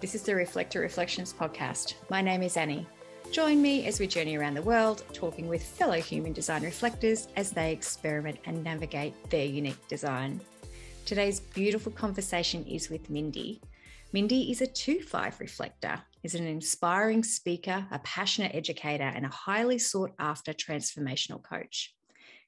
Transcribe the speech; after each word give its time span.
This 0.00 0.14
is 0.14 0.22
the 0.22 0.34
Reflector 0.34 0.80
Reflections 0.80 1.30
podcast. 1.30 1.92
My 2.08 2.22
name 2.22 2.42
is 2.42 2.56
Annie. 2.56 2.86
Join 3.32 3.60
me 3.60 3.84
as 3.84 4.00
we 4.00 4.06
journey 4.06 4.34
around 4.34 4.54
the 4.54 4.62
world, 4.62 5.04
talking 5.12 5.46
with 5.46 5.62
fellow 5.62 6.00
human 6.00 6.32
design 6.32 6.62
reflectors 6.62 7.28
as 7.36 7.50
they 7.50 7.70
experiment 7.70 8.38
and 8.46 8.64
navigate 8.64 9.12
their 9.28 9.44
unique 9.44 9.86
design. 9.88 10.40
Today's 11.04 11.40
beautiful 11.40 11.92
conversation 11.92 12.64
is 12.64 12.88
with 12.88 13.10
Mindy. 13.10 13.60
Mindy 14.14 14.50
is 14.50 14.62
a 14.62 14.66
2 14.66 15.02
5 15.02 15.38
reflector, 15.38 16.00
is 16.22 16.34
an 16.34 16.46
inspiring 16.46 17.22
speaker, 17.22 17.86
a 17.90 17.98
passionate 17.98 18.54
educator, 18.54 19.12
and 19.14 19.26
a 19.26 19.28
highly 19.28 19.78
sought 19.78 20.12
after 20.18 20.54
transformational 20.54 21.42
coach. 21.42 21.94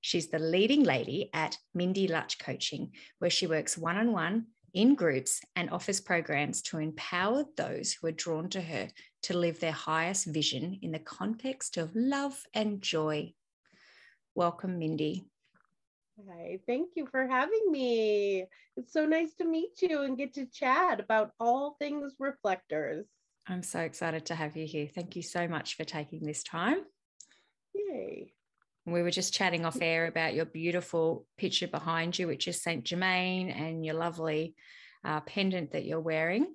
She's 0.01 0.29
the 0.29 0.39
leading 0.39 0.85
lady 0.85 1.29
at 1.35 1.59
Mindy 1.75 2.09
Lutch 2.09 2.39
Coaching, 2.39 2.93
where 3.19 3.31
she 3.31 3.47
works 3.47 3.77
one 3.77 3.99
on 3.99 4.13
one 4.13 4.47
in 4.75 4.95
groups 4.95 5.41
and 5.57 5.71
offers 5.71 6.01
programs 6.01 6.63
to 6.63 6.79
empower 6.79 7.45
those 7.57 7.93
who 7.93 8.07
are 8.07 8.13
drawn 8.13 8.49
to 8.51 8.61
her 8.61 8.89
to 9.23 9.37
live 9.37 9.61
their 9.61 9.73
highest 9.73 10.27
vision 10.27 10.79
in 10.83 10.93
the 10.93 10.99
context 10.99 11.77
of 11.77 11.95
love 11.95 12.43
and 12.55 12.83
joy. 12.83 13.33
Welcome, 14.35 14.79
Mindy. 14.79 15.27
Hi, 16.29 16.59
thank 16.67 16.91
you 16.95 17.07
for 17.11 17.27
having 17.27 17.71
me. 17.71 18.47
It's 18.77 18.93
so 18.93 19.07
nice 19.07 19.35
to 19.35 19.45
meet 19.45 19.81
you 19.83 20.03
and 20.03 20.17
get 20.17 20.35
to 20.35 20.47
chat 20.47 21.01
about 21.01 21.33
all 21.41 21.77
things 21.79 22.15
reflectors. 22.19 23.07
I'm 23.47 23.63
so 23.63 23.81
excited 23.81 24.27
to 24.27 24.35
have 24.35 24.57
you 24.57 24.67
here. 24.67 24.87
Thank 24.87 25.17
you 25.17 25.23
so 25.23 25.49
much 25.49 25.77
for 25.77 25.85
taking 25.85 26.25
this 26.25 26.43
time. 26.43 26.79
Yay. 27.75 28.33
We 28.85 29.03
were 29.03 29.11
just 29.11 29.33
chatting 29.33 29.65
off 29.65 29.79
air 29.81 30.07
about 30.07 30.35
your 30.35 30.45
beautiful 30.45 31.25
picture 31.39 31.69
behind 31.69 32.19
you, 32.19 32.27
which 32.27 32.49
is 32.49 32.63
Saint 32.63 32.85
Germain, 32.85 33.51
and 33.51 33.87
your 33.87 33.95
lovely 33.95 34.57
uh, 35.05 35.21
pendant 35.21 35.73
that 35.73 35.85
you're 35.85 36.01
wearing. 36.01 36.47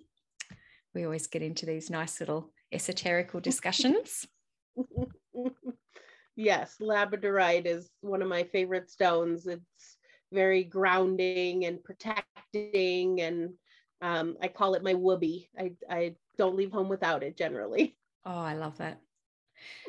We 0.94 1.06
always 1.06 1.28
get 1.28 1.42
into 1.42 1.66
these 1.66 1.90
nice 1.90 2.20
little 2.20 2.52
esoterical 2.74 3.42
discussions. 3.42 4.28
yes, 6.36 6.76
labradorite 6.82 7.66
is 7.66 7.90
one 8.02 8.22
of 8.22 8.28
my 8.28 8.44
favorite 8.44 8.90
stones. 8.90 9.48
It's 9.48 9.98
very 10.34 10.66
grounding 10.66 11.66
and 11.66 11.82
protecting, 11.82 13.22
and 13.22 13.54
um, 14.02 14.36
I 14.42 14.50
call 14.50 14.74
it 14.74 14.84
my 14.84 14.96
whoopee. 14.96 15.50
I, 15.58 15.72
I 15.90 16.16
don't 16.38 16.58
leave 16.58 16.72
home 16.74 16.90
without 16.90 17.24
it 17.24 17.38
generally. 17.38 17.98
Oh, 18.26 18.32
I 18.38 18.56
love 18.56 18.78
that. 18.80 19.00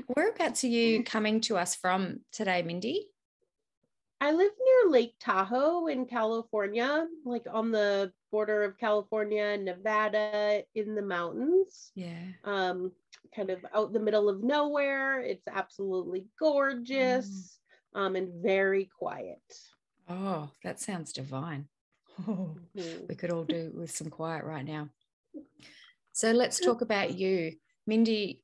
Whereabouts 0.06 0.64
are 0.64 0.68
you 0.68 1.04
coming 1.04 1.40
to 1.42 1.56
us 1.56 1.74
from 1.74 2.20
today, 2.32 2.62
Mindy? 2.62 3.08
I 4.20 4.32
live 4.32 4.50
near 4.58 4.90
Lake 4.90 5.14
Tahoe 5.20 5.86
in 5.86 6.04
California, 6.06 7.06
like 7.24 7.46
on 7.52 7.70
the 7.70 8.12
border 8.32 8.64
of 8.64 8.76
California 8.76 9.44
and 9.44 9.64
Nevada 9.64 10.62
in 10.74 10.94
the 10.96 11.02
mountains. 11.02 11.92
Yeah. 11.94 12.18
Um, 12.44 12.92
kind 13.34 13.50
of 13.50 13.64
out 13.74 13.92
the 13.92 14.00
middle 14.00 14.28
of 14.28 14.42
nowhere. 14.42 15.20
It's 15.20 15.46
absolutely 15.46 16.26
gorgeous 16.38 17.60
mm. 17.94 18.00
um, 18.00 18.16
and 18.16 18.42
very 18.42 18.90
quiet. 18.98 19.38
Oh, 20.08 20.50
that 20.64 20.80
sounds 20.80 21.12
divine. 21.12 21.68
Oh, 22.26 22.56
mm-hmm. 22.76 23.06
We 23.08 23.14
could 23.14 23.30
all 23.30 23.44
do 23.44 23.70
with 23.74 23.92
some 23.92 24.10
quiet 24.10 24.44
right 24.44 24.64
now. 24.64 24.88
So 26.12 26.32
let's 26.32 26.58
talk 26.64 26.80
about 26.80 27.16
you. 27.16 27.52
Mindy, 27.86 28.42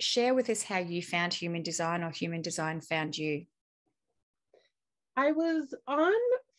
share 0.00 0.34
with 0.34 0.48
us 0.50 0.62
how 0.62 0.78
you 0.78 1.02
found 1.02 1.34
human 1.34 1.62
design 1.62 2.02
or 2.02 2.10
human 2.10 2.42
design 2.42 2.80
found 2.80 3.16
you. 3.16 3.46
I 5.16 5.32
was 5.32 5.74
on 5.86 6.12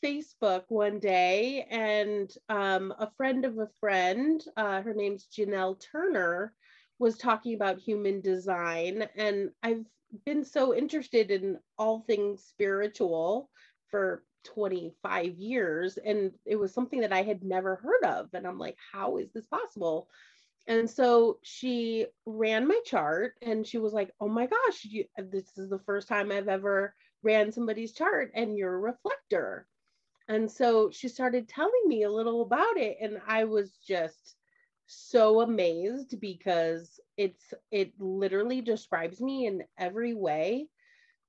Facebook 0.03 0.63
one 0.67 0.99
day 0.99 1.65
and 1.69 2.29
um, 2.49 2.93
a 2.99 3.09
friend 3.17 3.45
of 3.45 3.57
a 3.57 3.69
friend, 3.79 4.43
uh, 4.57 4.81
her 4.81 4.93
name's 4.93 5.27
Janelle 5.33 5.79
Turner, 5.79 6.53
was 6.99 7.17
talking 7.17 7.55
about 7.55 7.79
human 7.79 8.19
design. 8.21 9.07
And 9.15 9.51
I've 9.63 9.85
been 10.25 10.43
so 10.43 10.75
interested 10.75 11.31
in 11.31 11.57
all 11.77 12.01
things 12.01 12.43
spiritual 12.43 13.49
for 13.89 14.23
25 14.43 15.37
years. 15.37 15.97
And 15.97 16.31
it 16.45 16.57
was 16.57 16.73
something 16.73 17.01
that 17.01 17.13
I 17.13 17.23
had 17.23 17.43
never 17.43 17.77
heard 17.77 18.03
of. 18.03 18.29
And 18.33 18.45
I'm 18.45 18.59
like, 18.59 18.77
how 18.91 19.17
is 19.17 19.31
this 19.31 19.47
possible? 19.47 20.09
And 20.69 20.87
so 20.87 21.39
she 21.41 22.05
ran 22.27 22.67
my 22.67 22.79
chart 22.85 23.33
and 23.41 23.65
she 23.65 23.79
was 23.79 23.91
like, 23.91 24.11
Oh 24.21 24.29
my 24.29 24.45
gosh, 24.45 24.85
you, 24.85 25.05
this 25.17 25.57
is 25.57 25.69
the 25.69 25.79
first 25.79 26.07
time 26.07 26.31
I've 26.31 26.47
ever 26.47 26.93
ran 27.23 27.51
somebody's 27.51 27.91
chart 27.91 28.31
and 28.35 28.55
you're 28.55 28.75
a 28.75 28.79
reflector. 28.79 29.67
And 30.27 30.49
so 30.49 30.91
she 30.91 31.07
started 31.07 31.49
telling 31.49 31.87
me 31.87 32.03
a 32.03 32.11
little 32.11 32.43
about 32.43 32.77
it. 32.77 32.97
And 33.01 33.19
I 33.27 33.45
was 33.45 33.79
just 33.85 34.35
so 34.85 35.41
amazed 35.41 36.19
because 36.19 36.99
it's 37.17 37.51
it 37.71 37.93
literally 37.99 38.61
describes 38.61 39.19
me 39.19 39.47
in 39.47 39.63
every 39.77 40.13
way. 40.13 40.67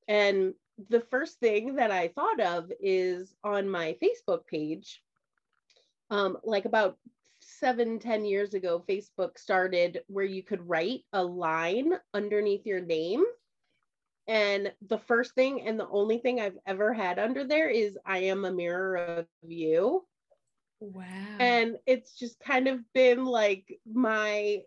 And 0.07 0.53
the 0.91 1.01
first 1.01 1.41
thing 1.41 1.77
that 1.77 1.91
I 1.91 2.09
thought 2.09 2.41
of 2.41 2.71
is 2.79 3.35
on 3.43 3.71
my 3.71 3.97
Facebook 4.03 4.47
page, 4.47 5.03
um, 6.11 6.37
like 6.45 6.67
about 6.67 6.99
seven, 7.61 7.99
ten 7.99 8.25
years 8.25 8.55
ago, 8.55 8.83
Facebook 8.89 9.39
started 9.39 10.01
where 10.09 10.25
you 10.25 10.43
could 10.43 10.67
write 10.69 11.03
a 11.13 11.23
line 11.23 11.93
underneath 12.15 12.67
your 12.67 12.81
name. 12.81 13.23
And 14.27 14.73
the 14.89 14.99
first 14.99 15.35
thing 15.35 15.67
and 15.67 15.79
the 15.79 15.89
only 15.89 16.19
thing 16.19 16.41
I've 16.41 16.59
ever 16.67 16.93
had 16.93 17.19
under 17.19 17.45
there 17.45 17.69
is 17.69 17.99
I 18.07 18.19
am 18.19 18.45
a 18.45 18.53
mirror 18.53 18.97
of 18.97 19.27
you. 19.43 20.05
Wow. 20.81 21.05
And 21.39 21.77
it's 21.87 22.19
just 22.19 22.41
kind 22.41 22.69
of 22.69 22.81
been 22.95 23.25
like 23.25 23.79
my 23.93 24.63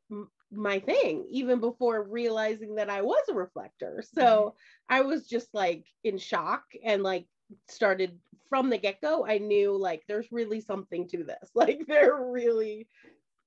my 0.51 0.79
thing 0.79 1.25
even 1.31 1.59
before 1.59 2.03
realizing 2.03 2.75
that 2.75 2.89
I 2.89 3.01
was 3.01 3.23
a 3.29 3.33
reflector. 3.33 4.03
So 4.13 4.21
mm-hmm. 4.21 4.95
I 4.95 5.01
was 5.01 5.27
just 5.27 5.47
like 5.53 5.85
in 6.03 6.17
shock 6.17 6.63
and 6.85 7.01
like 7.01 7.25
started 7.67 8.19
from 8.53 8.69
the 8.69 8.77
get-go 8.77 9.25
i 9.25 9.39
knew 9.39 9.75
like 9.75 10.03
there's 10.07 10.31
really 10.31 10.61
something 10.61 11.07
to 11.07 11.23
this. 11.23 11.49
Like 11.55 11.87
they're 11.87 12.15
really 12.15 12.87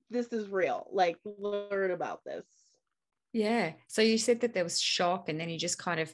this 0.09 0.27
is 0.33 0.49
real. 0.49 0.87
Like 0.91 1.17
learn 1.23 1.91
about 1.91 2.25
this. 2.25 2.45
Yeah. 3.31 3.73
So 3.87 4.01
you 4.01 4.17
said 4.17 4.41
that 4.41 4.53
there 4.53 4.65
was 4.65 4.81
shock 4.81 5.29
and 5.29 5.39
then 5.39 5.49
you 5.49 5.57
just 5.57 5.77
kind 5.77 6.01
of 6.01 6.13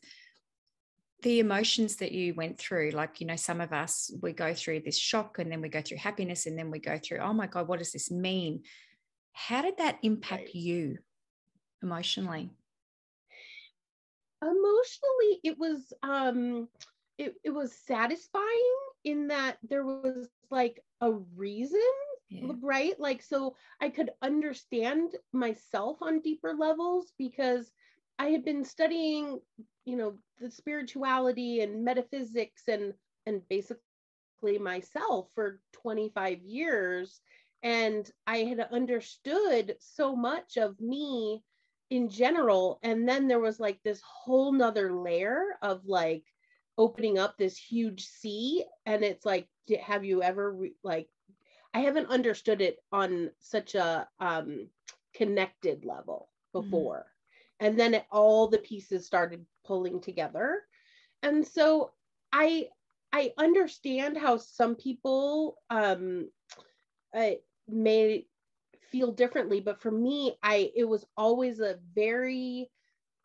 the 1.23 1.39
emotions 1.39 1.95
that 1.97 2.11
you 2.11 2.35
went 2.35 2.59
through 2.59 2.91
like 2.91 3.19
you 3.19 3.25
know 3.25 3.35
some 3.35 3.61
of 3.61 3.73
us 3.73 4.11
we 4.21 4.31
go 4.31 4.53
through 4.53 4.81
this 4.81 4.97
shock 4.97 5.39
and 5.39 5.51
then 5.51 5.61
we 5.61 5.69
go 5.69 5.81
through 5.81 5.97
happiness 5.97 6.45
and 6.45 6.55
then 6.55 6.69
we 6.69 6.77
go 6.77 6.99
through 7.01 7.17
oh 7.17 7.33
my 7.33 7.47
god 7.47 7.67
what 7.67 7.79
does 7.79 7.93
this 7.93 8.11
mean? 8.11 8.61
How 9.31 9.63
did 9.63 9.77
that 9.77 9.97
impact 10.03 10.43
right. 10.43 10.55
you 10.55 10.99
emotionally? 11.81 12.51
Emotionally 14.43 15.39
it 15.43 15.57
was 15.57 15.93
um 16.03 16.67
it, 17.17 17.35
it 17.43 17.49
was 17.51 17.73
satisfying 17.85 18.75
in 19.03 19.27
that 19.27 19.57
there 19.63 19.85
was 19.85 20.29
like 20.49 20.79
a 21.01 21.11
reason 21.35 21.79
yeah. 22.29 22.51
right? 22.61 22.99
Like 22.99 23.21
so 23.21 23.55
i 23.81 23.89
could 23.89 24.11
understand 24.21 25.15
myself 25.31 25.97
on 26.01 26.21
deeper 26.21 26.53
levels 26.57 27.13
because 27.17 27.71
i 28.19 28.27
had 28.27 28.45
been 28.45 28.63
studying 28.63 29.39
you 29.85 29.95
know 29.95 30.17
the 30.39 30.49
spirituality 30.49 31.61
and 31.61 31.83
metaphysics 31.83 32.63
and 32.67 32.93
and 33.25 33.41
basically 33.49 33.79
myself 34.59 35.29
for 35.33 35.59
25 35.73 36.41
years. 36.43 37.21
And 37.61 38.09
i 38.27 38.39
had 38.39 38.59
understood 38.59 39.75
so 39.79 40.15
much 40.15 40.57
of 40.57 40.79
me 40.81 41.43
in 41.89 42.09
general. 42.09 42.79
And 42.83 43.07
then 43.07 43.27
there 43.27 43.39
was 43.39 43.59
like 43.59 43.79
this 43.83 44.01
whole 44.01 44.51
nother 44.51 44.93
layer 44.93 45.43
of 45.61 45.85
like 45.85 46.23
opening 46.77 47.17
up 47.17 47.37
this 47.37 47.57
huge 47.57 48.05
sea 48.05 48.63
and 48.85 49.03
it's 49.03 49.25
like 49.25 49.47
have 49.81 50.03
you 50.03 50.23
ever 50.23 50.51
re- 50.51 50.75
like 50.83 51.07
i 51.73 51.79
haven't 51.79 52.09
understood 52.09 52.61
it 52.61 52.77
on 52.91 53.29
such 53.39 53.75
a 53.75 54.07
um 54.19 54.67
connected 55.15 55.85
level 55.85 56.29
mm-hmm. 56.55 56.69
before 56.69 57.05
mm-hmm. 57.61 57.67
and 57.67 57.79
then 57.79 57.93
it, 57.93 58.05
all 58.11 58.47
the 58.47 58.57
pieces 58.57 59.05
started 59.05 59.45
pulling 59.65 60.01
together 60.01 60.61
and 61.21 61.45
so 61.45 61.91
i 62.31 62.67
i 63.11 63.31
understand 63.37 64.17
how 64.17 64.37
some 64.37 64.75
people 64.75 65.57
um 65.69 66.29
uh, 67.15 67.31
may 67.67 68.25
feel 68.91 69.11
differently 69.11 69.59
but 69.59 69.79
for 69.79 69.91
me 69.91 70.35
i 70.41 70.71
it 70.75 70.83
was 70.83 71.05
always 71.15 71.59
a 71.59 71.79
very 71.95 72.69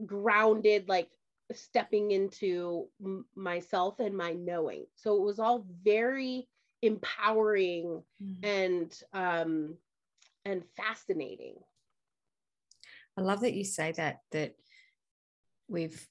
grounded 0.07 0.89
like 0.89 1.11
stepping 1.53 2.11
into 2.11 2.89
myself 3.35 4.01
and 4.01 4.17
my 4.17 4.33
knowing. 4.33 4.87
So 4.97 5.17
it 5.17 5.25
was 5.25 5.39
all 5.39 5.67
very 5.83 6.49
empowering 6.83 8.03
mm. 8.23 8.45
and 8.45 9.03
um 9.13 9.77
and 10.45 10.63
fascinating. 10.77 11.55
I 13.17 13.23
love 13.23 13.41
that 13.41 13.55
you 13.55 13.65
say 13.65 13.93
that 13.93 14.19
that 14.33 14.55
we've 15.69 16.07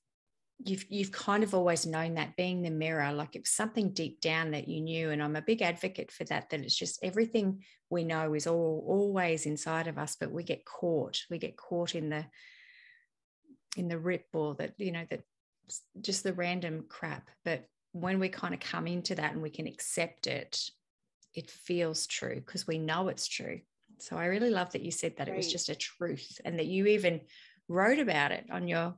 you've 0.64 0.86
you've 0.90 1.12
kind 1.12 1.44
of 1.44 1.54
always 1.54 1.86
known 1.86 2.16
that 2.16 2.36
being 2.36 2.62
the 2.62 2.70
mirror 2.70 3.12
like 3.14 3.36
it's 3.36 3.52
something 3.52 3.92
deep 3.92 4.20
down 4.22 4.52
that 4.52 4.68
you 4.68 4.82
knew 4.82 5.12
and 5.12 5.22
i'm 5.22 5.36
a 5.36 5.42
big 5.42 5.62
advocate 5.62 6.12
for 6.12 6.24
that 6.24 6.50
that 6.50 6.62
it's 6.62 6.76
just 6.76 7.00
everything 7.04 7.62
we 7.92 8.04
know 8.04 8.34
is 8.34 8.48
all 8.48 8.84
always 8.88 9.46
inside 9.46 9.88
of 9.88 10.00
us 10.00 10.18
but 10.20 10.32
we 10.32 10.44
get 10.44 10.66
caught 10.66 11.20
we 11.30 11.38
get 11.38 11.56
caught 11.58 11.94
in 11.94 12.10
the 12.10 12.26
in 13.76 13.88
the 13.88 13.98
rip 13.98 14.26
or 14.34 14.56
that 14.56 14.74
you 14.78 14.92
know 14.92 15.06
that 15.10 15.22
just 16.02 16.24
the 16.24 16.34
random 16.34 16.86
crap 16.88 17.30
but 17.44 17.66
when 17.92 18.20
we 18.20 18.30
kind 18.30 18.54
of 18.54 18.60
come 18.60 18.88
into 18.88 19.16
that 19.16 19.34
and 19.34 19.42
we 19.42 19.50
can 19.50 19.68
accept 19.68 20.28
it 20.28 20.70
it 21.34 21.50
feels 21.50 22.08
true 22.08 22.36
because 22.36 22.66
we 22.66 22.78
know 22.78 23.10
it's 23.10 23.28
true 23.28 23.60
so 24.00 24.16
i 24.16 24.26
really 24.26 24.50
love 24.50 24.72
that 24.72 24.82
you 24.82 24.92
said 24.92 25.14
that 25.18 25.28
right. 25.28 25.34
it 25.34 25.38
was 25.38 25.52
just 25.52 25.70
a 25.70 25.76
truth 25.76 26.40
and 26.46 26.58
that 26.58 26.68
you 26.68 26.86
even 26.88 27.20
wrote 27.68 28.00
about 28.00 28.32
it 28.32 28.46
on 28.52 28.68
your 28.68 28.96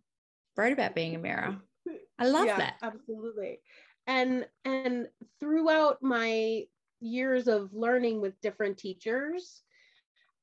wrote 0.60 0.74
about 0.74 0.96
being 0.96 1.16
a 1.16 1.20
mirror. 1.20 1.58
I 2.20 2.28
love 2.28 2.46
yeah, 2.46 2.58
that. 2.58 2.76
Absolutely. 2.84 3.60
And 4.08 4.46
and 4.66 5.08
throughout 5.40 6.04
my 6.04 6.66
years 7.00 7.48
of 7.48 7.74
learning 7.74 8.22
with 8.22 8.40
different 8.42 8.78
teachers, 8.78 9.62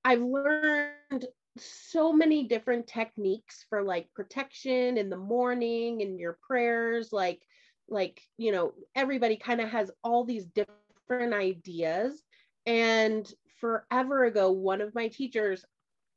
I've 0.04 0.22
learned 0.22 1.26
so 1.58 2.12
many 2.12 2.44
different 2.44 2.86
techniques 2.86 3.64
for 3.68 3.82
like 3.82 4.12
protection 4.14 4.98
in 4.98 5.10
the 5.10 5.16
morning 5.16 6.02
and 6.02 6.18
your 6.18 6.38
prayers 6.46 7.12
like 7.12 7.42
like 7.88 8.20
you 8.36 8.52
know 8.52 8.72
everybody 8.94 9.36
kind 9.36 9.60
of 9.60 9.68
has 9.68 9.90
all 10.02 10.24
these 10.24 10.46
different 10.46 11.32
ideas 11.32 12.22
and 12.66 13.32
forever 13.60 14.24
ago 14.24 14.50
one 14.50 14.80
of 14.80 14.94
my 14.94 15.08
teachers 15.08 15.64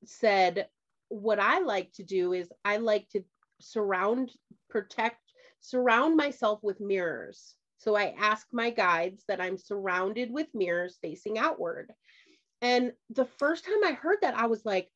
said 0.04 0.68
what 1.10 1.40
i 1.40 1.60
like 1.60 1.92
to 1.94 2.04
do 2.04 2.34
is 2.34 2.50
i 2.66 2.78
like 2.78 3.08
to 3.10 3.24
surround, 3.60 4.32
protect, 4.70 5.34
surround 5.60 6.16
myself 6.16 6.60
with 6.64 6.80
mirrors. 6.80 7.56
So 7.78 7.96
I 7.96 8.16
ask 8.18 8.48
my 8.52 8.70
guides 8.70 9.24
that 9.28 9.40
I'm 9.40 9.58
surrounded 9.58 10.32
with 10.32 10.48
mirrors 10.54 10.98
facing 11.02 11.38
outward. 11.38 11.92
And 12.62 12.92
the 13.10 13.26
first 13.26 13.66
time 13.66 13.84
I 13.86 13.94
heard 13.94 14.18
that, 14.22 14.36
I 14.36 14.48
was 14.48 14.66
like, 14.66 14.90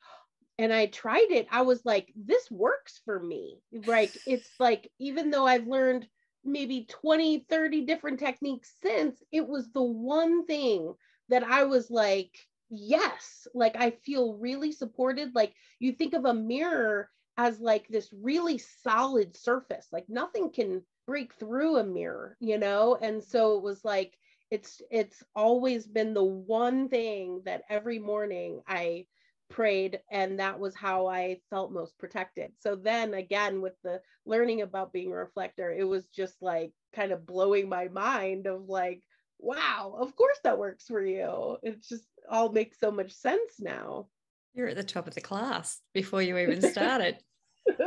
and 0.58 0.72
I 0.74 0.88
tried 0.88 1.32
it, 1.32 1.48
I 1.52 1.62
was 1.64 1.84
like, 1.86 2.12
this 2.16 2.50
works 2.52 3.02
for 3.06 3.20
me. 3.20 3.60
Like, 3.72 4.12
it's 4.26 4.50
like, 4.60 4.90
even 5.00 5.32
though 5.32 5.46
I've 5.46 5.68
learned 5.68 6.08
maybe 6.44 6.86
20, 6.90 7.46
30 7.50 7.82
different 7.86 8.20
techniques 8.20 8.74
since, 8.82 9.22
it 9.32 9.48
was 9.48 9.72
the 9.72 9.84
one 9.84 10.46
thing 10.46 10.94
that 11.30 11.44
I 11.44 11.64
was 11.64 11.90
like, 11.90 12.38
yes, 12.70 13.48
like 13.54 13.76
I 13.76 13.92
feel 13.92 14.34
really 14.36 14.72
supported. 14.72 15.34
Like, 15.34 15.54
you 15.80 15.94
think 15.94 16.14
of 16.14 16.26
a 16.26 16.34
mirror 16.34 17.10
as 17.38 17.60
like 17.60 17.88
this 17.88 18.14
really 18.14 18.58
solid 18.58 19.36
surface 19.36 19.88
like 19.92 20.08
nothing 20.08 20.52
can 20.52 20.82
break 21.08 21.34
through 21.34 21.78
a 21.78 21.84
mirror 21.84 22.38
you 22.40 22.58
know 22.58 22.98
and 23.02 23.24
so 23.24 23.58
it 23.58 23.64
was 23.64 23.84
like 23.84 24.14
it's 24.52 24.82
it's 24.92 25.24
always 25.36 25.88
been 25.88 26.14
the 26.14 26.24
one 26.24 26.88
thing 26.90 27.42
that 27.46 27.64
every 27.70 27.98
morning 28.00 28.62
i 28.68 29.06
prayed 29.50 30.00
and 30.12 30.40
that 30.40 30.60
was 30.60 30.76
how 30.76 31.08
i 31.08 31.38
felt 31.50 31.72
most 31.72 31.98
protected 31.98 32.52
so 32.60 32.76
then 32.76 33.14
again 33.14 33.62
with 33.62 33.74
the 33.84 34.00
learning 34.26 34.62
about 34.62 34.94
being 34.94 35.12
a 35.12 35.16
reflector 35.16 35.72
it 35.72 35.84
was 35.84 36.08
just 36.08 36.36
like 36.42 36.72
kind 36.96 37.12
of 37.12 37.26
blowing 37.26 37.70
my 37.70 37.88
mind 37.90 38.48
of 38.48 38.68
like 38.68 39.02
wow 39.40 39.96
of 40.00 40.16
course 40.16 40.38
that 40.44 40.58
works 40.58 40.86
for 40.88 41.06
you 41.06 41.58
it 41.62 41.84
just 41.84 42.06
all 42.30 42.52
makes 42.52 42.80
so 42.80 42.90
much 42.90 43.12
sense 43.12 43.56
now 43.60 44.08
you're 44.54 44.68
at 44.68 44.76
the 44.76 44.84
top 44.84 45.08
of 45.08 45.16
the 45.16 45.22
class 45.22 45.82
before 45.94 46.22
you 46.22 46.38
even 46.38 46.62
started. 46.62 47.18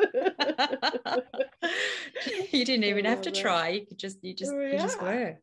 you 2.50 2.64
didn't 2.64 2.84
even 2.84 3.04
have 3.04 3.22
to 3.22 3.30
oh, 3.30 3.34
try. 3.34 3.68
You 3.68 3.86
could 3.86 3.98
just 3.98 4.18
you 4.22 4.34
just 4.34 4.52
yeah. 4.52 4.72
you 4.72 4.78
just 4.78 5.00
were. 5.00 5.36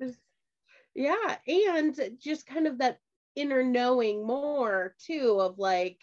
Yeah. 0.96 1.38
And 1.48 1.98
just 2.22 2.46
kind 2.46 2.68
of 2.68 2.80
that 2.80 2.98
inner 3.36 3.64
knowing 3.64 4.26
more 4.26 4.96
too 5.00 5.38
of 5.40 5.58
like 5.60 6.00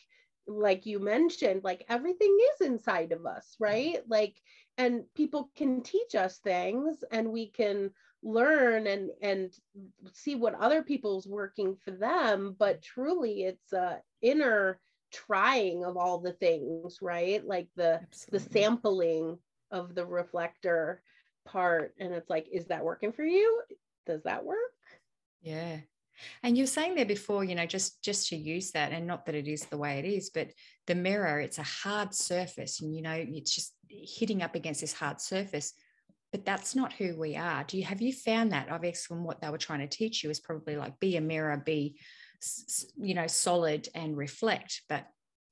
like 0.46 0.84
you 0.84 0.98
mentioned, 0.98 1.62
like 1.62 1.84
everything 1.88 2.36
is 2.54 2.66
inside 2.66 3.12
of 3.12 3.24
us, 3.24 3.54
mm-hmm. 3.54 3.64
right? 3.64 3.98
Like 4.08 4.40
and 4.78 5.04
people 5.14 5.50
can 5.56 5.82
teach 5.82 6.14
us 6.14 6.38
things 6.38 7.04
and 7.12 7.30
we 7.30 7.50
can 7.50 7.90
learn 8.22 8.86
and 8.86 9.10
and 9.22 9.52
see 10.12 10.34
what 10.34 10.54
other 10.54 10.82
people's 10.82 11.26
working 11.26 11.74
for 11.82 11.90
them 11.90 12.54
but 12.58 12.82
truly 12.82 13.44
it's 13.44 13.72
a 13.72 13.98
inner 14.20 14.78
trying 15.10 15.84
of 15.84 15.96
all 15.96 16.18
the 16.18 16.32
things 16.32 16.98
right? 17.00 17.46
Like 17.46 17.68
the 17.76 18.00
Absolutely. 18.02 18.38
the 18.38 18.52
sampling 18.52 19.38
of 19.70 19.94
the 19.94 20.04
reflector 20.04 21.02
part 21.46 21.94
and 21.98 22.12
it's 22.12 22.28
like 22.28 22.48
is 22.52 22.66
that 22.66 22.84
working 22.84 23.12
for 23.12 23.24
you? 23.24 23.62
Does 24.06 24.22
that 24.24 24.44
work? 24.44 24.56
Yeah 25.42 25.78
and 26.42 26.56
you're 26.56 26.66
saying 26.66 26.94
there 26.94 27.06
before 27.06 27.44
you 27.44 27.54
know 27.54 27.66
just 27.66 28.02
just 28.02 28.28
to 28.28 28.36
use 28.36 28.70
that 28.72 28.92
and 28.92 29.06
not 29.06 29.26
that 29.26 29.34
it 29.34 29.48
is 29.48 29.64
the 29.66 29.76
way 29.76 29.98
it 29.98 30.04
is 30.04 30.30
but 30.30 30.50
the 30.86 30.94
mirror 30.94 31.40
it's 31.40 31.58
a 31.58 31.62
hard 31.62 32.14
surface 32.14 32.80
and 32.80 32.94
you 32.94 33.02
know 33.02 33.14
it's 33.14 33.54
just 33.54 33.74
hitting 33.88 34.42
up 34.42 34.54
against 34.54 34.80
this 34.80 34.92
hard 34.92 35.20
surface 35.20 35.72
but 36.32 36.44
that's 36.44 36.76
not 36.76 36.92
who 36.92 37.16
we 37.16 37.36
are. 37.36 37.64
Do 37.64 37.76
you 37.76 37.84
have 37.84 38.00
you 38.00 38.12
found 38.12 38.52
that? 38.52 38.70
Obviously 38.70 39.16
from 39.16 39.24
what 39.24 39.40
they 39.40 39.50
were 39.50 39.58
trying 39.58 39.80
to 39.80 39.86
teach 39.88 40.22
you 40.22 40.30
is 40.30 40.40
probably 40.40 40.76
like 40.76 41.00
be 41.00 41.16
a 41.16 41.20
mirror 41.20 41.56
be 41.56 41.98
you 42.96 43.14
know 43.14 43.26
solid 43.26 43.88
and 43.94 44.16
reflect 44.16 44.82
but 44.88 45.06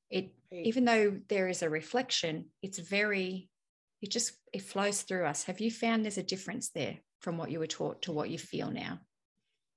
it 0.09 0.33
even 0.51 0.87
though 0.87 1.19
there 1.29 1.49
is 1.49 1.63
a 1.63 1.69
reflection 1.69 2.47
it's 2.63 2.79
very 2.79 3.49
it 4.01 4.11
just 4.11 4.33
it 4.53 4.63
flows 4.63 5.03
through 5.03 5.27
us. 5.27 5.45
Have 5.45 5.61
you 5.61 5.71
found 5.71 6.05
there's 6.05 6.19
a 6.19 6.23
difference 6.23 6.71
there 6.71 6.99
from 7.21 7.37
what 7.37 7.51
you 7.51 7.59
were 7.59 7.67
taught 7.67 8.03
to 8.03 8.13
what 8.13 8.31
you 8.31 8.39
feel 8.39 8.71
now 8.71 9.01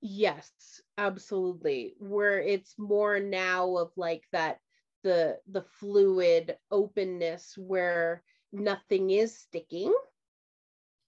yes 0.01 0.81
absolutely. 0.98 1.95
Where 2.00 2.39
it's 2.42 2.77
more 2.77 3.19
now 3.19 3.77
of 3.77 3.92
like 3.95 4.24
that 4.31 4.59
the 5.03 5.39
the 5.48 5.62
fluid 5.63 6.57
openness 6.71 7.57
where 7.57 8.24
nothing 8.51 9.09
is 9.12 9.38
sticking 9.38 9.94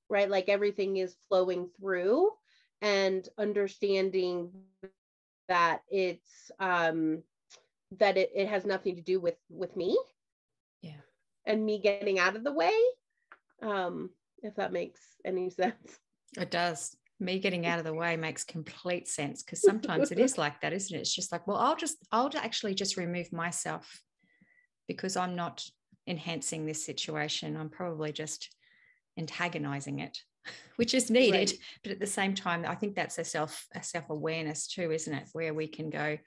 right? 0.09 0.29
Like 0.29 0.49
everything 0.49 0.97
is 0.97 1.15
flowing 1.29 1.69
through 1.79 2.31
and 2.81 3.27
understanding 3.37 4.51
that 5.47 5.81
it's 5.89 6.51
um 6.59 7.23
that 7.99 8.17
it, 8.17 8.31
it 8.35 8.47
has 8.47 8.65
nothing 8.65 8.95
to 8.95 9.01
do 9.01 9.19
with 9.19 9.37
with 9.49 9.75
me. 9.75 9.97
Yeah. 10.81 11.01
And 11.45 11.65
me 11.65 11.79
getting 11.79 12.19
out 12.19 12.35
of 12.35 12.43
the 12.43 12.53
way 12.53 12.73
um 13.61 14.09
if 14.41 14.55
that 14.55 14.71
makes 14.73 15.01
any 15.25 15.49
sense. 15.49 15.99
It 16.37 16.51
does 16.51 16.97
me 17.19 17.39
getting 17.39 17.65
out 17.65 17.79
of 17.79 17.85
the 17.85 17.93
way 18.03 18.15
makes 18.15 18.43
complete 18.43 19.07
sense 19.07 19.43
because 19.43 19.61
sometimes 19.61 20.11
it 20.11 20.19
is 20.19 20.37
like 20.37 20.59
that 20.61 20.73
isn't 20.73 20.95
it? 20.95 21.01
It's 21.01 21.13
just 21.13 21.31
like 21.31 21.47
well 21.47 21.57
i'll 21.57 21.75
just 21.75 21.97
i'll 22.11 22.31
actually 22.35 22.75
just 22.75 22.97
remove 22.97 23.31
myself 23.31 24.01
because 24.87 25.15
i'm 25.15 25.35
not 25.35 25.65
enhancing 26.05 26.65
this 26.65 26.85
situation. 26.85 27.55
I'm 27.55 27.69
probably 27.69 28.11
just 28.11 28.53
antagonizing 29.17 29.99
it 29.99 30.17
which 30.75 30.93
is 30.93 31.09
needed 31.09 31.51
right. 31.51 31.59
but 31.83 31.91
at 31.91 31.99
the 31.99 32.07
same 32.07 32.33
time 32.33 32.65
i 32.67 32.75
think 32.75 32.95
that's 32.95 33.19
a 33.19 33.23
self 33.23 33.67
a 33.75 33.83
self-awareness 33.83 34.67
too 34.67 34.91
isn't 34.91 35.13
it? 35.13 35.27
Where 35.33 35.53
we 35.53 35.67
can 35.67 35.89
go 35.89 36.17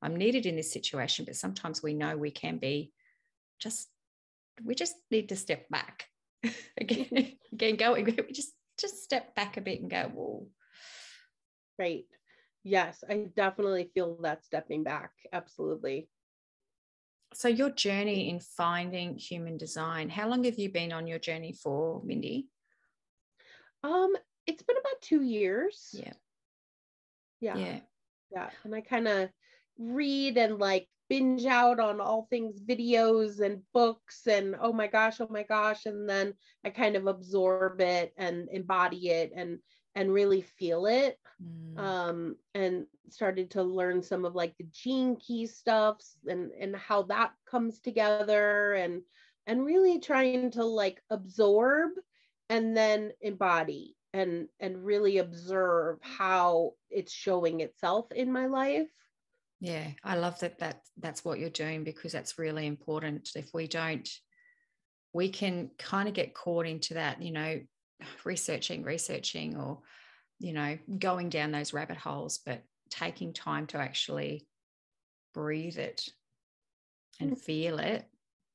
i'm 0.00 0.16
needed 0.16 0.46
in 0.46 0.56
this 0.56 0.72
situation 0.72 1.24
but 1.24 1.36
sometimes 1.36 1.82
we 1.82 1.92
know 1.92 2.16
we 2.16 2.30
can 2.30 2.58
be 2.58 2.92
just 3.58 3.88
we 4.64 4.74
just 4.74 4.94
need 5.10 5.28
to 5.28 5.36
step 5.36 5.68
back 5.68 6.06
again 6.80 7.36
again 7.52 7.76
going 7.76 8.04
we 8.04 8.32
just 8.32 8.52
just 8.78 9.02
step 9.02 9.34
back 9.34 9.56
a 9.56 9.60
bit 9.60 9.80
and 9.80 9.90
go 9.90 10.10
whoa 10.14 10.46
right 11.78 12.04
yes 12.64 13.02
i 13.08 13.26
definitely 13.36 13.90
feel 13.94 14.16
that 14.22 14.44
stepping 14.44 14.82
back 14.82 15.12
absolutely 15.32 16.08
so 17.34 17.48
your 17.48 17.70
journey 17.70 18.30
in 18.30 18.40
finding 18.40 19.16
human 19.16 19.56
design 19.56 20.08
how 20.08 20.28
long 20.28 20.44
have 20.44 20.58
you 20.58 20.70
been 20.70 20.92
on 20.92 21.06
your 21.06 21.18
journey 21.18 21.52
for 21.52 22.02
mindy 22.04 22.48
um, 23.86 24.14
it's 24.46 24.62
been 24.62 24.76
about 24.76 25.00
two 25.00 25.22
years. 25.22 25.90
Yeah. 25.92 26.12
Yeah. 27.40 27.56
Yeah. 27.56 27.78
Yeah. 28.32 28.50
And 28.64 28.74
I 28.74 28.80
kind 28.80 29.08
of 29.08 29.28
read 29.78 30.36
and 30.38 30.58
like 30.58 30.88
binge 31.08 31.46
out 31.46 31.80
on 31.80 32.00
all 32.00 32.26
things 32.28 32.60
videos 32.60 33.40
and 33.40 33.62
books 33.72 34.26
and 34.26 34.56
oh 34.60 34.72
my 34.72 34.86
gosh, 34.86 35.20
oh 35.20 35.28
my 35.30 35.42
gosh. 35.42 35.86
And 35.86 36.08
then 36.08 36.34
I 36.64 36.70
kind 36.70 36.96
of 36.96 37.06
absorb 37.06 37.80
it 37.80 38.12
and 38.16 38.48
embody 38.50 39.10
it 39.10 39.32
and 39.34 39.58
and 39.94 40.12
really 40.12 40.42
feel 40.42 40.86
it. 40.86 41.18
Mm. 41.42 41.78
Um, 41.78 42.36
and 42.54 42.86
started 43.10 43.50
to 43.52 43.62
learn 43.62 44.02
some 44.02 44.24
of 44.24 44.34
like 44.34 44.54
the 44.58 44.66
gene 44.72 45.16
key 45.16 45.46
stuffs 45.46 46.16
and 46.26 46.50
and 46.52 46.74
how 46.74 47.02
that 47.04 47.32
comes 47.48 47.80
together 47.80 48.72
and 48.74 49.02
and 49.46 49.64
really 49.64 50.00
trying 50.00 50.50
to 50.52 50.64
like 50.64 51.00
absorb 51.10 51.90
and 52.48 52.76
then 52.76 53.12
embody 53.20 53.96
and 54.12 54.48
and 54.60 54.84
really 54.84 55.18
observe 55.18 55.98
how 56.00 56.72
it's 56.90 57.12
showing 57.12 57.60
itself 57.60 58.10
in 58.12 58.32
my 58.32 58.46
life 58.46 58.88
yeah 59.60 59.86
i 60.04 60.16
love 60.16 60.38
that 60.40 60.58
that 60.58 60.80
that's 60.98 61.24
what 61.24 61.38
you're 61.38 61.48
doing 61.50 61.82
because 61.84 62.12
that's 62.12 62.38
really 62.38 62.66
important 62.66 63.30
if 63.34 63.52
we 63.54 63.66
don't 63.66 64.08
we 65.16 65.30
can 65.30 65.70
kind 65.78 66.08
of 66.08 66.14
get 66.14 66.34
caught 66.34 66.66
into 66.66 66.94
that, 66.94 67.22
you 67.22 67.32
know, 67.32 67.58
researching, 68.24 68.82
researching, 68.82 69.56
or, 69.56 69.80
you 70.38 70.52
know, 70.52 70.76
going 70.98 71.30
down 71.30 71.52
those 71.52 71.72
rabbit 71.72 71.96
holes, 71.96 72.38
but 72.44 72.62
taking 72.90 73.32
time 73.32 73.66
to 73.66 73.78
actually 73.78 74.46
breathe 75.32 75.78
it 75.78 76.06
and 77.18 77.32
mm. 77.32 77.38
feel 77.38 77.78
it 77.78 78.04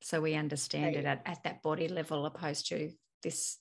so 0.03 0.21
we 0.21 0.35
understand 0.35 0.95
right. 0.95 0.97
it 0.97 1.05
at, 1.05 1.21
at 1.25 1.43
that 1.43 1.63
body 1.63 1.87
level 1.87 2.27
opposed 2.27 2.67
to 2.67 2.91
this 3.23 3.57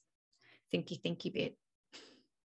thinky 0.73 1.00
thinky 1.00 1.32
bit 1.32 1.56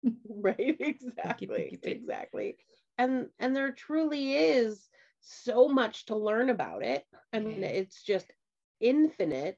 right 0.30 0.78
exactly 0.80 1.48
thinky, 1.48 1.80
thinky 1.80 1.92
exactly 1.92 2.58
and 3.00 3.28
and 3.40 3.56
there 3.56 3.72
truly 3.72 4.34
is 4.36 4.90
so 5.22 5.68
much 5.68 6.06
to 6.06 6.16
learn 6.16 6.50
about 6.50 6.84
it. 6.84 7.06
I 7.34 7.40
mean 7.40 7.64
it's 7.64 8.04
just 8.04 8.32
infinite 8.80 9.58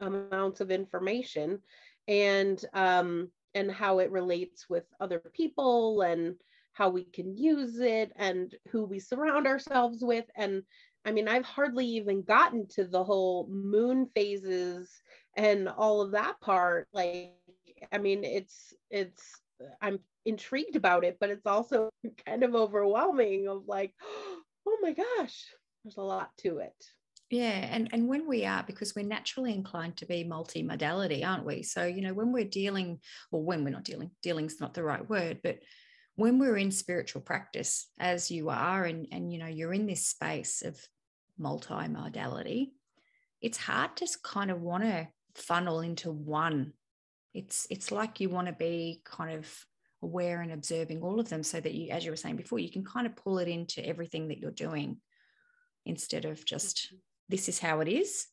amounts 0.00 0.60
of 0.60 0.70
information 0.70 1.58
and 2.06 2.64
um 2.74 3.30
and 3.54 3.70
how 3.70 3.98
it 3.98 4.10
relates 4.10 4.68
with 4.68 4.84
other 5.00 5.18
people 5.18 6.02
and 6.02 6.36
how 6.72 6.88
we 6.88 7.04
can 7.04 7.36
use 7.36 7.78
it 7.80 8.12
and 8.16 8.54
who 8.70 8.84
we 8.84 8.98
surround 8.98 9.46
ourselves 9.46 10.04
with. 10.04 10.26
And 10.36 10.62
i 11.04 11.10
mean 11.10 11.28
i've 11.28 11.44
hardly 11.44 11.86
even 11.86 12.22
gotten 12.22 12.68
to 12.68 12.84
the 12.84 13.02
whole 13.02 13.48
moon 13.48 14.06
phases 14.14 14.90
and 15.36 15.68
all 15.68 16.02
of 16.02 16.12
that 16.12 16.40
part. 16.40 16.88
Like 16.92 17.32
i 17.90 17.98
mean 17.98 18.22
it's 18.24 18.74
it's 18.90 19.40
i'm 19.80 19.98
intrigued 20.24 20.76
about 20.76 21.04
it 21.04 21.16
but 21.20 21.30
it's 21.30 21.46
also 21.46 21.90
kind 22.26 22.42
of 22.42 22.54
overwhelming 22.54 23.48
of 23.48 23.64
like 23.66 23.92
oh 24.66 24.78
my 24.80 24.92
gosh 24.92 25.44
there's 25.84 25.96
a 25.96 26.02
lot 26.02 26.30
to 26.38 26.58
it 26.58 26.74
yeah, 27.32 27.66
and 27.70 27.88
and 27.94 28.08
when 28.08 28.28
we 28.28 28.44
are, 28.44 28.62
because 28.62 28.94
we're 28.94 29.06
naturally 29.06 29.54
inclined 29.54 29.96
to 29.96 30.06
be 30.06 30.22
multimodality, 30.22 31.26
aren't 31.26 31.46
we? 31.46 31.62
So 31.62 31.86
you 31.86 32.02
know, 32.02 32.12
when 32.12 32.30
we're 32.30 32.44
dealing, 32.44 33.00
or 33.30 33.42
when 33.42 33.64
we're 33.64 33.70
not 33.70 33.84
dealing, 33.84 34.10
dealing's 34.22 34.60
not 34.60 34.74
the 34.74 34.82
right 34.82 35.08
word, 35.08 35.40
but 35.42 35.60
when 36.16 36.38
we're 36.38 36.58
in 36.58 36.70
spiritual 36.70 37.22
practice, 37.22 37.88
as 37.98 38.30
you 38.30 38.50
are, 38.50 38.84
and 38.84 39.06
and 39.12 39.32
you 39.32 39.38
know, 39.38 39.46
you're 39.46 39.72
in 39.72 39.86
this 39.86 40.08
space 40.08 40.60
of 40.60 40.78
multimodality, 41.40 42.72
it's 43.40 43.56
hard 43.56 43.96
to 43.96 44.08
kind 44.22 44.50
of 44.50 44.60
want 44.60 44.84
to 44.84 45.08
funnel 45.34 45.80
into 45.80 46.12
one. 46.12 46.74
It's 47.32 47.66
it's 47.70 47.90
like 47.90 48.20
you 48.20 48.28
want 48.28 48.48
to 48.48 48.52
be 48.52 49.00
kind 49.06 49.38
of 49.38 49.50
aware 50.02 50.40
and 50.40 50.52
observing 50.52 51.02
all 51.02 51.20
of 51.20 51.28
them, 51.28 51.42
so 51.42 51.60
that 51.60 51.74
you, 51.74 51.90
as 51.90 52.04
you 52.04 52.10
were 52.10 52.16
saying 52.16 52.36
before, 52.36 52.58
you 52.58 52.70
can 52.70 52.84
kind 52.84 53.06
of 53.06 53.16
pull 53.16 53.38
it 53.38 53.48
into 53.48 53.86
everything 53.86 54.28
that 54.28 54.38
you're 54.38 54.50
doing 54.50 54.98
instead 55.84 56.24
of 56.24 56.44
just 56.44 56.92
this 57.28 57.48
is 57.48 57.58
how 57.58 57.80
it 57.80 57.88
is 57.88 58.26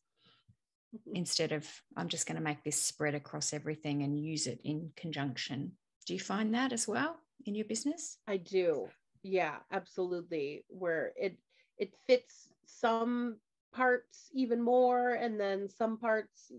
mm-hmm. 0.96 1.16
instead 1.16 1.52
of 1.52 1.68
I'm 1.96 2.08
just 2.08 2.28
going 2.28 2.38
to 2.38 2.44
make 2.44 2.64
this 2.64 2.82
spread 2.82 3.16
across 3.16 3.54
everything 3.54 4.04
and 4.04 4.20
use 4.20 4.48
it 4.48 4.62
in 4.64 4.92
conjunction. 4.96 5.74
Do 6.06 6.14
you 6.14 6.20
find 6.20 6.54
that 6.54 6.74
as 6.74 6.88
well 6.88 7.18
in 7.46 7.56
your 7.56 7.66
business? 7.66 8.18
I 8.28 8.38
do. 8.38 8.88
Yeah, 9.24 9.58
absolutely. 9.72 10.66
Where 10.70 11.14
it 11.16 11.38
it 11.78 11.94
fits 12.08 12.50
some 12.66 13.38
parts 13.72 14.30
even 14.34 14.62
more 14.62 15.14
and 15.14 15.40
then 15.40 15.70
some 15.70 15.98
parts 15.98 16.52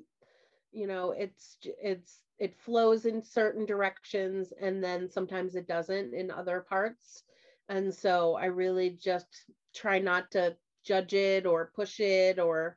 you 0.72 0.86
know, 0.86 1.12
it's 1.12 1.56
it's 1.64 2.20
it 2.38 2.58
flows 2.58 3.04
in 3.04 3.22
certain 3.22 3.66
directions 3.66 4.52
and 4.60 4.82
then 4.82 5.10
sometimes 5.10 5.54
it 5.54 5.68
doesn't 5.68 6.14
in 6.14 6.30
other 6.30 6.64
parts. 6.68 7.22
And 7.68 7.94
so 7.94 8.34
I 8.34 8.46
really 8.46 8.90
just 8.90 9.26
try 9.74 9.98
not 9.98 10.30
to 10.32 10.56
judge 10.84 11.12
it 11.12 11.46
or 11.46 11.70
push 11.76 12.00
it 12.00 12.38
or 12.38 12.76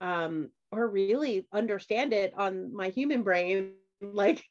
um 0.00 0.50
or 0.70 0.86
really 0.86 1.46
understand 1.52 2.12
it 2.12 2.32
on 2.36 2.74
my 2.74 2.90
human 2.90 3.22
brain 3.22 3.72
like 4.02 4.44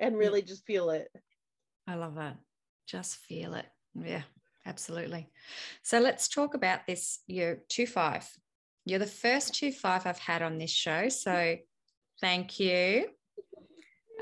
and 0.00 0.16
really 0.16 0.42
just 0.42 0.66
feel 0.66 0.90
it. 0.90 1.08
I 1.86 1.94
love 1.94 2.16
that. 2.16 2.36
Just 2.86 3.16
feel 3.16 3.54
it. 3.54 3.66
Yeah 3.94 4.22
absolutely. 4.66 5.28
So 5.82 5.98
let's 5.98 6.28
talk 6.28 6.54
about 6.54 6.86
this 6.86 7.20
you're 7.26 7.58
two 7.68 7.86
five. 7.86 8.28
You're 8.84 8.98
the 8.98 9.06
first 9.06 9.54
two 9.54 9.70
five 9.70 10.06
i've 10.06 10.18
had 10.18 10.42
on 10.42 10.58
this 10.58 10.72
show 10.72 11.08
so 11.08 11.56
thank 12.22 12.58
you. 12.58 13.08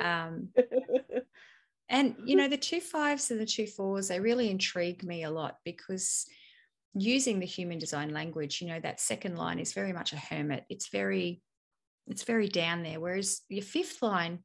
Um 0.00 0.48
and 1.88 2.16
you 2.24 2.36
know 2.36 2.48
the 2.48 2.56
two 2.56 2.80
fives 2.80 3.30
and 3.30 3.38
the 3.38 3.46
two 3.46 3.66
fours 3.66 4.08
they 4.08 4.18
really 4.18 4.50
intrigue 4.50 5.04
me 5.04 5.24
a 5.24 5.30
lot 5.30 5.56
because 5.64 6.26
using 6.94 7.38
the 7.38 7.46
human 7.46 7.78
design 7.78 8.12
language 8.12 8.60
you 8.60 8.68
know 8.68 8.80
that 8.80 9.00
second 9.00 9.36
line 9.36 9.58
is 9.58 9.74
very 9.74 9.92
much 9.92 10.12
a 10.12 10.16
hermit. 10.16 10.64
It's 10.68 10.88
very 10.88 11.42
it's 12.06 12.24
very 12.24 12.48
down 12.48 12.82
there 12.82 12.98
whereas 12.98 13.42
your 13.48 13.62
fifth 13.62 14.02
line 14.02 14.40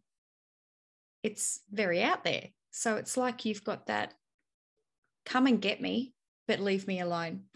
it's 1.24 1.62
very 1.72 2.04
out 2.04 2.24
there. 2.24 2.50
So 2.70 2.98
it's 2.98 3.18
like 3.18 3.46
you've 3.46 3.64
got 3.64 3.88
that 3.88 4.14
come 5.26 5.48
and 5.48 5.62
get 5.62 5.82
me 5.82 6.14
but 6.48 6.60
leave 6.60 6.88
me 6.88 7.00
alone. 7.00 7.42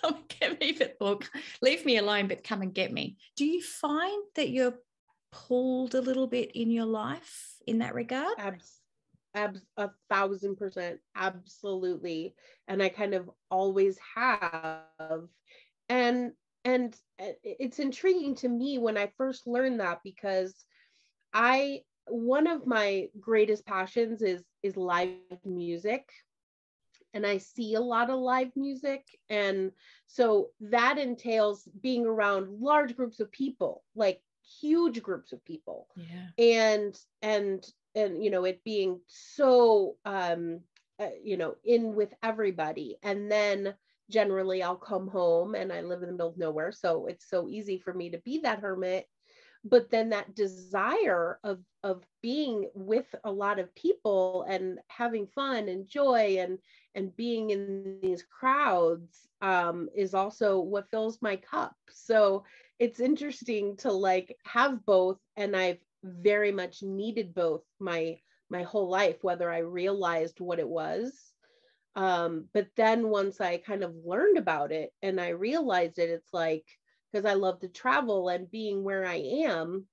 Come 0.00 0.14
and 0.14 0.28
get 0.40 0.60
me 0.60 0.72
but 0.78 0.96
or 1.00 1.18
leave 1.60 1.84
me 1.84 1.98
alone 1.98 2.28
but 2.28 2.44
come 2.44 2.62
and 2.62 2.72
get 2.72 2.92
me. 2.92 3.16
Do 3.36 3.44
you 3.44 3.62
find 3.62 4.22
that 4.36 4.48
you're 4.48 4.74
pulled 5.32 5.94
a 5.94 6.00
little 6.00 6.26
bit 6.26 6.52
in 6.54 6.70
your 6.70 6.84
life 6.84 7.56
in 7.66 7.78
that 7.78 7.94
regard? 7.94 8.38
Abs- 8.38 8.80
a 9.34 9.90
thousand 10.10 10.56
percent 10.56 11.00
absolutely. 11.16 12.34
And 12.68 12.82
i 12.82 12.90
kind 12.90 13.14
of 13.14 13.30
always 13.50 13.98
have. 14.14 15.22
And 15.88 16.32
and 16.64 16.94
uh, 17.20 17.32
it's 17.42 17.78
intriguing 17.78 18.34
to 18.36 18.48
me 18.48 18.78
when 18.78 18.96
i 18.96 19.10
first 19.16 19.46
learned 19.46 19.80
that 19.80 20.00
because 20.04 20.64
i 21.32 21.80
one 22.08 22.46
of 22.46 22.66
my 22.66 23.08
greatest 23.20 23.64
passions 23.66 24.22
is 24.22 24.42
is 24.62 24.76
live 24.76 25.16
music. 25.44 26.10
And 27.14 27.26
I 27.26 27.38
see 27.38 27.74
a 27.74 27.80
lot 27.80 28.10
of 28.10 28.18
live 28.18 28.52
music. 28.56 29.06
And 29.28 29.72
so 30.06 30.48
that 30.60 30.98
entails 30.98 31.68
being 31.80 32.06
around 32.06 32.60
large 32.60 32.96
groups 32.96 33.20
of 33.20 33.30
people, 33.30 33.82
like 33.94 34.22
huge 34.60 35.02
groups 35.02 35.32
of 35.32 35.44
people. 35.44 35.88
Yeah. 35.96 36.44
And 36.44 36.98
and 37.22 37.66
and 37.94 38.22
you 38.22 38.30
know 38.30 38.44
it 38.44 38.62
being 38.64 39.00
so 39.06 39.96
um 40.04 40.60
uh, 40.98 41.08
you 41.22 41.36
know 41.36 41.54
in 41.64 41.94
with 41.94 42.12
everybody 42.22 42.96
and 43.02 43.30
then 43.30 43.74
generally 44.10 44.62
i'll 44.62 44.76
come 44.76 45.08
home 45.08 45.54
and 45.54 45.72
i 45.72 45.80
live 45.80 46.02
in 46.02 46.08
the 46.08 46.12
middle 46.12 46.28
of 46.28 46.38
nowhere 46.38 46.72
so 46.72 47.06
it's 47.06 47.28
so 47.28 47.48
easy 47.48 47.78
for 47.78 47.92
me 47.94 48.10
to 48.10 48.18
be 48.18 48.38
that 48.38 48.60
hermit 48.60 49.06
but 49.64 49.90
then 49.90 50.10
that 50.10 50.34
desire 50.34 51.38
of 51.44 51.60
of 51.82 52.04
being 52.20 52.68
with 52.74 53.06
a 53.24 53.30
lot 53.30 53.58
of 53.58 53.74
people 53.74 54.44
and 54.48 54.78
having 54.88 55.26
fun 55.26 55.68
and 55.68 55.88
joy 55.88 56.36
and 56.40 56.58
and 56.94 57.14
being 57.16 57.50
in 57.50 57.98
these 58.02 58.24
crowds 58.24 59.28
um, 59.40 59.88
is 59.94 60.14
also 60.14 60.60
what 60.60 60.90
fills 60.90 61.20
my 61.22 61.36
cup 61.36 61.74
so 61.90 62.44
it's 62.82 62.98
interesting 62.98 63.76
to 63.76 63.92
like 63.92 64.36
have 64.44 64.84
both 64.84 65.18
and 65.36 65.56
i've 65.56 65.78
very 66.02 66.50
much 66.50 66.82
needed 66.82 67.32
both 67.32 67.62
my 67.78 68.18
my 68.50 68.64
whole 68.64 68.88
life 68.88 69.18
whether 69.22 69.48
i 69.48 69.58
realized 69.58 70.40
what 70.40 70.58
it 70.58 70.68
was 70.68 71.12
um, 71.94 72.48
but 72.52 72.66
then 72.76 73.08
once 73.08 73.40
i 73.40 73.56
kind 73.56 73.84
of 73.84 73.94
learned 74.04 74.36
about 74.36 74.72
it 74.72 74.90
and 75.00 75.20
i 75.20 75.28
realized 75.28 76.00
it 76.00 76.10
it's 76.10 76.32
like 76.32 76.64
because 77.12 77.24
i 77.24 77.34
love 77.34 77.60
to 77.60 77.68
travel 77.68 78.28
and 78.28 78.50
being 78.50 78.82
where 78.82 79.06
i 79.06 79.14
am 79.46 79.86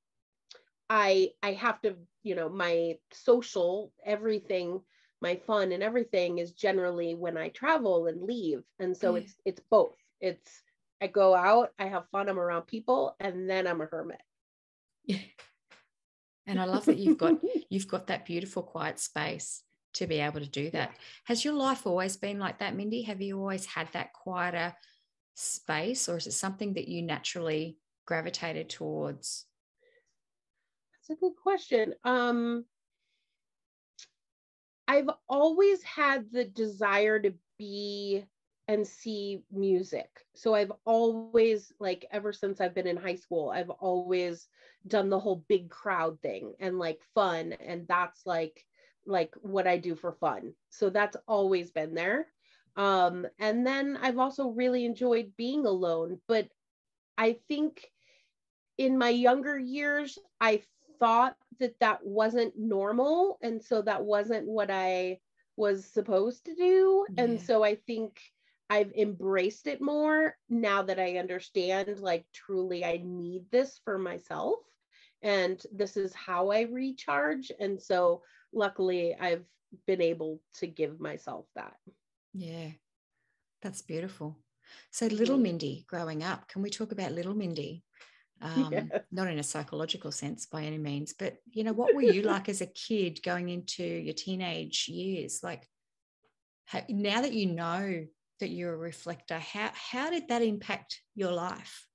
i 0.89 1.29
i 1.43 1.51
have 1.51 1.79
to 1.81 1.96
you 2.24 2.34
know 2.34 2.50
my 2.50 2.96
social 3.12 3.93
everything 4.03 4.81
my 5.22 5.36
fun 5.46 5.74
and 5.74 5.84
everything 5.84 6.39
is 6.39 6.53
generally 6.53 7.13
when 7.13 7.38
i 7.38 7.50
travel 7.50 8.08
and 8.08 8.24
leave 8.24 8.63
and 8.79 8.98
so 8.98 9.13
mm. 9.13 9.22
it's 9.22 9.36
it's 9.46 9.62
both 9.69 9.96
it's 10.22 10.63
i 11.01 11.08
go 11.08 11.36
out 11.36 11.72
i 11.79 11.86
have 11.86 12.08
fun 12.12 12.29
i'm 12.29 12.39
around 12.39 12.63
people 12.63 13.15
and 13.20 13.50
then 13.50 13.68
i'm 13.68 13.82
a 13.82 13.86
hermit. 13.86 14.22
Yeah. 15.06 15.18
and 16.48 16.60
i 16.60 16.65
love 16.65 16.86
that 16.86 16.98
you've 16.98 17.18
got 17.18 17.36
you've 17.70 17.88
got 17.88 18.08
that 18.08 18.25
beautiful 18.25 18.63
quiet 18.63 19.00
space 19.00 19.63
to 19.94 20.08
be 20.08 20.20
able 20.20 20.39
to 20.39 20.50
do 20.50 20.70
that. 20.72 20.91
Has 21.25 21.44
your 21.44 21.56
life 21.56 21.88
always 21.88 22.15
been 22.15 22.39
like 22.39 22.60
that 22.60 22.75
mindy? 22.75 23.01
Have 23.03 23.22
you 23.22 23.39
always 23.39 23.65
had 23.65 23.91
that 23.94 24.13
quieter 24.13 24.75
space 25.34 26.08
or 26.10 26.18
is 26.18 26.27
it 26.27 26.34
something 26.34 26.74
that 26.74 26.88
you 26.88 27.01
naturally 27.01 27.77
gravitated 28.06 28.70
towards? 28.70 29.46
That's 30.94 31.18
a 31.18 31.20
good 31.20 31.34
question. 31.41 31.96
Um 32.03 32.65
i've 34.88 35.10
always 35.27 35.84
had 35.84 36.25
the 36.32 36.44
desire 36.44 37.20
to 37.20 37.32
be 37.60 38.25
and 38.70 38.86
see 38.86 39.42
music. 39.52 40.28
So 40.36 40.54
I've 40.54 40.72
always 40.86 41.74
like 41.80 42.06
ever 42.12 42.32
since 42.32 42.62
I've 42.62 42.76
been 42.76 42.86
in 42.86 42.98
high 42.98 43.16
school, 43.16 43.50
I've 43.50 43.72
always 43.72 44.48
done 44.86 45.10
the 45.10 45.20
whole 45.20 45.44
big 45.48 45.72
crowd 45.72 46.22
thing 46.22 46.54
and 46.60 46.78
like 46.78 47.02
fun 47.16 47.54
and 47.54 47.88
that's 47.88 48.28
like 48.28 48.64
like 49.08 49.34
what 49.42 49.66
I 49.66 49.78
do 49.78 49.96
for 49.96 50.12
fun. 50.12 50.54
So 50.70 50.92
that's 50.92 51.18
always 51.28 51.72
been 51.72 51.96
there. 51.96 52.28
Um 52.76 53.26
and 53.40 53.66
then 53.66 53.98
I've 54.00 54.20
also 54.20 54.50
really 54.50 54.86
enjoyed 54.86 55.36
being 55.36 55.66
alone, 55.66 56.22
but 56.28 56.48
I 57.18 57.40
think 57.48 57.92
in 58.78 59.00
my 59.00 59.10
younger 59.10 59.58
years, 59.58 60.20
I 60.40 60.62
thought 61.00 61.36
that 61.60 61.74
that 61.80 62.06
wasn't 62.06 62.54
normal. 62.56 63.40
And 63.42 63.64
so 63.64 63.82
that 63.82 64.06
wasn't 64.06 64.48
what 64.48 64.70
I 64.70 65.22
was 65.58 65.86
supposed 65.86 66.46
to 66.46 66.54
do. 66.54 67.08
Yeah. 67.10 67.24
And 67.24 67.42
so 67.42 67.64
I 67.64 67.74
think 67.74 68.22
I've 68.70 68.92
embraced 68.94 69.66
it 69.66 69.82
more 69.82 70.36
now 70.50 70.84
that 70.84 71.00
I 71.00 71.18
understand, 71.18 72.00
like, 72.00 72.26
truly, 72.34 72.86
I 72.86 73.02
need 73.04 73.46
this 73.52 73.80
for 73.84 73.98
myself. 73.98 74.60
And 75.24 75.62
this 75.74 75.98
is 75.98 76.14
how 76.14 76.52
I 76.52 76.62
recharge. 76.62 77.52
And 77.60 77.82
so, 77.82 78.22
luckily, 78.54 79.16
I've 79.20 79.44
been 79.88 80.02
able 80.02 80.42
to 80.60 80.68
give 80.68 81.00
myself 81.00 81.46
that. 81.56 81.74
Yeah, 82.34 82.70
that's 83.62 83.82
beautiful. 83.82 84.38
So, 84.92 85.08
little 85.08 85.40
mm. 85.40 85.44
Mindy 85.44 85.86
growing 85.88 86.24
up, 86.24 86.48
can 86.48 86.62
we 86.62 86.70
talk 86.70 86.92
about 86.92 87.12
little 87.12 87.36
Mindy? 87.36 87.84
Um, 88.42 88.70
yeah. 88.72 89.00
Not 89.12 89.28
in 89.28 89.38
a 89.38 89.44
psychological 89.44 90.14
sense 90.14 90.46
by 90.46 90.64
any 90.64 90.78
means, 90.78 91.12
but 91.12 91.36
you 91.52 91.66
know, 91.66 91.74
what 91.74 91.94
were 91.94 92.02
you 92.02 92.22
like 92.22 92.48
as 92.48 92.62
a 92.62 92.68
kid 92.68 93.22
going 93.22 93.50
into 93.50 93.84
your 93.84 94.14
teenage 94.14 94.88
years? 94.88 95.42
Like, 95.44 95.68
now 96.88 97.20
that 97.20 97.34
you 97.34 97.48
know 97.48 98.06
that 98.39 98.50
you're 98.50 98.74
a 98.74 98.77
reflector, 98.77 99.39
how 99.39 99.72
how 99.74 100.10
did 100.10 100.27
that 100.29 100.41
impact 100.41 101.01
your 101.15 101.31
life? 101.31 101.88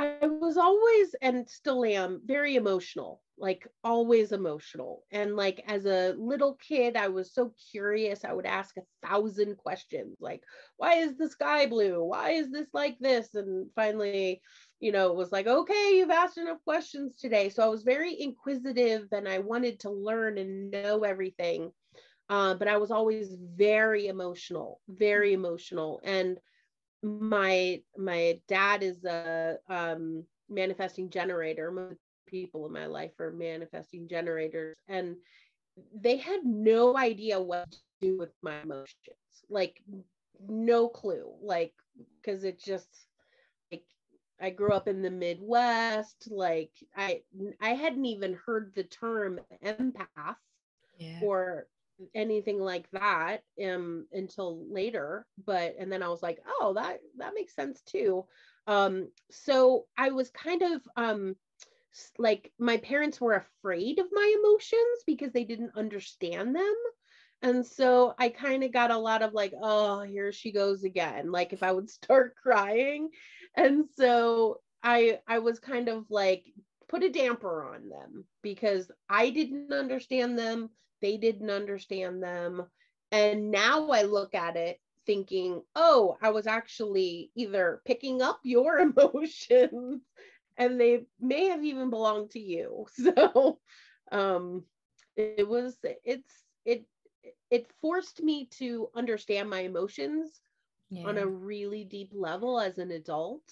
I 0.00 0.26
was 0.26 0.56
always 0.56 1.14
and 1.22 1.48
still 1.48 1.84
am 1.84 2.22
very 2.24 2.54
emotional, 2.54 3.20
like 3.36 3.66
always 3.82 4.30
emotional. 4.30 5.04
And 5.10 5.34
like 5.34 5.60
as 5.66 5.86
a 5.86 6.14
little 6.16 6.54
kid, 6.54 6.96
I 6.96 7.08
was 7.08 7.32
so 7.32 7.52
curious. 7.72 8.24
I 8.24 8.32
would 8.32 8.46
ask 8.46 8.76
a 8.76 9.06
thousand 9.06 9.56
questions 9.56 10.16
like, 10.20 10.44
why 10.76 10.94
is 10.94 11.16
the 11.16 11.28
sky 11.28 11.66
blue? 11.66 12.04
Why 12.04 12.30
is 12.30 12.48
this 12.52 12.68
like 12.72 12.96
this? 13.00 13.34
And 13.34 13.70
finally, 13.74 14.40
you 14.78 14.92
know, 14.92 15.10
it 15.10 15.16
was 15.16 15.32
like, 15.32 15.48
okay, 15.48 15.96
you've 15.96 16.10
asked 16.10 16.38
enough 16.38 16.62
questions 16.62 17.16
today. 17.16 17.48
So 17.48 17.64
I 17.64 17.68
was 17.68 17.82
very 17.82 18.20
inquisitive 18.20 19.08
and 19.10 19.28
I 19.28 19.40
wanted 19.40 19.80
to 19.80 19.90
learn 19.90 20.38
and 20.38 20.70
know 20.70 21.02
everything. 21.02 21.72
Uh, 22.28 22.54
but 22.54 22.68
I 22.68 22.76
was 22.76 22.90
always 22.90 23.36
very 23.56 24.08
emotional, 24.08 24.80
very 24.88 25.32
emotional. 25.32 26.00
And 26.04 26.38
my 27.02 27.80
my 27.96 28.40
dad 28.48 28.82
is 28.82 29.04
a 29.04 29.56
um, 29.68 30.24
manifesting 30.48 31.10
generator. 31.10 31.70
Most 31.70 32.00
people 32.26 32.66
in 32.66 32.72
my 32.72 32.86
life 32.86 33.18
are 33.18 33.32
manifesting 33.32 34.08
generators, 34.08 34.76
and 34.88 35.16
they 35.94 36.16
had 36.16 36.44
no 36.44 36.96
idea 36.96 37.40
what 37.40 37.70
to 37.70 37.78
do 38.00 38.18
with 38.18 38.32
my 38.42 38.60
emotions. 38.60 39.16
Like 39.48 39.82
no 40.46 40.88
clue. 40.88 41.32
Like 41.40 41.72
because 42.20 42.44
it 42.44 42.60
just 42.60 43.06
like 43.72 43.84
I 44.40 44.50
grew 44.50 44.72
up 44.72 44.88
in 44.88 45.02
the 45.02 45.10
Midwest. 45.10 46.28
Like 46.30 46.72
I 46.96 47.22
I 47.60 47.70
hadn't 47.70 48.06
even 48.06 48.38
heard 48.44 48.72
the 48.74 48.84
term 48.84 49.40
empath 49.64 50.36
yeah. 50.98 51.20
or 51.22 51.68
anything 52.14 52.58
like 52.60 52.88
that 52.92 53.42
um 53.64 54.06
until 54.12 54.64
later 54.70 55.26
but 55.44 55.74
and 55.78 55.90
then 55.90 56.02
i 56.02 56.08
was 56.08 56.22
like 56.22 56.38
oh 56.46 56.72
that 56.74 57.00
that 57.16 57.34
makes 57.34 57.54
sense 57.54 57.82
too. 57.82 58.24
Um 58.66 59.08
so 59.30 59.86
i 59.96 60.10
was 60.10 60.30
kind 60.30 60.62
of 60.62 60.82
um 60.96 61.36
like 62.18 62.52
my 62.58 62.76
parents 62.78 63.20
were 63.20 63.34
afraid 63.34 63.98
of 63.98 64.06
my 64.12 64.34
emotions 64.38 65.02
because 65.06 65.32
they 65.32 65.44
didn't 65.44 65.76
understand 65.76 66.54
them 66.54 66.74
and 67.42 67.64
so 67.64 68.14
i 68.18 68.28
kind 68.28 68.64
of 68.64 68.72
got 68.72 68.90
a 68.90 68.98
lot 68.98 69.22
of 69.22 69.32
like 69.32 69.52
oh 69.60 70.00
here 70.02 70.32
she 70.32 70.52
goes 70.52 70.84
again 70.84 71.30
like 71.30 71.52
if 71.52 71.62
i 71.62 71.72
would 71.72 71.88
start 72.02 72.34
crying 72.36 73.08
and 73.56 73.86
so 73.96 74.60
i 74.82 75.18
i 75.26 75.38
was 75.38 75.58
kind 75.58 75.88
of 75.88 76.04
like 76.10 76.44
put 76.88 77.02
a 77.02 77.10
damper 77.10 77.74
on 77.74 77.88
them 77.88 78.24
because 78.42 78.90
i 79.08 79.30
didn't 79.30 79.72
understand 79.72 80.38
them 80.38 80.70
they 81.00 81.16
didn't 81.16 81.50
understand 81.50 82.22
them. 82.22 82.66
And 83.10 83.50
now 83.50 83.88
I 83.90 84.02
look 84.02 84.34
at 84.34 84.56
it 84.56 84.80
thinking, 85.06 85.62
oh, 85.74 86.16
I 86.20 86.30
was 86.30 86.46
actually 86.46 87.30
either 87.34 87.80
picking 87.86 88.20
up 88.20 88.40
your 88.42 88.78
emotions 88.96 90.02
and 90.58 90.80
they 90.80 91.06
may 91.20 91.46
have 91.46 91.64
even 91.64 91.90
belonged 91.90 92.30
to 92.32 92.40
you. 92.40 92.86
So 92.96 93.58
um 94.10 94.64
it 95.16 95.46
was 95.46 95.76
it's 96.04 96.32
it 96.64 96.84
it 97.50 97.70
forced 97.80 98.22
me 98.22 98.46
to 98.58 98.88
understand 98.94 99.50
my 99.50 99.60
emotions 99.60 100.40
yeah. 100.90 101.06
on 101.06 101.18
a 101.18 101.26
really 101.26 101.84
deep 101.84 102.12
level 102.14 102.58
as 102.58 102.78
an 102.78 102.90
adult 102.90 103.42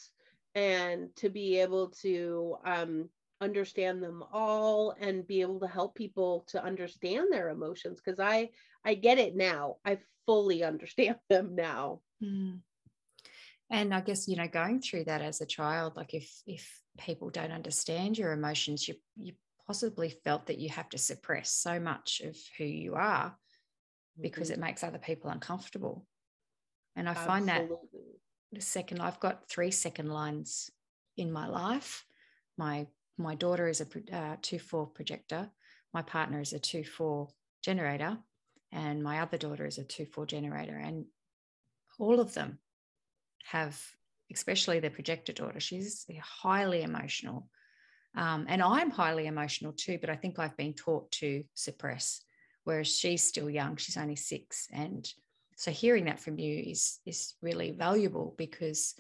and 0.55 1.15
to 1.17 1.29
be 1.29 1.61
able 1.61 1.91
to 2.03 2.57
um 2.65 3.09
understand 3.41 4.03
them 4.03 4.23
all 4.33 4.95
and 4.99 5.27
be 5.27 5.43
able 5.43 5.61
to 5.61 5.67
help 5.67 5.95
people 5.95 6.45
to 6.49 6.63
understand 6.63 7.27
their 7.31 7.51
emotions 7.51 8.01
because 8.03 8.19
i 8.19 8.49
i 8.85 8.95
get 8.95 9.19
it 9.19 9.37
now 9.37 9.77
i 9.85 9.99
fully 10.25 10.65
understand 10.73 11.17
them 11.29 11.55
now 11.55 12.01
mm. 12.23 12.59
and 13.71 13.95
i 13.95 14.01
guess 14.01 14.27
you 14.27 14.37
know 14.37 14.49
going 14.49 14.81
through 14.81 15.05
that 15.05 15.21
as 15.21 15.41
a 15.41 15.47
child 15.47 15.95
like 15.97 16.15
if 16.15 16.31
if 16.47 16.81
people 16.99 17.29
don't 17.29 17.53
understand 17.53 18.17
your 18.17 18.33
emotions 18.33 18.89
you 18.89 18.95
you 19.17 19.35
possibly 19.67 20.09
felt 20.25 20.47
that 20.47 20.59
you 20.59 20.69
have 20.69 20.89
to 20.89 20.99
suppress 20.99 21.51
so 21.51 21.79
much 21.79 22.23
of 22.25 22.37
who 22.57 22.65
you 22.65 22.95
are 22.95 23.37
because 24.21 24.51
mm-hmm. 24.51 24.63
it 24.63 24.67
makes 24.67 24.83
other 24.83 24.99
people 24.99 25.29
uncomfortable 25.29 26.07
and 26.95 27.09
i 27.09 27.13
Absolutely. 27.13 27.33
find 27.33 27.49
that 27.49 27.69
the 28.53 28.61
second 28.63 29.01
i've 29.01 29.21
got 29.21 29.49
three 29.49 29.71
second 29.71 30.09
lines 30.09 30.71
in 31.19 31.31
my 31.31 31.49
life 31.49 32.05
my 32.57 32.87
my 33.19 33.35
daughter 33.35 33.69
is 33.69 33.81
a 33.81 33.85
uh, 33.85 34.37
2-4 34.37 34.95
projector 34.95 35.51
my 35.93 36.03
partner 36.03 36.41
is 36.41 36.53
a 36.53 36.59
2-4 36.59 37.29
generator 37.63 38.19
and 38.73 39.03
my 39.03 39.21
other 39.21 39.39
daughter 39.39 39.67
is 39.67 39.79
a 39.79 39.85
2-4 39.85 40.27
generator 40.27 40.77
and 40.77 41.07
all 41.99 42.21
of 42.21 42.35
them 42.35 42.59
have 43.45 43.81
especially 44.33 44.81
the 44.81 44.91
projector 44.91 45.33
daughter 45.33 45.61
she's 45.61 46.05
highly 46.21 46.83
emotional. 46.83 47.49
Um, 48.17 48.47
and 48.49 48.63
i'm 48.63 48.91
highly 48.91 49.27
emotional 49.27 49.73
too 49.73 49.99
but 50.01 50.11
i 50.11 50.17
think 50.17 50.39
i've 50.39 50.57
been 50.57 50.73
taught 50.73 51.11
to 51.13 51.45
suppress 51.55 52.23
whereas 52.65 52.89
she's 52.89 53.23
still 53.23 53.51
young 53.51 53.77
she's 53.77 53.99
only 53.99 54.17
six 54.17 54.69
and 54.73 55.07
so 55.57 55.71
hearing 55.71 56.05
that 56.07 56.21
from 56.21 56.39
you 56.39 56.63
is 56.67 56.99
is 57.07 57.35
really 57.43 57.73
valuable 57.73 58.35
because 58.37 58.95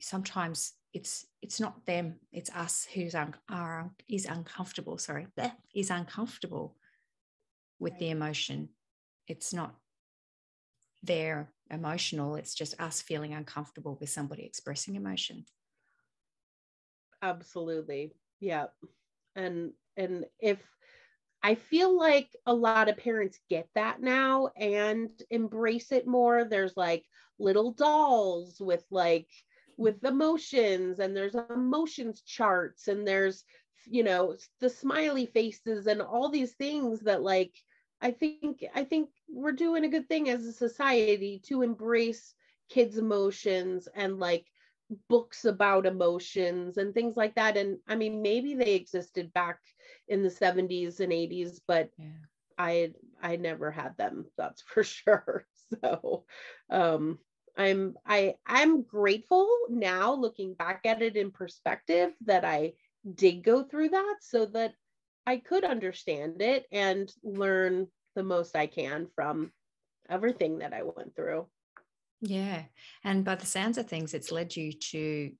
sometimes 0.00 0.72
it's 0.94 1.26
it's 1.42 1.60
not 1.60 1.84
them 1.86 2.14
it's 2.32 2.50
us 2.50 2.86
who's 2.94 3.14
un, 3.14 3.34
are 3.50 3.90
is 4.08 4.26
uncomfortable 4.26 4.96
sorry 4.96 5.26
is 5.74 5.90
uncomfortable 5.90 6.76
with 7.80 7.98
the 7.98 8.08
emotion. 8.10 8.68
It's 9.26 9.52
not 9.52 9.74
their 11.02 11.50
emotional 11.70 12.36
it's 12.36 12.54
just 12.54 12.80
us 12.80 13.02
feeling 13.02 13.34
uncomfortable 13.34 13.98
with 14.00 14.08
somebody 14.08 14.44
expressing 14.44 14.94
emotion. 14.94 15.44
Absolutely. 17.20 18.12
Yeah 18.40 18.66
and 19.34 19.72
and 19.96 20.26
if 20.38 20.58
I 21.42 21.56
feel 21.56 21.94
like 21.94 22.30
a 22.46 22.54
lot 22.54 22.88
of 22.88 22.96
parents 22.96 23.38
get 23.50 23.68
that 23.74 24.00
now 24.00 24.48
and 24.56 25.10
embrace 25.30 25.92
it 25.92 26.06
more. 26.06 26.44
There's 26.44 26.74
like 26.74 27.04
little 27.38 27.72
dolls 27.72 28.58
with 28.60 28.82
like 28.90 29.28
with 29.76 30.04
emotions 30.04 30.98
and 30.98 31.16
there's 31.16 31.34
emotions 31.50 32.22
charts 32.22 32.88
and 32.88 33.06
there's 33.06 33.44
you 33.86 34.02
know 34.02 34.36
the 34.60 34.68
smiley 34.68 35.26
faces 35.26 35.86
and 35.86 36.00
all 36.00 36.28
these 36.28 36.52
things 36.54 37.00
that 37.00 37.22
like 37.22 37.54
i 38.00 38.10
think 38.10 38.64
i 38.74 38.84
think 38.84 39.10
we're 39.28 39.52
doing 39.52 39.84
a 39.84 39.88
good 39.88 40.08
thing 40.08 40.28
as 40.28 40.46
a 40.46 40.52
society 40.52 41.40
to 41.44 41.62
embrace 41.62 42.34
kids 42.68 42.98
emotions 42.98 43.88
and 43.94 44.18
like 44.18 44.46
books 45.08 45.44
about 45.44 45.86
emotions 45.86 46.76
and 46.76 46.94
things 46.94 47.16
like 47.16 47.34
that 47.34 47.56
and 47.56 47.78
i 47.88 47.94
mean 47.94 48.22
maybe 48.22 48.54
they 48.54 48.74
existed 48.74 49.32
back 49.32 49.58
in 50.08 50.22
the 50.22 50.28
70s 50.28 51.00
and 51.00 51.12
80s 51.12 51.60
but 51.66 51.90
yeah. 51.98 52.06
i 52.58 52.92
i 53.22 53.36
never 53.36 53.70
had 53.70 53.96
them 53.96 54.26
that's 54.36 54.62
for 54.62 54.84
sure 54.84 55.46
so 55.82 56.24
um 56.70 57.18
I'm 57.56 57.94
I 58.06 58.34
I'm 58.46 58.82
grateful 58.82 59.48
now 59.68 60.14
looking 60.14 60.54
back 60.54 60.80
at 60.84 61.02
it 61.02 61.16
in 61.16 61.30
perspective 61.30 62.12
that 62.26 62.44
I 62.44 62.72
did 63.12 63.44
go 63.44 63.62
through 63.62 63.90
that 63.90 64.16
so 64.20 64.46
that 64.46 64.74
I 65.26 65.38
could 65.38 65.64
understand 65.64 66.42
it 66.42 66.66
and 66.72 67.10
learn 67.22 67.86
the 68.14 68.22
most 68.22 68.56
I 68.56 68.66
can 68.66 69.08
from 69.14 69.52
everything 70.08 70.58
that 70.58 70.72
I 70.72 70.82
went 70.82 71.14
through. 71.16 71.46
Yeah. 72.20 72.62
And 73.02 73.24
by 73.24 73.34
the 73.36 73.46
sounds 73.46 73.78
of 73.78 73.86
things, 73.86 74.14
it's 74.14 74.32
led 74.32 74.56
you 74.56 74.72
to 74.72 75.32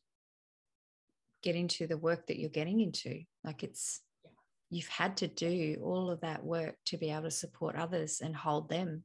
get 1.43 1.57
into 1.57 1.87
the 1.87 1.99
work 1.99 2.27
that 2.27 2.39
you're 2.39 2.51
getting 2.51 2.81
into. 2.81 3.23
Like 3.43 3.63
it's, 3.63 4.01
yeah. 4.25 4.31
you've 4.71 4.89
had 4.89 5.19
to 5.19 5.29
do 5.29 5.79
all 5.83 6.11
of 6.11 6.21
that 6.21 6.45
work 6.45 6.77
to 6.87 6.97
be 6.97 7.11
able 7.11 7.25
to 7.25 7.31
support 7.31 7.77
others 7.77 8.21
and 8.23 8.35
hold 8.35 8.69
them 8.69 9.05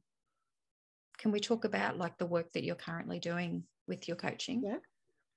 can 1.20 1.32
we 1.32 1.40
talk 1.40 1.64
about 1.66 1.98
like 1.98 2.18
the 2.18 2.26
work 2.26 2.52
that 2.54 2.64
you're 2.64 2.76
currently 2.76 3.20
doing 3.20 3.68
with 3.88 4.08
your 4.08 4.18
coaching? 4.18 4.66
Yeah. 4.66 4.78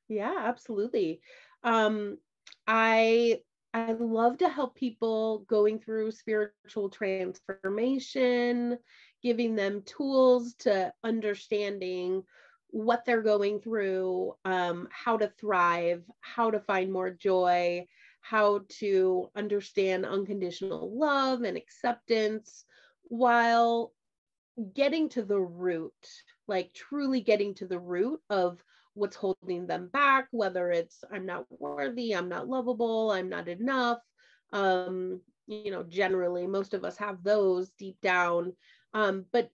Yeah, 0.10 0.36
absolutely. 0.38 1.22
Um, 1.64 2.20
I 2.68 3.44
I 3.74 3.94
love 3.94 4.38
to 4.40 4.50
help 4.50 4.76
people 4.76 5.40
going 5.42 5.80
through 5.80 6.12
spiritual 6.12 6.90
transformation, 6.90 8.80
giving 9.24 9.56
them 9.56 9.84
tools 9.84 10.56
to 10.58 10.94
understanding 11.04 12.24
what 12.70 13.06
they're 13.06 13.22
going 13.24 13.62
through, 13.62 14.36
um, 14.46 14.88
how 14.92 15.18
to 15.18 15.30
thrive, 15.40 16.06
how 16.22 16.52
to 16.52 16.60
find 16.62 16.92
more 16.94 17.12
joy, 17.12 17.88
how 18.22 18.62
to 18.70 19.32
understand 19.36 20.06
unconditional 20.06 20.98
love 20.98 21.44
and 21.44 21.58
acceptance 21.58 22.66
while 23.04 23.94
getting 24.74 25.10
to 25.10 25.24
the 25.24 25.40
root, 25.40 25.94
like 26.48 26.74
truly 26.74 27.22
getting 27.22 27.54
to 27.56 27.68
the 27.68 27.80
root 27.80 28.20
of 28.30 28.64
what's 28.94 29.16
holding 29.16 29.66
them 29.66 29.88
back, 29.88 30.28
whether 30.32 30.70
it's 30.70 31.04
I'm 31.12 31.26
not 31.26 31.46
worthy, 31.50 32.16
I'm 32.16 32.30
not 32.30 32.48
lovable, 32.48 33.12
I'm 33.12 33.30
not 33.30 33.48
enough. 33.48 34.00
Um, 34.52 35.22
you 35.48 35.72
know, 35.72 35.84
generally 35.84 36.48
most 36.48 36.74
of 36.74 36.86
us 36.86 36.98
have 36.98 37.24
those 37.24 37.72
deep 37.72 37.98
down. 38.02 38.54
Um, 38.94 39.26
but 39.32 39.50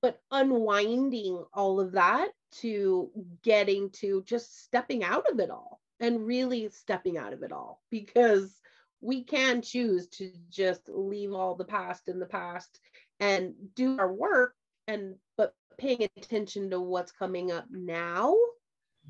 but 0.00 0.20
unwinding 0.30 1.44
all 1.52 1.80
of 1.80 1.92
that 1.92 2.28
to 2.60 3.10
getting 3.42 3.90
to 3.90 4.22
just 4.24 4.62
stepping 4.64 5.02
out 5.02 5.24
of 5.30 5.40
it 5.40 5.50
all 5.50 5.80
and 6.00 6.24
really 6.24 6.68
stepping 6.68 7.18
out 7.18 7.32
of 7.32 7.42
it 7.42 7.50
all 7.52 7.82
because 7.90 8.60
we 9.00 9.24
can 9.24 9.62
choose 9.62 10.08
to 10.08 10.30
just 10.48 10.88
leave 10.88 11.32
all 11.32 11.54
the 11.54 11.64
past 11.64 12.08
in 12.08 12.18
the 12.18 12.26
past 12.26 12.80
and 13.20 13.54
do 13.74 13.98
our 13.98 14.12
work 14.12 14.54
and 14.86 15.16
but 15.36 15.54
paying 15.78 16.06
attention 16.16 16.70
to 16.70 16.80
what's 16.80 17.12
coming 17.12 17.52
up 17.52 17.66
now 17.70 18.34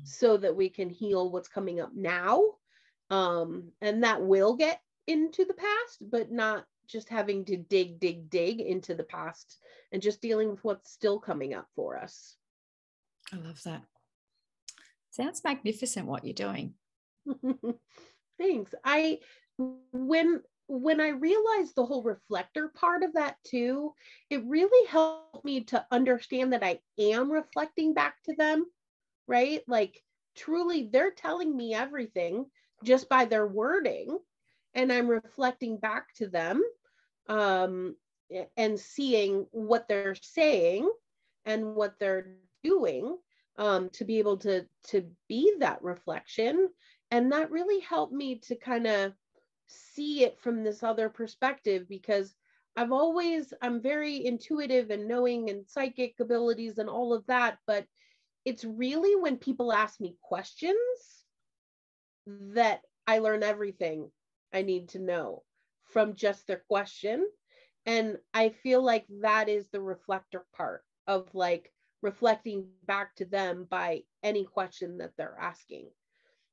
so 0.03 0.37
that 0.37 0.55
we 0.55 0.69
can 0.69 0.89
heal 0.89 1.31
what's 1.31 1.47
coming 1.47 1.79
up 1.79 1.91
now. 1.93 2.43
Um, 3.09 3.71
and 3.81 4.03
that 4.03 4.21
will 4.21 4.55
get 4.55 4.81
into 5.07 5.45
the 5.45 5.53
past, 5.53 5.97
but 6.01 6.31
not 6.31 6.65
just 6.87 7.09
having 7.09 7.45
to 7.45 7.57
dig, 7.57 7.99
dig, 7.99 8.29
dig 8.29 8.61
into 8.61 8.95
the 8.95 9.03
past 9.03 9.57
and 9.91 10.01
just 10.01 10.21
dealing 10.21 10.49
with 10.49 10.63
what's 10.63 10.91
still 10.91 11.19
coming 11.19 11.53
up 11.53 11.67
for 11.75 11.97
us. 11.97 12.35
I 13.33 13.37
love 13.37 13.61
that. 13.63 13.83
Sounds 15.11 15.43
magnificent 15.43 16.07
what 16.07 16.23
you're 16.23 16.33
doing. 16.33 16.73
Thanks. 18.39 18.73
I 18.83 19.19
when 19.91 20.41
when 20.69 21.01
I 21.01 21.09
realized 21.09 21.75
the 21.75 21.85
whole 21.85 22.03
reflector 22.03 22.69
part 22.69 23.03
of 23.03 23.13
that 23.13 23.37
too, 23.45 23.93
it 24.29 24.43
really 24.45 24.87
helped 24.87 25.43
me 25.45 25.61
to 25.65 25.85
understand 25.91 26.53
that 26.53 26.63
I 26.63 26.79
am 26.99 27.31
reflecting 27.31 27.93
back 27.93 28.15
to 28.25 28.35
them 28.35 28.65
right? 29.29 29.61
Like 29.67 30.01
truly 30.35 30.89
they're 30.91 31.11
telling 31.11 31.55
me 31.55 31.73
everything 31.73 32.45
just 32.83 33.07
by 33.07 33.25
their 33.25 33.47
wording 33.47 34.17
and 34.73 34.91
I'm 34.91 35.07
reflecting 35.07 35.77
back 35.77 36.13
to 36.15 36.27
them 36.27 36.63
um, 37.29 37.95
and 38.57 38.79
seeing 38.79 39.45
what 39.51 39.87
they're 39.87 40.15
saying 40.15 40.89
and 41.45 41.75
what 41.75 41.95
they're 41.99 42.35
doing 42.63 43.17
um, 43.57 43.89
to 43.91 44.05
be 44.05 44.19
able 44.19 44.37
to 44.37 44.65
to 44.87 45.09
be 45.27 45.53
that 45.59 45.83
reflection 45.83 46.69
and 47.11 47.31
that 47.31 47.51
really 47.51 47.81
helped 47.81 48.13
me 48.13 48.39
to 48.39 48.55
kind 48.55 48.87
of 48.87 49.13
see 49.69 50.23
it 50.23 50.39
from 50.39 50.63
this 50.63 50.83
other 50.83 51.09
perspective 51.09 51.87
because 51.87 52.35
I've 52.75 52.91
always 52.91 53.53
I'm 53.61 53.81
very 53.81 54.25
intuitive 54.25 54.89
and 54.89 55.07
knowing 55.07 55.49
and 55.49 55.67
psychic 55.67 56.15
abilities 56.19 56.77
and 56.77 56.89
all 56.89 57.13
of 57.13 57.25
that 57.27 57.57
but 57.67 57.85
it's 58.45 58.63
really 58.63 59.15
when 59.15 59.37
people 59.37 59.71
ask 59.73 59.99
me 59.99 60.15
questions 60.21 60.77
that 62.25 62.81
I 63.05 63.19
learn 63.19 63.43
everything 63.43 64.11
I 64.53 64.61
need 64.61 64.89
to 64.89 64.99
know 64.99 65.43
from 65.89 66.15
just 66.15 66.47
their 66.47 66.63
question. 66.67 67.27
And 67.85 68.17
I 68.33 68.49
feel 68.49 68.83
like 68.83 69.05
that 69.21 69.49
is 69.49 69.67
the 69.69 69.81
reflector 69.81 70.45
part 70.55 70.83
of 71.07 71.33
like 71.33 71.71
reflecting 72.01 72.67
back 72.85 73.15
to 73.15 73.25
them 73.25 73.65
by 73.69 74.03
any 74.23 74.45
question 74.45 74.99
that 74.99 75.11
they're 75.17 75.37
asking. 75.39 75.89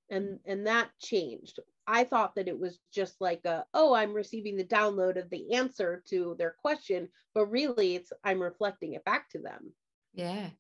And 0.08 0.38
and 0.46 0.66
that 0.66 0.90
changed. 1.00 1.58
I 1.86 2.04
thought 2.04 2.34
that 2.34 2.48
it 2.48 2.58
was 2.58 2.78
just 2.92 3.20
like 3.20 3.44
a, 3.44 3.64
oh, 3.74 3.94
I'm 3.94 4.12
receiving 4.12 4.56
the 4.56 4.64
download 4.64 5.20
of 5.20 5.30
the 5.30 5.54
answer 5.54 6.02
to 6.08 6.34
their 6.38 6.54
question, 6.60 7.08
but 7.34 7.46
really 7.46 7.96
it's 7.96 8.12
I'm 8.24 8.42
reflecting 8.42 8.94
it 8.94 9.04
back 9.04 9.30
to 9.30 9.38
them. 9.38 9.72
Yeah. 10.14 10.50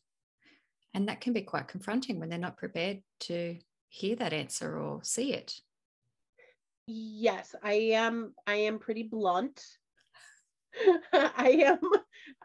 And 0.94 1.08
that 1.08 1.20
can 1.20 1.32
be 1.32 1.42
quite 1.42 1.68
confronting 1.68 2.20
when 2.20 2.28
they're 2.28 2.38
not 2.38 2.56
prepared 2.56 3.02
to 3.20 3.58
hear 3.88 4.16
that 4.16 4.32
answer 4.32 4.78
or 4.78 5.02
see 5.02 5.32
it. 5.32 5.54
Yes, 6.86 7.54
I 7.62 7.72
am 7.94 8.34
I 8.46 8.54
am 8.56 8.78
pretty 8.78 9.02
blunt. 9.02 9.62
I 11.12 11.64
am 11.66 11.80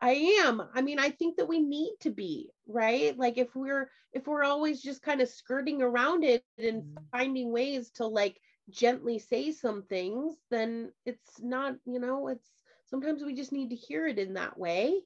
I 0.02 0.12
am. 0.44 0.62
I 0.74 0.82
mean, 0.82 1.00
I 1.00 1.10
think 1.10 1.38
that 1.38 1.48
we 1.48 1.60
need 1.60 1.94
to 2.02 2.10
be, 2.10 2.50
right? 2.68 3.18
Like 3.18 3.38
if 3.38 3.56
we're 3.56 3.90
if 4.14 4.28
we're 4.28 4.44
always 4.44 4.82
just 4.82 5.02
kind 5.02 5.22
of 5.22 5.30
skirting 5.30 5.82
around 5.82 6.24
it 6.24 6.44
and 6.58 6.84
mm. 6.84 6.98
finding 7.12 7.52
ways 7.52 7.92
to 7.92 8.08
like 8.08 8.40
gently 8.72 9.20
say 9.20 9.52
some 9.52 9.84
things, 9.84 10.36
then 10.50 10.92
it's 11.06 11.42
not, 11.42 11.76
you 11.86 12.00
know, 12.00 12.28
it's 12.28 12.50
sometimes 12.88 13.24
we 13.24 13.34
just 13.34 13.52
need 13.52 13.70
to 13.70 13.76
hear 13.76 14.08
it 14.08 14.20
in 14.20 14.34
that 14.36 14.58
way. 14.58 15.02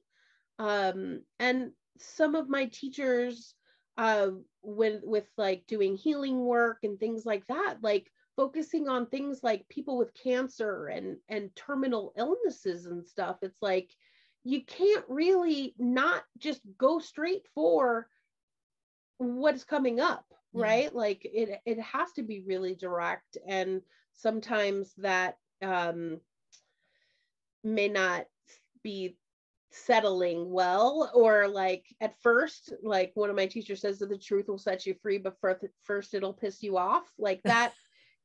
Um 0.58 1.22
and 1.38 1.72
some 1.98 2.34
of 2.34 2.48
my 2.48 2.66
teachers 2.66 3.54
uh 3.98 4.28
when 4.62 5.00
with 5.04 5.26
like 5.36 5.66
doing 5.66 5.96
healing 5.96 6.40
work 6.44 6.78
and 6.82 6.98
things 6.98 7.24
like 7.24 7.46
that 7.46 7.76
like 7.82 8.10
focusing 8.36 8.88
on 8.88 9.06
things 9.06 9.42
like 9.42 9.68
people 9.68 9.96
with 9.96 10.12
cancer 10.14 10.86
and 10.88 11.16
and 11.28 11.54
terminal 11.56 12.12
illnesses 12.16 12.86
and 12.86 13.06
stuff 13.06 13.38
it's 13.42 13.62
like 13.62 13.90
you 14.44 14.64
can't 14.64 15.04
really 15.08 15.74
not 15.78 16.22
just 16.38 16.60
go 16.78 16.98
straight 16.98 17.46
for 17.54 18.06
what's 19.18 19.64
coming 19.64 19.98
up 20.00 20.26
right 20.56 20.90
yeah. 20.92 20.98
like 20.98 21.24
it 21.24 21.60
it 21.64 21.80
has 21.80 22.12
to 22.12 22.22
be 22.22 22.42
really 22.46 22.74
direct 22.74 23.36
and 23.46 23.82
sometimes 24.12 24.94
that 24.96 25.36
um 25.62 26.20
may 27.62 27.88
not 27.88 28.26
be 28.82 29.16
settling 29.70 30.50
well 30.50 31.10
or 31.14 31.48
like 31.48 31.84
at 32.00 32.14
first 32.22 32.72
like 32.82 33.12
one 33.14 33.28
of 33.28 33.36
my 33.36 33.46
teachers 33.46 33.80
says 33.80 33.98
that 33.98 34.08
the 34.08 34.16
truth 34.16 34.48
will 34.48 34.58
set 34.58 34.86
you 34.86 34.94
free 35.02 35.18
but 35.18 35.36
first 35.82 36.14
it'll 36.14 36.32
piss 36.32 36.62
you 36.62 36.78
off 36.78 37.04
like 37.18 37.42
that 37.44 37.72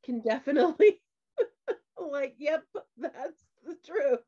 can 0.05 0.21
definitely 0.21 1.01
like 2.11 2.35
yep 2.37 2.63
that's 2.97 3.43
the 3.65 3.75
truth 3.85 4.19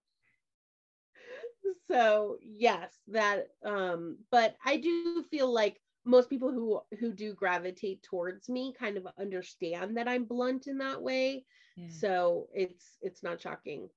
so 1.87 2.37
yes 2.41 2.91
that 3.07 3.47
um 3.63 4.17
but 4.31 4.55
i 4.65 4.75
do 4.77 5.23
feel 5.31 5.51
like 5.51 5.79
most 6.05 6.29
people 6.29 6.51
who 6.51 6.79
who 6.99 7.11
do 7.11 7.33
gravitate 7.33 8.03
towards 8.03 8.49
me 8.49 8.73
kind 8.77 8.97
of 8.97 9.07
understand 9.19 9.97
that 9.97 10.07
i'm 10.07 10.25
blunt 10.25 10.67
in 10.67 10.77
that 10.77 11.01
way 11.01 11.43
yeah. 11.77 11.87
so 11.89 12.47
it's 12.53 12.97
it's 13.01 13.23
not 13.23 13.41
shocking 13.41 13.89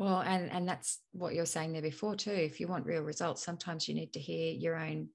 well, 0.00 0.22
and 0.22 0.50
and 0.50 0.66
that's 0.66 0.98
what 1.12 1.34
you're 1.34 1.44
saying 1.44 1.74
there 1.74 1.82
before 1.82 2.16
too. 2.16 2.30
If 2.30 2.58
you 2.58 2.66
want 2.68 2.86
real 2.86 3.02
results, 3.02 3.44
sometimes 3.44 3.86
you 3.86 3.94
need 3.94 4.14
to 4.14 4.18
hear 4.18 4.50
your 4.54 4.76
own 4.76 5.10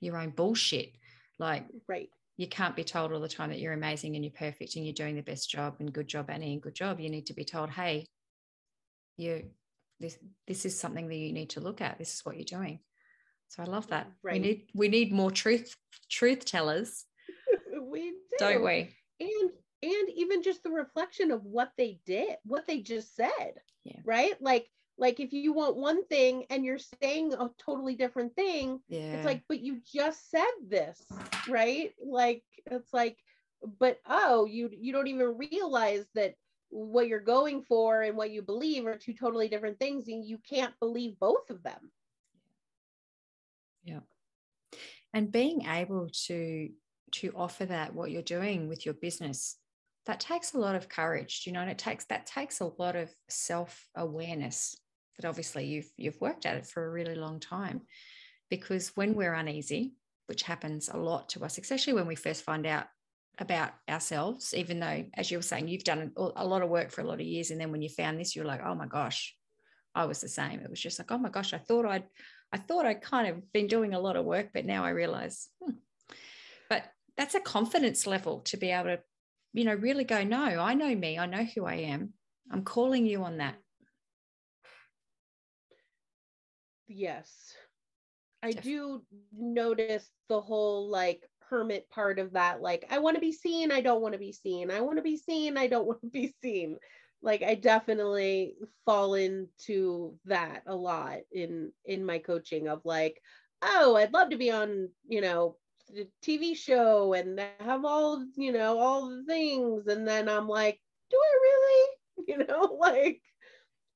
your 0.00 0.16
own 0.16 0.30
bullshit. 0.30 0.94
Like 1.38 1.66
right. 1.86 2.08
You 2.38 2.48
can't 2.48 2.74
be 2.74 2.82
told 2.82 3.12
all 3.12 3.20
the 3.20 3.28
time 3.28 3.50
that 3.50 3.60
you're 3.60 3.74
amazing 3.74 4.16
and 4.16 4.24
you're 4.24 4.32
perfect 4.32 4.74
and 4.74 4.86
you're 4.86 4.94
doing 4.94 5.16
the 5.16 5.22
best 5.22 5.50
job 5.50 5.76
and 5.80 5.92
good 5.92 6.08
job, 6.08 6.30
Annie, 6.30 6.54
and 6.54 6.62
good 6.62 6.74
job. 6.74 6.98
You 6.98 7.10
need 7.10 7.26
to 7.26 7.34
be 7.34 7.44
told, 7.44 7.68
hey, 7.68 8.06
you 9.18 9.50
this 10.00 10.16
this 10.48 10.64
is 10.64 10.80
something 10.80 11.08
that 11.08 11.14
you 11.14 11.34
need 11.34 11.50
to 11.50 11.60
look 11.60 11.82
at. 11.82 11.98
This 11.98 12.14
is 12.14 12.24
what 12.24 12.36
you're 12.36 12.58
doing. 12.58 12.80
So 13.52 13.62
I 13.62 13.66
love 13.66 13.86
that. 13.88 14.10
Right. 14.22 14.32
We 14.32 14.38
need 14.38 14.62
we 14.72 14.88
need 14.88 15.12
more 15.12 15.30
truth 15.30 15.76
truth 16.10 16.46
tellers. 16.46 17.04
we 17.82 18.10
do. 18.10 18.16
Don't 18.38 18.64
we? 18.64 18.96
And 19.20 19.50
and 19.82 20.08
even 20.16 20.42
just 20.42 20.62
the 20.62 20.70
reflection 20.70 21.30
of 21.30 21.44
what 21.44 21.70
they 21.76 22.00
did, 22.06 22.36
what 22.44 22.66
they 22.66 22.80
just 22.80 23.14
said. 23.14 23.60
Yeah. 23.84 23.98
Right? 24.06 24.40
Like 24.40 24.70
like 24.96 25.20
if 25.20 25.34
you 25.34 25.52
want 25.52 25.76
one 25.76 26.02
thing 26.06 26.46
and 26.48 26.64
you're 26.64 26.78
saying 27.02 27.34
a 27.34 27.50
totally 27.58 27.94
different 27.94 28.34
thing, 28.36 28.80
yeah. 28.88 29.16
it's 29.16 29.26
like, 29.26 29.42
but 29.48 29.60
you 29.60 29.80
just 29.92 30.30
said 30.30 30.52
this, 30.66 31.04
right? 31.46 31.92
Like 32.02 32.44
it's 32.70 32.94
like, 32.94 33.18
but 33.78 33.98
oh, 34.06 34.46
you 34.46 34.70
you 34.72 34.94
don't 34.94 35.08
even 35.08 35.36
realize 35.36 36.06
that 36.14 36.36
what 36.70 37.06
you're 37.06 37.20
going 37.20 37.64
for 37.64 38.00
and 38.00 38.16
what 38.16 38.30
you 38.30 38.40
believe 38.40 38.86
are 38.86 38.96
two 38.96 39.12
totally 39.12 39.48
different 39.48 39.78
things, 39.78 40.08
and 40.08 40.24
you 40.24 40.38
can't 40.48 40.72
believe 40.80 41.18
both 41.20 41.50
of 41.50 41.62
them. 41.62 41.90
Yeah. 43.84 44.00
And 45.14 45.32
being 45.32 45.66
able 45.66 46.08
to 46.26 46.70
to 47.12 47.32
offer 47.36 47.66
that 47.66 47.94
what 47.94 48.10
you're 48.10 48.22
doing 48.22 48.68
with 48.68 48.86
your 48.86 48.94
business 48.94 49.56
that 50.06 50.18
takes 50.18 50.54
a 50.54 50.58
lot 50.58 50.74
of 50.74 50.88
courage 50.88 51.42
you 51.44 51.52
know 51.52 51.60
and 51.60 51.70
it 51.70 51.76
takes 51.76 52.06
that 52.06 52.24
takes 52.24 52.60
a 52.60 52.70
lot 52.78 52.96
of 52.96 53.10
self-awareness 53.28 54.74
but 55.16 55.28
obviously 55.28 55.66
you've 55.66 55.90
you've 55.98 56.18
worked 56.22 56.46
at 56.46 56.56
it 56.56 56.66
for 56.66 56.86
a 56.86 56.90
really 56.90 57.14
long 57.14 57.38
time 57.38 57.82
because 58.48 58.92
when 58.94 59.14
we're 59.14 59.34
uneasy 59.34 59.92
which 60.32 60.42
happens 60.44 60.88
a 60.88 60.96
lot 60.96 61.28
to 61.28 61.44
us, 61.44 61.58
especially 61.58 61.92
when 61.92 62.06
we 62.06 62.14
first 62.14 62.42
find 62.42 62.66
out 62.66 62.86
about 63.38 63.72
ourselves, 63.88 64.54
even 64.54 64.80
though, 64.80 65.04
as 65.14 65.30
you 65.30 65.38
were 65.38 65.42
saying, 65.42 65.68
you've 65.68 65.84
done 65.84 66.12
a 66.16 66.46
lot 66.46 66.62
of 66.62 66.70
work 66.70 66.90
for 66.90 67.02
a 67.02 67.06
lot 67.06 67.20
of 67.20 67.26
years. 67.26 67.50
And 67.50 67.60
then 67.60 67.72
when 67.72 67.82
you 67.82 67.88
found 67.88 68.18
this, 68.18 68.36
you're 68.36 68.44
like, 68.44 68.62
oh 68.64 68.74
my 68.74 68.86
gosh, 68.86 69.36
I 69.94 70.06
was 70.06 70.20
the 70.20 70.28
same. 70.28 70.60
It 70.60 70.70
was 70.70 70.80
just 70.80 70.98
like, 70.98 71.10
oh 71.10 71.18
my 71.18 71.28
gosh, 71.28 71.52
I 71.52 71.58
thought 71.58 71.86
I'd, 71.86 72.04
I 72.52 72.58
thought 72.58 72.86
I'd 72.86 73.00
kind 73.00 73.28
of 73.28 73.52
been 73.52 73.66
doing 73.66 73.94
a 73.94 74.00
lot 74.00 74.16
of 74.16 74.24
work, 74.24 74.50
but 74.52 74.66
now 74.66 74.84
I 74.84 74.90
realize. 74.90 75.48
Hmm. 75.62 75.76
But 76.68 76.84
that's 77.16 77.34
a 77.34 77.40
confidence 77.40 78.06
level 78.06 78.40
to 78.40 78.56
be 78.56 78.70
able 78.70 78.96
to, 78.96 79.00
you 79.54 79.64
know, 79.64 79.74
really 79.74 80.04
go, 80.04 80.22
no, 80.22 80.42
I 80.42 80.74
know 80.74 80.94
me. 80.94 81.18
I 81.18 81.26
know 81.26 81.44
who 81.44 81.64
I 81.64 81.74
am. 81.74 82.12
I'm 82.50 82.62
calling 82.64 83.06
you 83.06 83.24
on 83.24 83.38
that. 83.38 83.54
Yes. 86.88 87.54
I 88.42 88.52
do 88.52 89.02
notice 89.32 90.08
the 90.28 90.40
whole 90.40 90.90
like 90.90 91.22
hermit 91.48 91.88
part 91.90 92.18
of 92.18 92.32
that. 92.32 92.60
Like, 92.60 92.86
I 92.90 92.98
want 92.98 93.14
to 93.16 93.20
be 93.20 93.32
seen. 93.32 93.70
I 93.70 93.80
don't 93.80 94.02
want 94.02 94.14
to 94.14 94.18
be 94.18 94.32
seen. 94.32 94.70
I 94.70 94.80
want 94.80 94.96
to 94.96 95.02
be 95.02 95.16
seen. 95.16 95.56
I 95.56 95.68
don't 95.68 95.86
want 95.86 96.00
to 96.02 96.08
be 96.08 96.34
seen. 96.42 96.78
Like, 97.22 97.42
I 97.42 97.54
definitely 97.54 98.56
fall 98.84 99.14
into 99.14 100.18
that 100.26 100.64
a 100.66 100.74
lot 100.74 101.20
in 101.30 101.72
in 101.84 102.04
my 102.04 102.18
coaching 102.18 102.68
of 102.68 102.84
like, 102.84 103.20
oh, 103.62 103.96
I'd 103.96 104.12
love 104.12 104.30
to 104.30 104.36
be 104.36 104.50
on, 104.50 104.90
you 105.06 105.20
know, 105.20 105.58
the 105.88 106.08
TV 106.22 106.54
show 106.54 107.12
and 107.14 107.38
have 107.60 107.84
all, 107.84 108.26
you 108.36 108.52
know, 108.52 108.78
all 108.78 109.08
the 109.08 109.24
things. 109.24 109.86
And 109.86 110.06
then 110.06 110.28
I'm 110.28 110.48
like, 110.48 110.80
do 111.10 111.16
I 111.18 111.38
really? 111.42 111.88
You 112.28 112.38
know, 112.46 112.64
like 112.80 113.20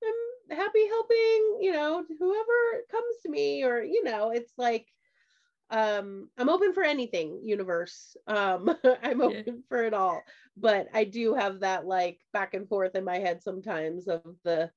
I'm 0.05 0.57
happy 0.57 0.87
helping, 0.89 1.59
you 1.61 1.73
know, 1.73 2.05
whoever 2.19 2.85
comes 2.91 3.17
to 3.23 3.29
me, 3.31 3.63
or, 3.65 3.83
you 3.83 4.03
know, 4.05 4.31
it's 4.31 4.53
like, 4.59 4.87
um, 5.71 6.29
I'm 6.39 6.49
open 6.49 6.73
for 6.73 6.85
anything, 6.85 7.41
universe. 7.43 8.17
Um, 8.27 8.75
I'm 9.03 9.21
open 9.21 9.45
yeah. 9.47 9.53
for 9.69 9.83
it 9.83 9.95
all. 9.95 10.23
But 10.57 10.89
I 10.95 11.05
do 11.05 11.35
have 11.35 11.61
that 11.61 11.87
like 11.87 12.21
back 12.33 12.55
and 12.55 12.69
forth 12.69 12.95
in 12.95 13.05
my 13.05 13.19
head 13.19 13.43
sometimes 13.43 14.09
of 14.09 14.23
the 14.45 14.71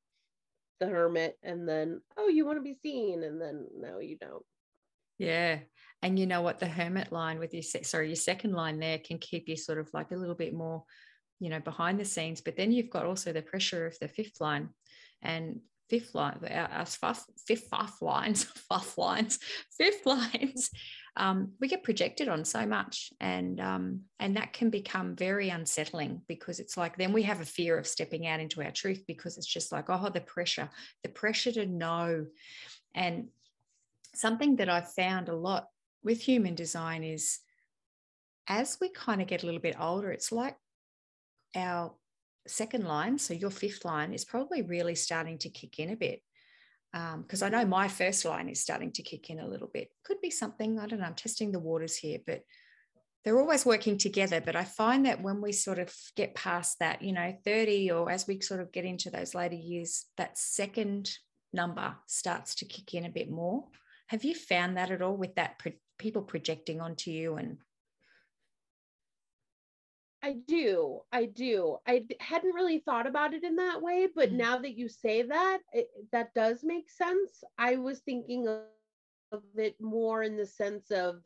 the 0.80 0.88
hermit 0.88 1.38
and 1.44 1.68
then 1.68 2.02
oh 2.18 2.30
you 2.30 2.46
want 2.46 2.58
to 2.58 2.64
be 2.64 2.74
seen 2.74 3.24
and 3.24 3.42
then 3.42 3.68
no 3.78 4.00
you 4.00 4.18
don't 4.18 4.46
yeah 5.18 5.60
and 6.02 6.18
you 6.18 6.26
know 6.26 6.42
what 6.42 6.60
the 6.60 6.68
hermit 6.68 7.12
line 7.12 7.38
with 7.38 7.54
your 7.54 7.64
sorry 7.64 8.08
your 8.08 8.16
second 8.16 8.54
line 8.54 8.80
there 8.80 8.98
can 8.98 9.18
keep 9.18 9.50
you 9.50 9.58
sort 9.58 9.78
of 9.78 9.90
like 9.94 10.12
a 10.12 10.16
little 10.16 10.36
bit 10.36 10.54
more 10.54 10.84
you 11.40 11.50
know 11.50 11.60
behind 11.60 12.00
the 12.00 12.06
scenes 12.06 12.42
but 12.42 12.56
then 12.56 12.72
you've 12.72 12.90
got 12.90 13.06
also 13.06 13.34
the 13.34 13.42
pressure 13.42 13.86
of 13.86 13.98
the 14.00 14.08
fifth 14.08 14.40
line 14.40 14.70
and 15.22 15.60
fifth 15.90 16.14
line 16.16 16.40
our, 16.50 16.86
fifth, 16.86 17.26
fifth, 17.48 17.70
fifth 17.70 18.02
lines 18.02 18.44
fifth 18.72 18.98
lines 18.98 19.40
fifth 19.78 20.06
lines 20.06 20.70
um, 21.18 21.52
we 21.60 21.68
get 21.68 21.84
projected 21.84 22.30
on 22.30 22.46
so 22.46 22.66
much 22.66 23.12
and 23.20 23.60
um, 23.60 24.02
and 24.20 24.38
that 24.38 24.54
can 24.54 24.70
become 24.70 25.16
very 25.16 25.50
unsettling 25.50 26.22
because 26.28 26.60
it's 26.60 26.78
like 26.78 26.98
then 26.98 27.12
we 27.12 27.24
have 27.24 27.42
a 27.42 27.46
fear 27.46 27.78
of 27.78 27.88
stepping 27.88 28.28
out 28.28 28.40
into 28.40 28.62
our 28.64 28.72
truth 28.72 29.04
because 29.08 29.38
it's 29.38 29.48
just 29.48 29.72
like 29.72 29.86
oh 29.90 30.10
the 30.10 30.22
pressure 30.22 30.70
the 31.04 31.10
pressure 31.10 31.52
to 31.52 31.66
know. 31.66 32.26
And 32.96 33.28
something 34.16 34.56
that 34.58 34.70
i've 34.70 34.92
found 34.94 35.30
a 35.30 35.36
lot 35.36 35.68
with 36.04 36.22
human 36.22 36.56
design 36.56 37.04
is 37.04 37.40
as 38.48 38.78
we 38.82 38.90
kind 38.90 39.22
of 39.22 39.28
get 39.28 39.44
a 39.44 39.46
little 39.46 39.62
bit 39.62 39.76
older 39.80 40.12
it's 40.12 40.32
like 40.32 40.56
our 41.56 41.94
second 42.50 42.86
line, 42.86 43.18
so 43.18 43.34
your 43.34 43.50
fifth 43.50 43.86
line, 43.86 44.14
is 44.14 44.26
probably 44.26 44.62
really 44.62 44.96
starting 44.96 45.38
to 45.40 45.50
kick 45.50 45.80
in 45.80 45.92
a 45.92 45.96
bit. 45.96 46.22
Because 46.92 47.44
um, 47.44 47.48
I 47.48 47.50
know 47.50 47.66
my 47.66 47.88
first 47.88 48.26
line 48.26 48.50
is 48.50 48.62
starting 48.62 48.92
to 48.94 49.04
kick 49.04 49.30
in 49.30 49.40
a 49.40 49.48
little 49.48 49.70
bit. 49.72 49.90
Could 50.04 50.22
be 50.22 50.32
something, 50.32 50.80
I 50.80 50.88
don't 50.88 51.00
know, 51.00 51.06
I'm 51.06 51.14
testing 51.14 51.52
the 51.52 51.60
waters 51.60 51.96
here, 51.96 52.20
but 52.26 52.42
they're 53.24 53.40
always 53.40 53.66
working 53.66 53.98
together. 53.98 54.42
But 54.42 54.56
I 54.56 54.64
find 54.64 55.06
that 55.06 55.22
when 55.22 55.42
we 55.42 55.52
sort 55.52 55.78
of 55.78 55.94
get 56.16 56.36
past 56.36 56.80
that, 56.80 57.02
you 57.02 57.14
know, 57.14 57.36
30 57.46 57.92
or 57.92 58.10
as 58.10 58.28
we 58.28 58.42
sort 58.42 58.60
of 58.60 58.72
get 58.72 58.86
into 58.86 59.12
those 59.12 59.36
later 59.36 59.56
years, 59.56 60.06
that 60.18 60.38
second 60.38 61.12
number 61.54 61.96
starts 62.08 62.56
to 62.56 62.66
kick 62.66 62.94
in 62.94 63.06
a 63.06 63.10
bit 63.10 63.30
more. 63.30 63.66
Have 64.08 64.24
you 64.24 64.34
found 64.34 64.78
that 64.78 64.92
at 64.92 65.02
all 65.02 65.16
with 65.16 65.36
that 65.36 65.60
pro- 65.60 65.74
people 66.00 66.22
projecting 66.22 66.82
onto 66.82 67.12
you 67.12 67.36
and 67.36 67.58
I 70.22 70.34
do. 70.34 71.02
I 71.12 71.26
do. 71.26 71.78
I 71.88 72.06
hadn't 72.20 72.54
really 72.54 72.80
thought 72.80 73.08
about 73.08 73.34
it 73.34 73.44
in 73.44 73.56
that 73.56 73.82
way, 73.82 74.08
but 74.14 74.32
mm 74.32 74.38
now 74.38 74.58
that 74.58 74.78
you 74.78 74.90
say 74.90 75.22
that, 75.24 75.60
it, 75.74 75.90
that 76.12 76.34
does 76.34 76.64
make 76.64 76.90
sense. 76.90 77.44
I 77.58 77.76
was 77.78 78.00
thinking 78.00 78.48
of, 78.48 78.64
it 79.56 79.80
more 79.80 80.24
in 80.24 80.36
the 80.38 80.46
sense 80.46 80.92
of 80.92 81.22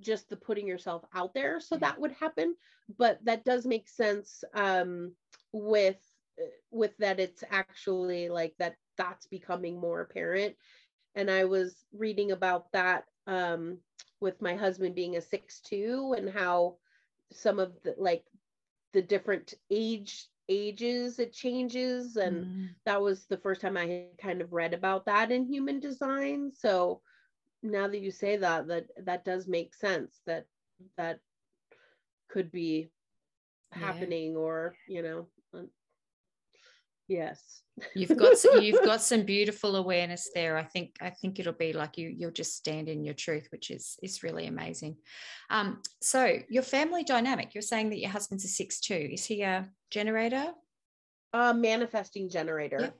just 0.00 0.28
the 0.28 0.36
putting 0.36 0.66
yourself 0.66 1.04
out 1.14 1.34
there 1.34 1.58
so 1.60 1.76
that 1.76 1.98
would 2.00 2.12
happen, 2.12 2.54
but 2.98 3.18
that 3.24 3.44
does 3.44 3.66
make 3.66 3.88
sense 3.88 4.44
um, 4.54 5.12
with 5.52 5.98
with 6.70 6.96
that 6.98 7.18
it's 7.18 7.42
actually 7.50 8.28
like 8.28 8.54
that 8.58 8.76
that's 8.96 9.26
becoming 9.26 9.80
more 9.80 10.00
apparent. 10.02 10.54
And 11.16 11.30
I 11.30 11.44
was 11.46 11.84
reading 11.92 12.30
about 12.30 12.70
that 12.72 13.04
um, 13.26 13.78
with 14.20 14.40
my 14.40 14.54
husband 14.54 14.94
being 14.94 15.16
a 15.16 15.20
six 15.20 15.60
two 15.60 16.14
and 16.16 16.30
how 16.30 16.76
some 17.32 17.58
of 17.58 17.72
the 17.82 17.94
like 17.98 18.24
the 18.92 19.02
different 19.02 19.54
age 19.70 20.26
ages 20.50 21.18
it 21.18 21.32
changes 21.32 22.16
and 22.16 22.46
mm. 22.46 22.68
that 22.86 23.00
was 23.00 23.26
the 23.26 23.36
first 23.36 23.60
time 23.60 23.76
i 23.76 24.06
kind 24.20 24.40
of 24.40 24.52
read 24.52 24.72
about 24.72 25.04
that 25.04 25.30
in 25.30 25.44
human 25.44 25.78
design 25.78 26.50
so 26.54 27.02
now 27.62 27.86
that 27.86 28.00
you 28.00 28.10
say 28.10 28.36
that 28.36 28.66
that 28.66 28.86
that 29.04 29.24
does 29.24 29.46
make 29.46 29.74
sense 29.74 30.20
that 30.26 30.46
that 30.96 31.20
could 32.30 32.50
be 32.50 32.90
yeah. 33.72 33.78
happening 33.78 34.36
or 34.36 34.74
you 34.88 35.02
know 35.02 35.26
yes. 37.08 37.62
You've 37.94 38.16
got 38.16 38.38
some, 38.38 38.60
you've 38.62 38.84
got 38.84 39.00
some 39.02 39.22
beautiful 39.22 39.76
awareness 39.76 40.30
there. 40.34 40.56
I 40.56 40.64
think 40.64 40.96
i 41.00 41.10
think 41.10 41.38
it'll 41.38 41.52
be 41.52 41.72
like 41.72 41.98
you 41.98 42.08
you'll 42.16 42.30
just 42.30 42.56
stand 42.56 42.88
in 42.88 43.04
your 43.04 43.14
truth 43.14 43.48
which 43.50 43.70
is 43.70 43.96
is 44.02 44.22
really 44.22 44.46
amazing. 44.46 44.96
Um 45.50 45.82
so 46.00 46.38
your 46.48 46.62
family 46.62 47.04
dynamic 47.04 47.54
you're 47.54 47.62
saying 47.62 47.90
that 47.90 48.00
your 48.00 48.10
husband's 48.10 48.44
a 48.44 48.48
six 48.48 48.80
two. 48.80 49.08
Is 49.12 49.24
he 49.24 49.42
a 49.42 49.68
generator? 49.90 50.52
A 51.32 51.54
manifesting 51.54 52.28
generator. 52.28 52.80
Yep. 52.80 52.96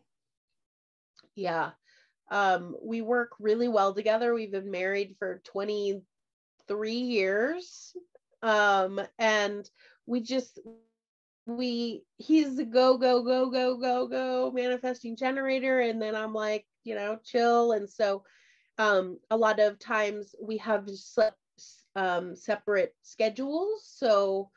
yeah. 1.34 1.70
Um 2.30 2.76
we 2.82 3.00
work 3.00 3.32
really 3.38 3.68
well 3.68 3.94
together. 3.94 4.34
We've 4.34 4.52
been 4.52 4.70
married 4.70 5.16
for 5.18 5.42
23 5.44 6.92
years. 6.92 7.94
Um 8.42 9.00
and 9.18 9.68
we 10.06 10.20
just 10.20 10.58
we 11.48 12.04
he's 12.18 12.56
the 12.56 12.64
go 12.64 12.98
go 12.98 13.22
go 13.22 13.50
go 13.50 13.76
go 13.78 14.06
go 14.06 14.52
manifesting 14.52 15.16
generator. 15.16 15.80
And 15.80 16.00
then 16.00 16.14
i'm 16.14 16.34
like 16.34 16.66
you 16.84 16.94
know 16.94 17.18
chill. 17.24 17.72
And 17.72 17.88
so 17.88 18.24
um 18.78 19.18
a 19.30 19.36
lot 19.36 19.60
of 19.60 19.78
times 19.78 20.34
we 20.40 20.58
have 20.58 20.88
um 21.96 22.36
separate 22.36 22.94
schedules. 23.02 23.82
So 23.86 24.50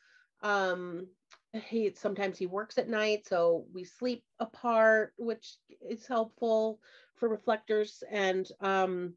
um 0.44 1.08
he 1.54 1.94
sometimes 1.96 2.38
he 2.38 2.46
works 2.46 2.78
at 2.78 2.88
night 2.90 3.28
so 3.28 3.66
we 3.74 3.84
sleep 3.84 4.24
apart 4.40 5.14
which 5.18 5.58
is 5.90 6.08
helpful 6.08 6.80
for 7.16 7.30
reflectors. 7.30 8.04
And 8.12 8.48
um 8.62 9.14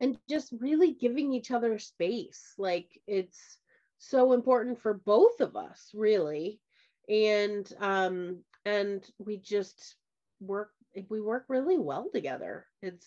and 0.00 0.18
just 0.28 0.52
really 0.58 0.92
giving 0.94 1.32
each 1.32 1.52
other 1.52 1.78
space. 1.78 2.54
Like 2.58 3.00
it's 3.06 3.58
so 3.98 4.32
important 4.32 4.80
for 4.80 4.94
both 4.94 5.40
of 5.40 5.54
us 5.54 5.92
really 5.94 6.60
and 7.08 7.72
um 7.80 8.38
and 8.64 9.10
we 9.18 9.36
just 9.36 9.96
work 10.40 10.70
we 11.08 11.20
work 11.20 11.44
really 11.48 11.78
well 11.78 12.08
together 12.12 12.66
it's 12.82 13.06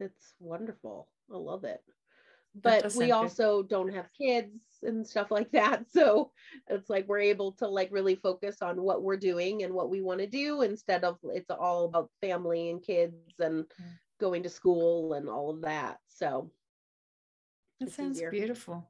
it's 0.00 0.34
wonderful 0.40 1.08
i 1.32 1.36
love 1.36 1.64
it 1.64 1.82
but 2.62 2.94
we 2.94 3.12
also 3.12 3.62
good. 3.62 3.68
don't 3.68 3.94
have 3.94 4.08
kids 4.16 4.58
and 4.82 5.06
stuff 5.06 5.30
like 5.30 5.50
that 5.52 5.84
so 5.92 6.30
it's 6.68 6.88
like 6.88 7.06
we're 7.08 7.18
able 7.18 7.52
to 7.52 7.66
like 7.66 7.88
really 7.92 8.16
focus 8.16 8.62
on 8.62 8.80
what 8.80 9.02
we're 9.02 9.16
doing 9.16 9.62
and 9.62 9.72
what 9.72 9.90
we 9.90 10.00
want 10.00 10.20
to 10.20 10.26
do 10.26 10.62
instead 10.62 11.04
of 11.04 11.18
it's 11.24 11.50
all 11.50 11.84
about 11.84 12.10
family 12.20 12.70
and 12.70 12.82
kids 12.82 13.14
and 13.38 13.64
mm. 13.64 13.84
going 14.20 14.42
to 14.42 14.48
school 14.48 15.14
and 15.14 15.28
all 15.28 15.50
of 15.50 15.60
that 15.60 15.98
so 16.08 16.50
that 17.80 17.90
sounds 17.92 18.16
easier. 18.16 18.30
beautiful 18.30 18.88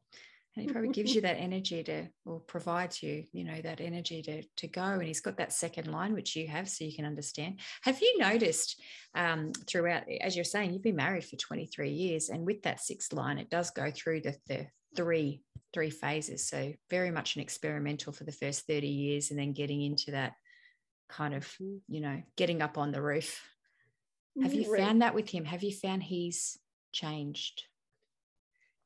and 0.57 0.67
he 0.67 0.73
probably 0.73 0.91
gives 0.91 1.15
you 1.15 1.21
that 1.21 1.37
energy 1.39 1.83
to 1.83 2.07
or 2.25 2.41
provides 2.41 3.03
you 3.03 3.25
you 3.33 3.45
know 3.45 3.61
that 3.63 3.81
energy 3.81 4.23
to 4.23 4.43
to 4.57 4.67
go 4.67 4.83
and 4.83 5.03
he's 5.03 5.21
got 5.21 5.37
that 5.37 5.53
second 5.53 5.91
line 5.91 6.15
which 6.15 6.35
you 6.35 6.47
have 6.49 6.69
so 6.69 6.85
you 6.85 6.95
can 6.95 7.05
understand. 7.05 7.61
Have 7.83 8.01
you 8.01 8.19
noticed 8.19 8.81
um, 9.15 9.53
throughout 9.67 10.05
as 10.21 10.35
you're 10.35 10.45
saying 10.45 10.73
you've 10.73 10.83
been 10.83 10.97
married 10.97 11.25
for 11.25 11.37
23 11.37 11.91
years 11.91 12.29
and 12.29 12.47
with 12.47 12.63
that 12.63 12.81
sixth 12.81 13.13
line 13.13 13.39
it 13.39 13.51
does 13.51 13.71
go 13.71 13.91
through 13.91 14.21
the, 14.23 14.37
the 14.47 14.67
three 14.97 15.43
three 15.73 15.91
phases. 15.91 16.49
So 16.49 16.73
very 16.89 17.11
much 17.11 17.37
an 17.37 17.43
experimental 17.43 18.13
for 18.13 18.25
the 18.25 18.33
first 18.33 18.67
30 18.67 18.87
years 18.87 19.31
and 19.31 19.39
then 19.39 19.53
getting 19.53 19.83
into 19.83 20.13
that 20.13 20.33
kind 21.09 21.35
of 21.35 21.45
mm-hmm. 21.45 21.77
you 21.89 22.01
know 22.01 22.23
getting 22.37 22.63
up 22.63 22.79
on 22.79 22.93
the 22.93 23.03
roof. 23.03 23.43
Have 24.43 24.53
you 24.53 24.75
found 24.77 25.03
that 25.03 25.15
with 25.15 25.31
him? 25.31 25.45
Have 25.45 25.63
you 25.63 25.73
found 25.73 26.03
he's 26.03 26.59
changed? 26.93 27.65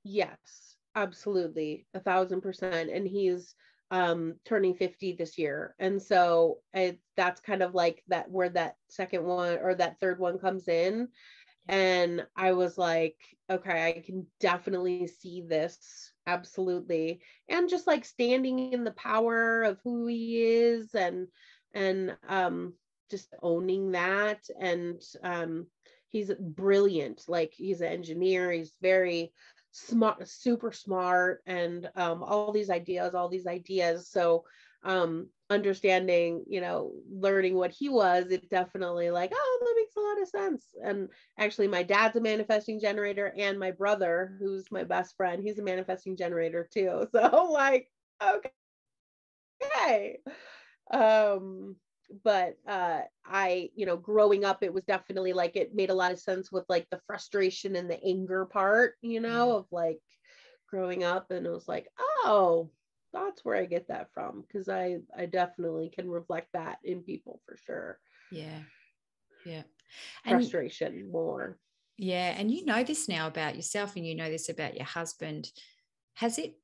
Yes, 0.05 0.77
absolutely, 0.95 1.87
a 1.95 2.01
thousand 2.01 2.41
percent. 2.41 2.91
And 2.91 3.07
he's 3.07 3.55
um 3.91 4.35
turning 4.45 4.75
50 4.75 5.15
this 5.15 5.37
year 5.37 5.75
and 5.81 6.01
so 6.01 6.59
it, 6.73 7.01
that's 7.17 7.41
kind 7.41 7.63
of 7.63 7.75
like 7.75 8.03
that 8.07 8.31
where 8.31 8.49
that 8.49 8.77
second 8.89 9.25
one 9.25 9.59
or 9.59 9.75
that 9.75 9.99
third 9.99 10.21
one 10.21 10.39
comes 10.39 10.69
in 10.69 11.09
and 11.69 12.25
i 12.37 12.53
was 12.53 12.79
like 12.79 13.17
okay 13.51 13.89
i 13.89 14.01
can 14.01 14.27
definitely 14.39 15.07
see 15.09 15.43
this 15.43 16.13
absolutely 16.27 17.21
and 17.49 17.69
just 17.69 17.87
like 17.89 18.05
standing 18.05 18.73
in 18.73 18.85
the 18.85 18.93
power 18.93 19.63
of 19.63 19.81
who 19.83 20.07
he 20.07 20.41
is 20.41 20.95
and 20.95 21.27
and 21.75 22.17
um 22.29 22.73
just 23.11 23.35
owning 23.43 23.91
that 23.91 24.39
and 24.61 25.03
um 25.25 25.67
he's 26.09 26.31
brilliant 26.39 27.25
like 27.29 27.53
he's 27.57 27.81
an 27.81 27.89
engineer 27.89 28.53
he's 28.53 28.77
very 28.81 29.33
smart 29.73 30.27
super 30.29 30.73
smart 30.73 31.43
and 31.47 31.91
um 31.97 32.23
all 32.23 32.53
these 32.53 32.71
ideas 32.71 33.15
all 33.15 33.29
these 33.29 33.47
ideas. 33.47 34.09
So 34.09 34.45
um 34.83 35.29
understanding 35.51 36.45
you 36.49 36.61
know 36.61 36.93
learning 37.11 37.55
what 37.55 37.71
he 37.71 37.89
was 37.89 38.31
it 38.31 38.49
definitely 38.49 39.11
like 39.11 39.31
oh 39.35 39.59
that 39.61 39.75
makes 39.77 39.97
a 39.97 40.01
lot 40.01 40.23
of 40.23 40.29
sense. 40.29 40.75
And 40.83 41.09
actually 41.39 41.69
my 41.69 41.83
dad's 41.83 42.17
a 42.17 42.21
manifesting 42.21 42.81
generator 42.81 43.33
and 43.37 43.59
my 43.59 43.71
brother 43.73 44.37
who's 44.39 44.71
my 44.71 44.85
best 44.85 45.17
friend 45.17 45.43
he's 45.43 45.59
a 45.59 45.63
manifesting 45.63 46.17
generator 46.17 46.69
too. 46.73 47.07
So 47.13 47.51
like 47.53 47.91
okay. 49.63 50.19
Um 50.91 51.77
but 52.25 52.57
uh 52.69 53.01
i 53.25 53.71
you 53.75 53.87
know 53.87 53.97
growing 53.97 54.45
up 54.45 54.63
it 54.63 54.73
was 54.73 54.85
definitely 54.85 55.33
like 55.33 55.57
it 55.57 55.75
made 55.75 55.91
a 55.91 55.95
lot 55.95 56.13
of 56.13 56.19
sense 56.19 56.51
with 56.51 56.65
like 56.69 56.87
the 56.91 57.01
frustration 57.07 57.77
and 57.77 57.91
the 57.91 58.03
anger 58.05 58.45
part 58.45 58.95
you 59.03 59.21
know 59.21 59.57
of 59.57 59.67
like 59.71 60.01
growing 60.69 61.05
up 61.05 61.31
and 61.31 61.47
it 61.47 61.51
was 61.51 61.69
like 61.69 61.89
oh 61.99 62.71
that's 63.13 63.45
where 63.45 63.57
I 63.57 63.65
get 63.65 63.89
that 63.89 64.09
from 64.13 64.43
because 64.43 64.69
I 64.69 64.99
I 65.17 65.27
definitely 65.27 65.91
can 65.91 66.09
reflect 66.09 66.49
that 66.53 66.79
in 66.85 67.03
people 67.03 67.41
for 67.47 67.57
sure. 67.57 67.99
Yeah. 68.31 68.61
Yeah. 69.45 69.63
Frustration 70.27 71.11
more. 71.11 71.59
Yeah, 71.97 72.35
and 72.37 72.51
you 72.51 72.65
know 72.65 72.83
this 72.83 73.09
now 73.09 73.27
about 73.27 73.57
yourself 73.57 73.97
and 73.97 74.07
you 74.07 74.15
know 74.15 74.31
this 74.31 74.49
about 74.49 74.77
your 74.77 74.87
husband. 74.87 75.51
Has 76.15 76.39
it 76.39 76.55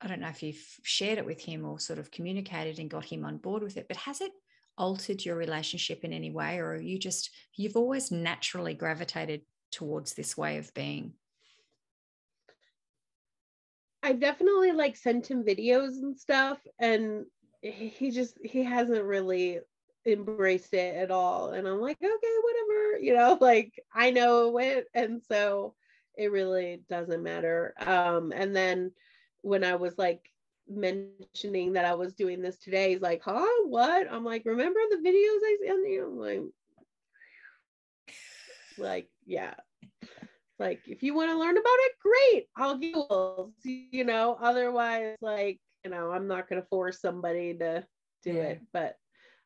I 0.00 0.06
don't 0.06 0.20
know 0.20 0.28
if 0.28 0.42
you've 0.42 0.64
shared 0.82 1.18
it 1.18 1.26
with 1.26 1.40
him 1.40 1.64
or 1.64 1.80
sort 1.80 1.98
of 1.98 2.10
communicated 2.10 2.78
and 2.78 2.90
got 2.90 3.04
him 3.04 3.24
on 3.24 3.38
board 3.38 3.62
with 3.62 3.76
it, 3.76 3.88
but 3.88 3.96
has 3.96 4.20
it 4.20 4.30
altered 4.76 5.24
your 5.24 5.34
relationship 5.34 6.04
in 6.04 6.12
any 6.12 6.30
way 6.30 6.58
or 6.58 6.76
you 6.76 6.98
just 6.98 7.30
you've 7.56 7.76
always 7.76 8.12
naturally 8.12 8.74
gravitated 8.74 9.42
towards 9.72 10.14
this 10.14 10.36
way 10.36 10.58
of 10.58 10.72
being? 10.74 11.14
I 14.02 14.12
definitely 14.12 14.72
like 14.72 14.96
sent 14.96 15.28
him 15.28 15.44
videos 15.44 15.96
and 15.96 16.16
stuff, 16.16 16.58
and 16.78 17.26
he 17.60 18.10
just 18.12 18.38
he 18.44 18.62
hasn't 18.62 19.04
really 19.04 19.58
embraced 20.06 20.72
it 20.74 20.96
at 20.96 21.10
all. 21.10 21.50
And 21.50 21.66
I'm 21.66 21.80
like, 21.80 21.98
okay, 22.02 22.08
whatever, 22.08 22.98
you 23.00 23.14
know, 23.14 23.36
like 23.40 23.72
I 23.92 24.10
know 24.10 24.56
it, 24.58 24.86
and 24.94 25.20
so 25.28 25.74
it 26.16 26.30
really 26.30 26.82
doesn't 26.88 27.22
matter. 27.22 27.74
Um, 27.80 28.32
and 28.34 28.54
then 28.54 28.92
when 29.48 29.64
I 29.64 29.76
was 29.76 29.96
like 29.98 30.30
mentioning 30.68 31.72
that 31.72 31.84
I 31.84 31.94
was 31.94 32.14
doing 32.14 32.42
this 32.42 32.58
today, 32.58 32.92
he's 32.92 33.00
like, 33.00 33.22
huh, 33.24 33.46
what? 33.66 34.06
I'm 34.10 34.24
like, 34.24 34.44
remember 34.44 34.80
the 34.90 34.96
videos 34.96 35.40
I 35.42 35.56
sent 35.66 35.88
you? 35.88 36.06
I'm 36.06 36.18
like, 36.18 36.40
like, 38.78 39.08
yeah, 39.26 39.54
like 40.58 40.80
if 40.86 41.02
you 41.02 41.14
want 41.14 41.30
to 41.30 41.38
learn 41.38 41.56
about 41.56 41.64
it 41.64 41.92
great. 42.02 42.46
I'll 42.56 42.78
give 42.78 42.94
you 42.94 43.52
you 43.92 44.04
know? 44.04 44.36
Otherwise 44.40 45.16
like 45.20 45.60
you 45.84 45.90
know 45.90 46.10
i'm 46.10 46.26
not 46.26 46.48
going 46.48 46.60
to 46.60 46.68
force 46.68 47.00
somebody 47.00 47.54
to 47.54 47.84
do 48.22 48.32
yeah. 48.32 48.42
it. 48.42 48.60
But 48.72 48.96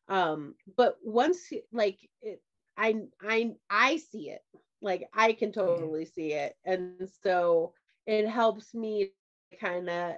um 0.09 0.55
but 0.75 0.97
once 1.03 1.39
like 1.71 1.99
it 2.21 2.41
i 2.77 2.95
i 3.21 3.51
i 3.69 3.97
see 3.97 4.29
it. 4.29 4.41
Like 4.81 5.07
i 5.13 5.33
can 5.33 5.51
totally 5.51 6.05
see 6.05 6.33
it. 6.33 6.55
And 6.65 7.07
so 7.23 7.73
it 8.05 8.27
helps 8.27 8.73
me 8.73 9.11
kind 9.59 9.89
of 9.89 10.15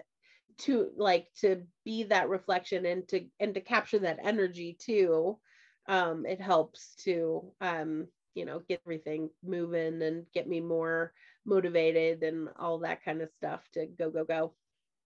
to 0.57 0.89
like 0.97 1.27
to 1.41 1.63
be 1.83 2.03
that 2.03 2.29
reflection 2.29 2.85
and 2.85 3.07
to 3.09 3.25
and 3.39 3.53
to 3.53 3.61
capture 3.61 3.99
that 3.99 4.19
energy 4.23 4.77
too 4.79 5.37
um 5.87 6.25
it 6.25 6.39
helps 6.39 6.95
to 6.95 7.51
um 7.59 8.07
you 8.35 8.45
know 8.45 8.61
get 8.67 8.81
everything 8.85 9.29
moving 9.43 10.01
and 10.01 10.25
get 10.33 10.47
me 10.47 10.61
more 10.61 11.13
motivated 11.45 12.21
and 12.23 12.49
all 12.59 12.79
that 12.79 13.03
kind 13.03 13.21
of 13.21 13.29
stuff 13.37 13.61
to 13.73 13.85
go 13.85 14.09
go 14.09 14.23
go. 14.23 14.53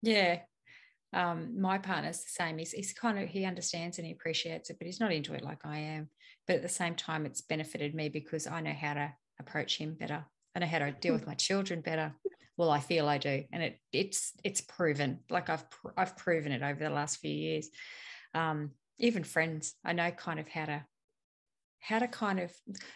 Yeah. 0.01 0.39
Um, 1.13 1.59
my 1.59 1.77
partner's 1.77 2.23
the 2.23 2.29
same. 2.29 2.57
He's, 2.57 2.71
he's 2.71 2.93
kind 2.93 3.19
of 3.19 3.27
he 3.27 3.43
understands 3.45 3.97
and 3.97 4.07
he 4.07 4.13
appreciates 4.13 4.69
it 4.69 4.77
but 4.79 4.85
he's 4.85 5.01
not 5.01 5.11
into 5.11 5.33
it 5.33 5.43
like 5.43 5.65
i 5.65 5.77
am. 5.77 6.09
But 6.47 6.57
at 6.57 6.61
the 6.61 6.69
same 6.69 6.95
time 6.95 7.25
it's 7.25 7.41
benefited 7.41 7.93
me 7.93 8.09
because 8.09 8.47
i 8.47 8.59
know 8.61 8.73
how 8.73 8.95
to 8.95 9.13
approach 9.39 9.77
him 9.77 9.93
better. 9.93 10.25
I 10.55 10.59
know 10.59 10.67
how 10.67 10.79
to 10.79 10.91
deal 10.91 11.13
with 11.13 11.27
my 11.27 11.35
children 11.35 11.81
better 11.81 12.13
well 12.57 12.69
i 12.69 12.79
feel 12.79 13.07
i 13.07 13.17
do. 13.17 13.43
And 13.51 13.63
it 13.63 13.79
it's 13.91 14.33
it's 14.43 14.61
proven 14.61 15.19
like 15.29 15.49
i've 15.49 15.63
i've 15.97 16.17
proven 16.17 16.51
it 16.51 16.61
over 16.61 16.83
the 16.83 16.89
last 16.89 17.17
few 17.17 17.31
years. 17.33 17.69
Um, 18.33 18.71
even 18.99 19.23
friends 19.23 19.73
i 19.83 19.93
know 19.93 20.11
kind 20.11 20.39
of 20.39 20.47
how 20.47 20.65
to 20.65 20.85
how 21.79 21.99
to 21.99 22.07
kind 22.07 22.39
of 22.39 22.53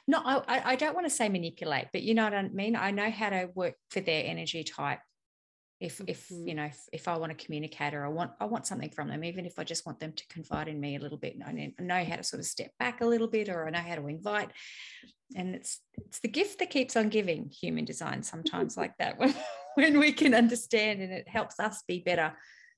no 0.08 0.20
I, 0.24 0.62
I 0.63 0.76
don't 0.76 0.94
want 0.94 1.08
to 1.08 1.13
say 1.13 1.28
manipulate 1.28 1.88
but 1.91 2.04
you 2.04 2.13
know 2.13 2.26
what 2.26 2.34
i 2.36 2.48
mean? 2.48 2.76
I 2.76 2.91
know 2.91 3.10
how 3.10 3.32
to 3.32 3.50
work 3.56 3.74
for 3.89 4.00
their 4.00 4.24
energy 4.26 4.63
type 4.63 5.00
if 5.79 6.01
if 6.07 6.29
mm-hmm. 6.29 6.47
you 6.47 6.55
know 6.55 6.65
if, 6.65 6.79
if 6.93 7.07
i 7.07 7.17
want 7.17 7.38
to 7.38 7.45
communicate 7.45 7.93
or 7.93 8.05
i 8.05 8.07
want 8.07 8.31
i 8.39 8.45
want 8.45 8.65
something 8.65 8.89
from 8.89 9.09
them 9.09 9.23
even 9.23 9.45
if 9.45 9.59
i 9.59 9.63
just 9.63 9.85
want 9.85 9.99
them 9.99 10.13
to 10.13 10.25
confide 10.27 10.67
in 10.67 10.79
me 10.79 10.95
a 10.95 10.99
little 10.99 11.17
bit 11.17 11.35
i 11.45 11.51
know 11.79 12.03
how 12.03 12.15
to 12.15 12.23
sort 12.23 12.39
of 12.39 12.45
step 12.45 12.71
back 12.79 13.01
a 13.01 13.05
little 13.05 13.27
bit 13.27 13.49
or 13.49 13.67
i 13.67 13.69
know 13.69 13.79
how 13.79 13.95
to 13.95 14.07
invite 14.07 14.51
and 15.35 15.53
it's 15.53 15.81
it's 15.93 16.19
the 16.21 16.27
gift 16.27 16.59
that 16.59 16.69
keeps 16.69 16.95
on 16.95 17.09
giving 17.09 17.49
human 17.49 17.83
design 17.83 18.23
sometimes 18.23 18.77
like 18.77 18.95
that 18.99 19.19
when, 19.19 19.33
when 19.75 19.99
we 19.99 20.13
can 20.13 20.33
understand 20.33 21.01
and 21.01 21.11
it 21.11 21.27
helps 21.27 21.59
us 21.59 21.83
be 21.88 21.99
better 21.99 22.33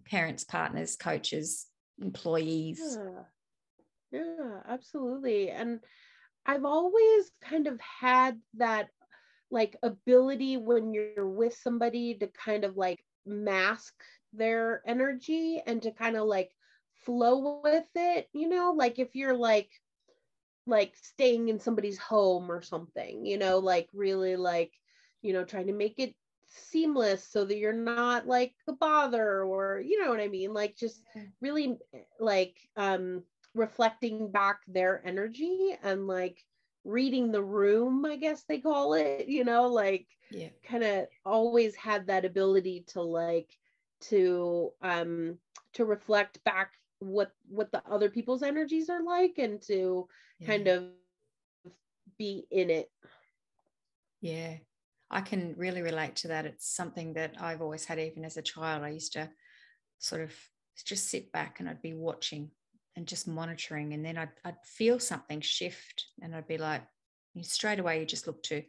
parents 0.06 0.44
partners 0.44 0.96
coaches 0.96 1.68
employees 2.02 2.98
yeah. 3.00 3.24
Yeah, 4.12 4.62
absolutely. 4.68 5.50
And 5.50 5.80
I've 6.46 6.66
always 6.66 7.32
kind 7.42 7.68
of 7.68 7.80
had 7.82 8.40
that 8.56 8.90
like 9.52 9.78
ability 9.84 10.58
when 10.58 10.94
you're 10.94 11.28
with 11.28 11.54
somebody 11.56 12.16
to 12.16 12.28
kind 12.28 12.64
of 12.64 12.78
like 12.78 13.04
mask 13.26 13.94
their 14.34 14.82
energy 14.86 15.62
and 15.66 15.82
to 15.84 15.92
kind 15.92 16.16
of 16.18 16.26
like 16.26 16.52
flow 17.06 17.62
with 17.64 17.88
it, 17.96 18.28
you 18.34 18.50
know, 18.50 18.74
like 18.76 19.00
if 19.00 19.16
you're 19.16 19.36
like 19.38 19.70
like 20.66 20.94
staying 21.02 21.48
in 21.48 21.60
somebody's 21.60 21.98
home 21.98 22.52
or 22.52 22.62
something, 22.62 23.26
you 23.26 23.38
know, 23.38 23.60
like 23.60 23.88
really 23.94 24.36
like, 24.36 24.74
you 25.22 25.34
know, 25.34 25.46
trying 25.46 25.68
to 25.68 25.74
make 25.74 25.96
it 25.98 26.14
seamless 26.48 27.24
so 27.28 27.46
that 27.46 27.58
you're 27.58 27.74
not 27.74 28.28
like 28.28 28.54
a 28.68 28.74
bother 28.74 29.44
or 29.44 29.82
you 29.86 30.02
know 30.04 30.10
what 30.10 30.20
I 30.20 30.28
mean, 30.28 30.54
like 30.54 30.76
just 30.78 31.02
really 31.42 31.78
like 32.20 32.58
um 32.76 33.24
reflecting 33.54 34.32
back 34.32 34.60
their 34.68 35.02
energy 35.06 35.76
and 35.84 36.08
like 36.08 36.44
reading 36.88 37.32
the 37.32 37.44
room, 37.44 38.06
I 38.06 38.16
guess 38.16 38.44
they 38.44 38.60
call 38.60 38.94
it, 38.94 39.28
you 39.28 39.44
know, 39.44 39.68
like 39.68 40.08
yeah. 40.32 40.50
kind 40.64 40.84
of 40.84 41.08
always 41.26 41.76
had 41.76 42.08
that 42.08 42.26
ability 42.26 42.86
to 42.88 43.02
like 43.02 43.52
to 44.00 44.72
um 44.82 45.38
to 45.74 45.86
reflect 45.86 46.44
back 46.44 46.72
what 47.00 47.32
what 47.50 47.72
the 47.72 47.82
other 47.90 48.10
people's 48.10 48.44
energies 48.44 48.90
are 48.90 49.04
like 49.04 49.36
and 49.38 49.62
to 49.64 50.08
yeah. 50.40 50.48
kind 50.48 50.68
of 50.68 50.86
be 52.18 52.46
in 52.52 52.70
it. 52.70 52.90
Yeah. 54.22 54.58
I 55.10 55.22
can 55.22 55.56
really 55.58 55.82
relate 55.82 56.18
to 56.18 56.30
that. 56.30 56.46
It's 56.46 56.68
something 56.68 57.14
that 57.14 57.36
I've 57.40 57.62
always 57.62 57.86
had 57.86 58.00
even 58.00 58.26
as 58.26 58.36
a 58.36 58.42
child. 58.42 58.84
I 58.84 58.90
used 58.90 59.14
to 59.14 59.30
sort 60.00 60.22
of 60.22 60.34
just 60.86 61.10
sit 61.10 61.32
back 61.32 61.60
and 61.60 61.70
I'd 61.70 61.82
be 61.82 61.94
watching 61.94 62.52
and 62.98 63.08
just 63.08 63.28
monitoring. 63.28 63.94
And 63.94 64.04
then 64.04 64.18
I'd, 64.18 64.32
I'd 64.44 64.58
feel 64.66 65.00
something 65.00 65.40
shift 65.40 66.08
and 66.22 66.36
I'd 66.36 66.48
be 66.48 66.58
like, 66.58 66.82
straight 67.44 67.80
away, 67.80 68.00
you 68.00 68.06
just 68.06 68.26
look 68.26 68.42
to 68.44 68.64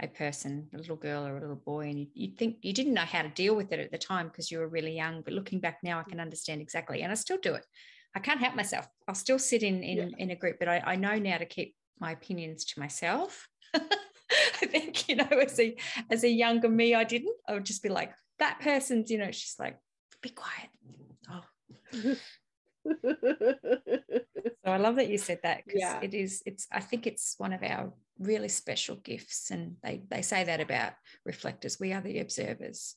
a 0.00 0.08
person, 0.08 0.68
a 0.74 0.76
little 0.76 0.96
girl 0.96 1.26
or 1.26 1.36
a 1.36 1.40
little 1.40 1.56
boy, 1.56 1.88
and 1.88 1.98
you, 1.98 2.06
you 2.14 2.30
think 2.36 2.56
you 2.62 2.72
didn't 2.72 2.94
know 2.94 3.02
how 3.02 3.22
to 3.22 3.28
deal 3.28 3.54
with 3.54 3.72
it 3.72 3.80
at 3.80 3.90
the 3.90 3.98
time 3.98 4.28
because 4.28 4.50
you 4.50 4.58
were 4.58 4.68
really 4.68 4.94
young. 4.94 5.22
But 5.22 5.34
looking 5.34 5.60
back 5.60 5.78
now, 5.82 6.00
I 6.00 6.02
can 6.02 6.20
understand 6.20 6.60
exactly. 6.60 7.02
And 7.02 7.12
I 7.12 7.14
still 7.14 7.38
do 7.40 7.54
it. 7.54 7.64
I 8.14 8.20
can't 8.20 8.40
help 8.40 8.56
myself. 8.56 8.88
I'll 9.06 9.14
still 9.14 9.38
sit 9.38 9.62
in 9.62 9.82
in, 9.82 10.10
yeah. 10.10 10.16
in 10.18 10.30
a 10.30 10.36
group, 10.36 10.56
but 10.58 10.68
I, 10.68 10.82
I 10.84 10.96
know 10.96 11.16
now 11.16 11.38
to 11.38 11.46
keep 11.46 11.74
my 12.00 12.12
opinions 12.12 12.64
to 12.66 12.80
myself. 12.80 13.48
I 13.74 14.66
think, 14.66 15.08
you 15.08 15.16
know, 15.16 15.28
as 15.30 15.58
a 15.60 15.76
as 16.10 16.24
a 16.24 16.28
younger 16.28 16.68
me, 16.68 16.94
I 16.94 17.04
didn't. 17.04 17.36
I 17.48 17.54
would 17.54 17.64
just 17.64 17.82
be 17.82 17.88
like, 17.88 18.12
that 18.38 18.60
person's, 18.60 19.10
you 19.10 19.18
know, 19.18 19.30
she's 19.30 19.56
like, 19.58 19.78
be 20.20 20.30
quiet. 20.30 20.70
Oh. 21.30 22.16
so 23.04 24.70
I 24.72 24.76
love 24.76 24.96
that 24.96 25.08
you 25.08 25.18
said 25.18 25.40
that 25.42 25.64
because 25.64 25.80
yeah. 25.80 26.00
it 26.02 26.14
is, 26.14 26.42
it's, 26.46 26.66
I 26.72 26.80
think 26.80 27.06
it's 27.06 27.34
one 27.38 27.52
of 27.52 27.62
our 27.62 27.92
really 28.18 28.48
special 28.48 28.96
gifts. 28.96 29.50
And 29.50 29.76
they, 29.82 30.02
they 30.10 30.22
say 30.22 30.44
that 30.44 30.60
about 30.60 30.92
reflectors. 31.24 31.78
We 31.80 31.92
are 31.92 32.00
the 32.00 32.20
observers. 32.20 32.96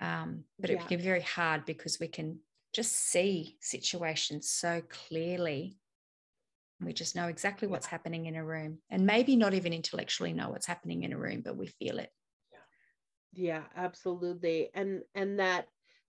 Um, 0.00 0.44
but 0.58 0.70
yeah. 0.70 0.76
it 0.76 0.88
can 0.88 0.98
be 0.98 1.04
very 1.04 1.22
hard 1.22 1.64
because 1.66 1.98
we 2.00 2.08
can 2.08 2.38
just 2.72 2.92
see 2.92 3.56
situations 3.60 4.48
so 4.48 4.82
clearly. 4.88 5.76
We 6.80 6.92
just 6.94 7.14
know 7.14 7.26
exactly 7.26 7.68
what's 7.68 7.86
happening 7.86 8.26
in 8.26 8.36
a 8.36 8.44
room 8.44 8.78
and 8.90 9.04
maybe 9.04 9.36
not 9.36 9.52
even 9.52 9.72
intellectually 9.72 10.32
know 10.32 10.48
what's 10.48 10.66
happening 10.66 11.02
in 11.02 11.12
a 11.12 11.18
room, 11.18 11.42
but 11.44 11.56
we 11.56 11.66
feel 11.66 11.98
it. 11.98 12.10
Yeah, 13.32 13.62
absolutely. 13.76 14.70
And 14.74 15.02
and 15.14 15.38
that 15.38 15.66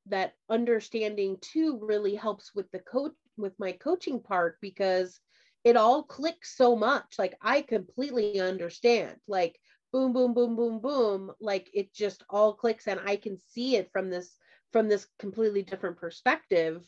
that 0.08 0.34
understanding 0.50 1.38
too 1.42 1.80
really 1.82 2.16
helps 2.16 2.54
with 2.56 2.70
the 2.72 2.80
coach 2.80 3.14
with 3.38 3.54
my 3.60 3.72
coaching 3.72 4.20
part 4.22 4.58
because 4.62 5.20
it 5.64 5.76
all 5.78 6.04
clicks 6.04 6.56
so 6.58 6.76
much. 6.76 7.18
Like 7.20 7.36
I 7.42 7.62
completely 7.62 8.40
understand. 8.40 9.18
Like 9.28 9.60
boom, 9.92 10.14
boom, 10.14 10.34
boom, 10.34 10.56
boom, 10.56 10.80
boom. 10.80 11.32
Like 11.40 11.70
it 11.74 11.94
just 11.94 12.24
all 12.30 12.54
clicks 12.54 12.88
and 12.88 13.00
I 13.06 13.16
can 13.16 13.38
see 13.38 13.76
it 13.76 13.92
from 13.92 14.10
this 14.10 14.38
from 14.72 14.88
this 14.88 15.08
completely 15.20 15.62
different 15.64 15.98
perspective. 15.98 16.88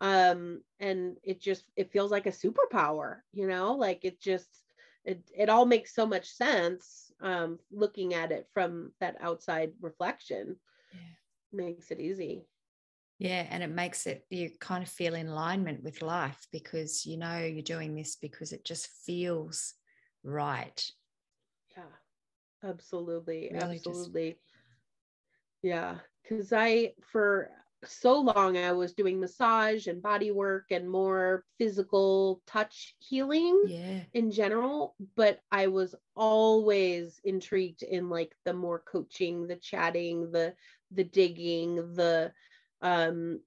Um, 0.00 0.62
and 0.80 1.16
it 1.22 1.40
just 1.40 1.64
it 1.76 1.90
feels 1.92 2.10
like 2.10 2.26
a 2.26 2.30
superpower, 2.30 3.20
you 3.32 3.46
know, 3.46 3.74
like 3.74 4.04
it 4.04 4.20
just 4.20 4.62
it 5.04 5.22
it 5.36 5.48
all 5.48 5.66
makes 5.66 5.94
so 5.94 6.06
much 6.06 6.28
sense 6.30 7.12
um 7.20 7.58
looking 7.70 8.14
at 8.14 8.32
it 8.32 8.48
from 8.52 8.92
that 9.00 9.16
outside 9.20 9.72
reflection. 9.80 10.56
Yeah. 10.92 11.00
Makes 11.52 11.90
it 11.90 12.00
easy. 12.00 12.46
Yeah, 13.18 13.46
and 13.48 13.62
it 13.62 13.70
makes 13.70 14.06
it 14.06 14.24
you 14.28 14.50
kind 14.60 14.82
of 14.82 14.88
feel 14.88 15.14
in 15.14 15.28
alignment 15.28 15.82
with 15.82 16.02
life 16.02 16.46
because 16.50 17.06
you 17.06 17.16
know 17.16 17.38
you're 17.38 17.62
doing 17.62 17.94
this 17.94 18.16
because 18.16 18.52
it 18.52 18.64
just 18.64 18.88
feels 19.06 19.74
right. 20.24 20.84
Yeah, 21.76 22.68
absolutely. 22.68 23.50
Really 23.52 23.76
absolutely. 23.76 24.30
Just... 24.30 24.40
Yeah, 25.62 25.98
because 26.22 26.52
I, 26.52 26.92
for 27.12 27.50
so 27.84 28.20
long, 28.20 28.56
I 28.56 28.72
was 28.72 28.94
doing 28.94 29.20
massage 29.20 29.86
and 29.86 30.02
body 30.02 30.30
work 30.30 30.66
and 30.70 30.90
more 30.90 31.44
physical 31.58 32.42
touch 32.46 32.96
healing 32.98 33.62
yeah. 33.66 34.00
in 34.12 34.30
general. 34.30 34.96
But 35.16 35.40
I 35.52 35.68
was 35.68 35.94
always 36.16 37.20
intrigued 37.24 37.82
in 37.82 38.10
like 38.10 38.34
the 38.44 38.54
more 38.54 38.80
coaching, 38.80 39.46
the 39.46 39.56
chatting, 39.56 40.30
the 40.32 40.54
the 40.90 41.04
digging, 41.04 41.76
the 41.94 42.32
um, 42.84 43.40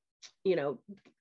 you 0.43 0.57
know, 0.57 0.79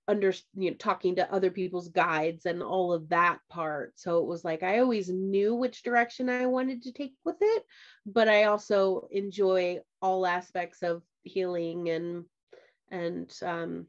under 0.08 0.32
you 0.54 0.70
know 0.70 0.76
talking 0.76 1.16
to 1.16 1.32
other 1.32 1.50
people's 1.50 1.88
guides 1.88 2.46
and 2.46 2.62
all 2.62 2.92
of 2.92 3.08
that 3.10 3.38
part. 3.48 3.92
So 3.96 4.18
it 4.18 4.26
was 4.26 4.44
like 4.44 4.62
i 4.62 4.78
always 4.78 5.08
knew 5.08 5.54
which 5.54 5.82
direction 5.82 6.28
i 6.28 6.46
wanted 6.46 6.82
to 6.82 6.92
take 6.92 7.14
with 7.24 7.38
it 7.40 7.64
but 8.06 8.28
i 8.28 8.44
also 8.44 9.08
enjoy 9.10 9.80
all 10.00 10.24
aspects 10.24 10.82
of 10.82 11.02
healing 11.24 11.88
and 11.88 12.24
and 12.92 13.32
um 13.42 13.86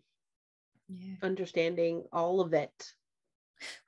yeah. 0.90 1.16
understanding 1.22 2.04
all 2.12 2.42
of 2.42 2.54
it. 2.54 2.94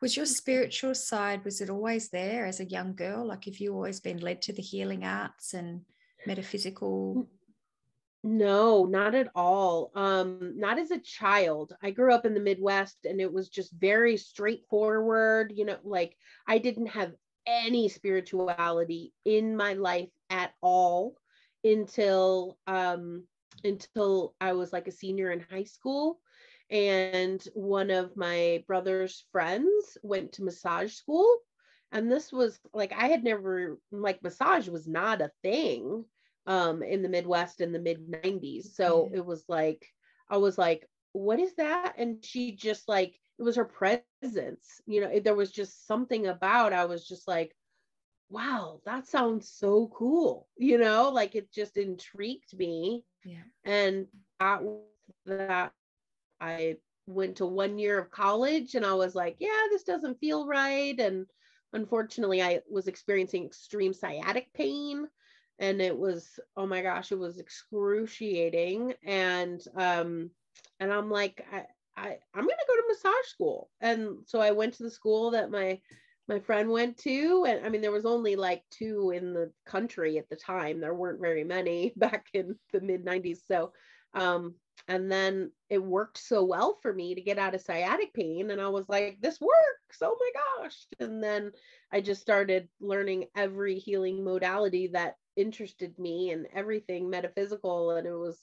Was 0.01 0.17
your 0.17 0.25
spiritual 0.25 0.95
side 0.95 1.45
was 1.45 1.61
it 1.61 1.69
always 1.69 2.09
there 2.09 2.45
as 2.45 2.59
a 2.59 2.65
young 2.65 2.95
girl? 2.95 3.27
Like 3.27 3.45
have 3.45 3.57
you 3.57 3.73
always 3.73 3.99
been 3.99 4.17
led 4.19 4.41
to 4.43 4.53
the 4.53 4.61
healing 4.61 5.03
arts 5.03 5.53
and 5.53 5.81
metaphysical 6.25 7.27
no, 8.23 8.85
not 8.85 9.15
at 9.15 9.29
all. 9.33 9.91
Um, 9.95 10.53
not 10.57 10.77
as 10.77 10.91
a 10.91 10.99
child. 10.99 11.73
I 11.81 11.91
grew 11.91 12.13
up 12.13 12.25
in 12.25 12.33
the 12.33 12.39
Midwest 12.39 13.05
and 13.05 13.21
it 13.21 13.31
was 13.31 13.49
just 13.49 13.71
very 13.73 14.17
straightforward. 14.17 15.53
You 15.55 15.65
know, 15.65 15.77
like 15.83 16.17
I 16.47 16.57
didn't 16.57 16.87
have 16.87 17.13
any 17.45 17.87
spirituality 17.87 19.13
in 19.25 19.55
my 19.55 19.73
life 19.73 20.09
at 20.29 20.51
all 20.61 21.15
until 21.63 22.57
um 22.67 23.23
until 23.63 24.35
I 24.39 24.53
was 24.53 24.71
like 24.71 24.87
a 24.87 24.91
senior 24.91 25.31
in 25.31 25.45
high 25.49 25.63
school. 25.63 26.19
And 26.69 27.43
one 27.53 27.89
of 27.89 28.15
my 28.15 28.63
brother's 28.67 29.25
friends 29.31 29.97
went 30.03 30.33
to 30.33 30.43
massage 30.43 30.93
school. 30.93 31.37
And 31.91 32.11
this 32.11 32.31
was 32.31 32.59
like 32.73 32.91
I 32.91 33.07
had 33.07 33.23
never 33.23 33.79
like 33.91 34.21
massage 34.21 34.67
was 34.67 34.87
not 34.87 35.21
a 35.21 35.31
thing 35.41 36.05
um, 36.49 36.81
in 36.81 37.03
the 37.03 37.09
Midwest 37.09 37.61
in 37.61 37.71
the 37.71 37.79
mid 37.79 38.09
90s. 38.09 38.73
So 38.73 39.09
it 39.13 39.23
was 39.23 39.45
like, 39.47 39.85
I 40.29 40.37
was 40.37 40.57
like, 40.57 40.89
what 41.13 41.39
is 41.39 41.55
that? 41.55 41.93
And 41.97 42.25
she 42.25 42.55
just 42.55 42.89
like, 42.89 43.19
it 43.37 43.43
was 43.43 43.55
her 43.55 43.65
presence. 43.65 44.81
You 44.87 45.01
know, 45.01 45.19
there 45.19 45.35
was 45.35 45.51
just 45.51 45.85
something 45.85 46.25
about, 46.25 46.73
I 46.73 46.85
was 46.85 47.07
just 47.07 47.27
like, 47.27 47.55
wow, 48.31 48.81
that 48.85 49.07
sounds 49.07 49.47
so 49.47 49.91
cool. 49.95 50.47
You 50.57 50.79
know, 50.79 51.09
like 51.09 51.35
it 51.35 51.53
just 51.53 51.77
intrigued 51.77 52.57
me. 52.57 53.03
Yeah. 53.23 53.43
And 53.63 54.07
that, 54.39 54.63
that 55.27 55.71
I 56.41 56.77
went 57.05 57.37
to 57.37 57.45
one 57.45 57.77
year 57.77 57.99
of 57.99 58.09
college 58.09 58.73
and 58.73 58.85
I 58.85 58.95
was 58.95 59.13
like, 59.13 59.35
yeah, 59.39 59.67
this 59.69 59.83
doesn't 59.83 60.19
feel 60.19 60.47
right. 60.47 60.99
And 60.99 61.27
unfortunately, 61.73 62.41
I 62.41 62.61
was 62.67 62.87
experiencing 62.87 63.45
extreme 63.45 63.93
sciatic 63.93 64.51
pain 64.53 65.07
and 65.59 65.81
it 65.81 65.97
was 65.97 66.39
oh 66.57 66.65
my 66.65 66.81
gosh 66.81 67.11
it 67.11 67.19
was 67.19 67.37
excruciating. 67.37 68.93
And 69.05 69.61
um 69.75 70.31
and 70.79 70.91
i'm 70.91 71.11
like 71.11 71.45
i, 71.51 71.65
I 71.97 72.17
i'm 72.33 72.41
gonna 72.41 72.55
go 72.67 72.75
to 72.75 72.83
massage 72.87 73.27
school. 73.27 73.69
And 73.81 74.17
so 74.25 74.39
i 74.39 74.51
went 74.51 74.73
to 74.75 74.83
the 74.83 74.91
school 74.91 75.31
that 75.31 75.51
my 75.51 75.79
my 76.27 76.39
friend 76.39 76.69
went 76.69 76.97
to. 76.99 77.45
And 77.47 77.65
i 77.65 77.69
mean 77.69 77.81
there 77.81 77.91
was 77.91 78.05
only 78.05 78.35
like 78.35 78.63
two 78.71 79.11
in 79.13 79.33
the 79.33 79.51
country 79.65 80.17
at 80.17 80.29
the 80.29 80.37
time. 80.37 80.79
There 80.79 80.95
weren't 80.95 81.21
very 81.21 81.43
many 81.43 81.93
back 81.97 82.27
in 82.33 82.55
the 82.73 82.81
mid 82.81 83.05
90s 83.05 83.39
so 83.47 83.73
um 84.15 84.55
and 84.87 85.11
then 85.11 85.51
it 85.69 85.83
worked 85.83 86.17
so 86.17 86.43
well 86.43 86.79
for 86.81 86.91
me 86.91 87.13
to 87.13 87.21
get 87.21 87.37
out 87.37 87.53
of 87.53 87.61
sciatic 87.61 88.13
pain. 88.13 88.49
And 88.49 88.61
i 88.61 88.69
was 88.69 88.87
like 88.87 89.17
this 89.21 89.41
works. 89.41 90.01
Oh 90.01 90.17
my 90.19 90.63
gosh. 90.63 90.85
And 90.99 91.21
then 91.21 91.51
i 91.91 91.99
just 91.99 92.21
started 92.21 92.69
learning 92.79 93.25
every 93.35 93.77
healing 93.77 94.23
modality 94.23 94.87
that 94.93 95.15
interested 95.39 95.97
me 95.99 96.31
and 96.31 96.47
everything 96.53 97.09
metaphysical 97.09 97.91
and 97.91 98.07
it 98.07 98.13
was 98.15 98.39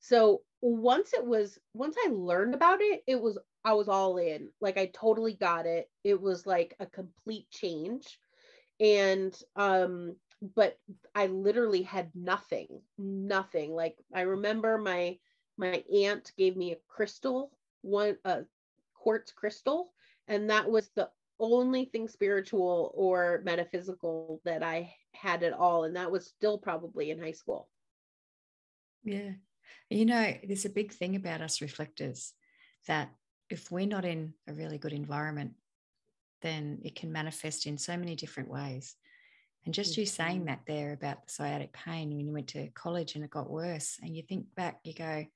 so 0.00 0.42
once 0.62 1.12
it 1.14 1.24
was 1.24 1.58
once 1.74 1.96
i 2.06 2.08
learned 2.10 2.54
about 2.54 2.80
it 2.80 3.02
it 3.06 3.20
was 3.20 3.38
i 3.64 3.72
was 3.74 3.88
all 3.88 4.16
in. 4.18 4.48
Like 4.60 4.78
i 4.78 4.86
totally 4.86 5.34
got 5.34 5.66
it. 5.66 5.90
It 6.04 6.20
was 6.20 6.46
like 6.46 6.74
a 6.80 6.86
complete 6.86 7.50
change. 7.50 8.18
And 8.80 9.38
um 9.56 10.16
but 10.56 10.78
i 11.14 11.26
literally 11.26 11.82
had 11.82 12.10
nothing 12.14 12.80
nothing. 12.98 13.74
Like 13.74 13.98
i 14.14 14.22
remember 14.22 14.78
my 14.78 15.18
my 15.58 15.84
aunt 15.94 16.32
gave 16.38 16.56
me 16.56 16.72
a 16.72 16.78
crystal 16.88 17.50
one 17.82 18.16
a 18.24 18.44
quartz 18.94 19.32
crystal 19.32 19.92
and 20.28 20.50
that 20.50 20.70
was 20.70 20.90
the 20.90 21.10
only 21.38 21.86
thing 21.86 22.08
spiritual 22.08 22.92
or 22.94 23.40
metaphysical 23.44 24.40
that 24.44 24.62
I 24.62 24.94
had 25.20 25.42
it 25.42 25.52
all. 25.52 25.84
And 25.84 25.96
that 25.96 26.10
was 26.10 26.26
still 26.26 26.58
probably 26.58 27.10
in 27.10 27.20
high 27.20 27.32
school. 27.32 27.68
Yeah. 29.04 29.32
You 29.88 30.06
know, 30.06 30.34
there's 30.44 30.64
a 30.64 30.70
big 30.70 30.92
thing 30.92 31.16
about 31.16 31.40
us 31.42 31.60
reflectors 31.60 32.32
that 32.86 33.10
if 33.48 33.70
we're 33.70 33.86
not 33.86 34.04
in 34.04 34.34
a 34.48 34.52
really 34.52 34.78
good 34.78 34.92
environment, 34.92 35.52
then 36.42 36.80
it 36.84 36.94
can 36.94 37.12
manifest 37.12 37.66
in 37.66 37.76
so 37.76 37.96
many 37.96 38.14
different 38.14 38.50
ways. 38.50 38.94
And 39.66 39.74
just 39.74 39.96
you 39.96 40.06
saying 40.06 40.38
mm-hmm. 40.38 40.46
that 40.46 40.60
there 40.66 40.92
about 40.92 41.26
the 41.26 41.32
sciatic 41.32 41.72
pain 41.72 42.16
when 42.16 42.26
you 42.26 42.32
went 42.32 42.48
to 42.48 42.68
college 42.68 43.14
and 43.14 43.24
it 43.24 43.30
got 43.30 43.50
worse, 43.50 43.98
and 44.02 44.16
you 44.16 44.22
think 44.22 44.46
back, 44.54 44.80
you 44.84 44.94
go, 44.94 45.26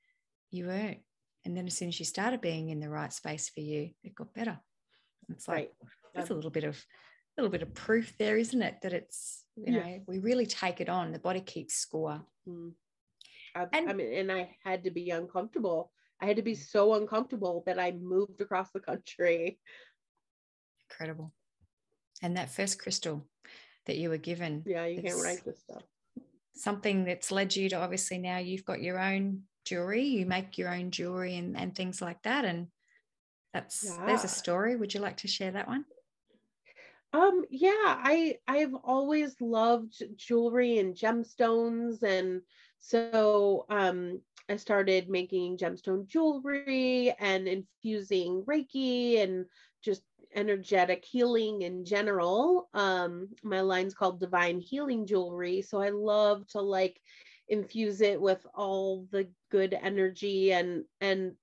you 0.50 0.66
weren't. 0.66 1.00
And 1.44 1.54
then 1.54 1.66
as 1.66 1.76
soon 1.76 1.88
as 1.88 1.98
you 1.98 2.06
started 2.06 2.40
being 2.40 2.70
in 2.70 2.80
the 2.80 2.88
right 2.88 3.12
space 3.12 3.50
for 3.50 3.60
you, 3.60 3.90
it 4.02 4.14
got 4.14 4.32
better. 4.32 4.58
It's 5.28 5.46
like 5.46 5.56
right. 5.56 5.70
that's 6.14 6.30
a 6.30 6.34
little 6.34 6.50
bit 6.50 6.64
of 6.64 6.82
little 7.36 7.50
bit 7.50 7.62
of 7.62 7.74
proof 7.74 8.14
there, 8.18 8.36
isn't 8.36 8.62
it? 8.62 8.76
That 8.82 8.92
it's 8.92 9.44
you 9.56 9.72
know 9.72 10.00
we 10.06 10.18
really 10.18 10.46
take 10.46 10.80
it 10.80 10.88
on. 10.88 11.12
The 11.12 11.18
body 11.18 11.40
keeps 11.40 11.74
score. 11.74 12.22
Mm. 12.48 12.72
I, 13.54 13.66
and, 13.72 13.88
I 13.88 13.92
mean, 13.92 14.12
and 14.14 14.32
I 14.32 14.56
had 14.64 14.84
to 14.84 14.90
be 14.90 15.10
uncomfortable. 15.10 15.92
I 16.20 16.26
had 16.26 16.36
to 16.36 16.42
be 16.42 16.54
so 16.54 16.94
uncomfortable 16.94 17.62
that 17.66 17.78
I 17.78 17.92
moved 17.92 18.40
across 18.40 18.70
the 18.70 18.80
country. 18.80 19.58
Incredible. 20.90 21.32
And 22.22 22.36
that 22.36 22.50
first 22.50 22.78
crystal 22.78 23.26
that 23.86 23.96
you 23.96 24.08
were 24.08 24.18
given. 24.18 24.62
Yeah, 24.66 24.86
you 24.86 25.02
can't 25.02 25.22
write 25.22 25.44
this 25.44 25.60
stuff. 25.60 25.82
Something 26.54 27.04
that's 27.04 27.32
led 27.32 27.54
you 27.54 27.68
to 27.70 27.76
obviously 27.76 28.18
now 28.18 28.38
you've 28.38 28.64
got 28.64 28.80
your 28.80 28.98
own 28.98 29.42
jewelry, 29.64 30.04
you 30.04 30.26
make 30.26 30.56
your 30.56 30.72
own 30.72 30.90
jewelry 30.90 31.36
and, 31.36 31.56
and 31.56 31.74
things 31.74 32.00
like 32.00 32.22
that. 32.22 32.44
And 32.44 32.68
that's 33.52 33.84
yeah. 33.84 34.06
there's 34.06 34.24
a 34.24 34.28
story. 34.28 34.76
Would 34.76 34.94
you 34.94 35.00
like 35.00 35.18
to 35.18 35.28
share 35.28 35.52
that 35.52 35.68
one? 35.68 35.84
Um, 37.14 37.44
yeah, 37.48 37.70
I 37.78 38.38
I've 38.48 38.74
always 38.74 39.40
loved 39.40 40.02
jewelry 40.16 40.78
and 40.78 40.96
gemstones, 40.96 42.02
and 42.02 42.42
so 42.80 43.66
um, 43.70 44.20
I 44.48 44.56
started 44.56 45.08
making 45.08 45.58
gemstone 45.58 46.08
jewelry 46.08 47.14
and 47.20 47.46
infusing 47.46 48.42
Reiki 48.42 49.22
and 49.22 49.46
just 49.80 50.02
energetic 50.34 51.04
healing 51.04 51.62
in 51.62 51.84
general. 51.84 52.68
Um, 52.74 53.28
my 53.44 53.60
line's 53.60 53.94
called 53.94 54.18
Divine 54.18 54.58
Healing 54.58 55.06
Jewelry, 55.06 55.62
so 55.62 55.80
I 55.80 55.90
love 55.90 56.48
to 56.48 56.60
like 56.60 57.00
infuse 57.48 58.00
it 58.00 58.20
with 58.20 58.44
all 58.56 59.06
the 59.12 59.28
good 59.52 59.72
energy 59.80 60.52
and 60.52 60.84
and 61.00 61.34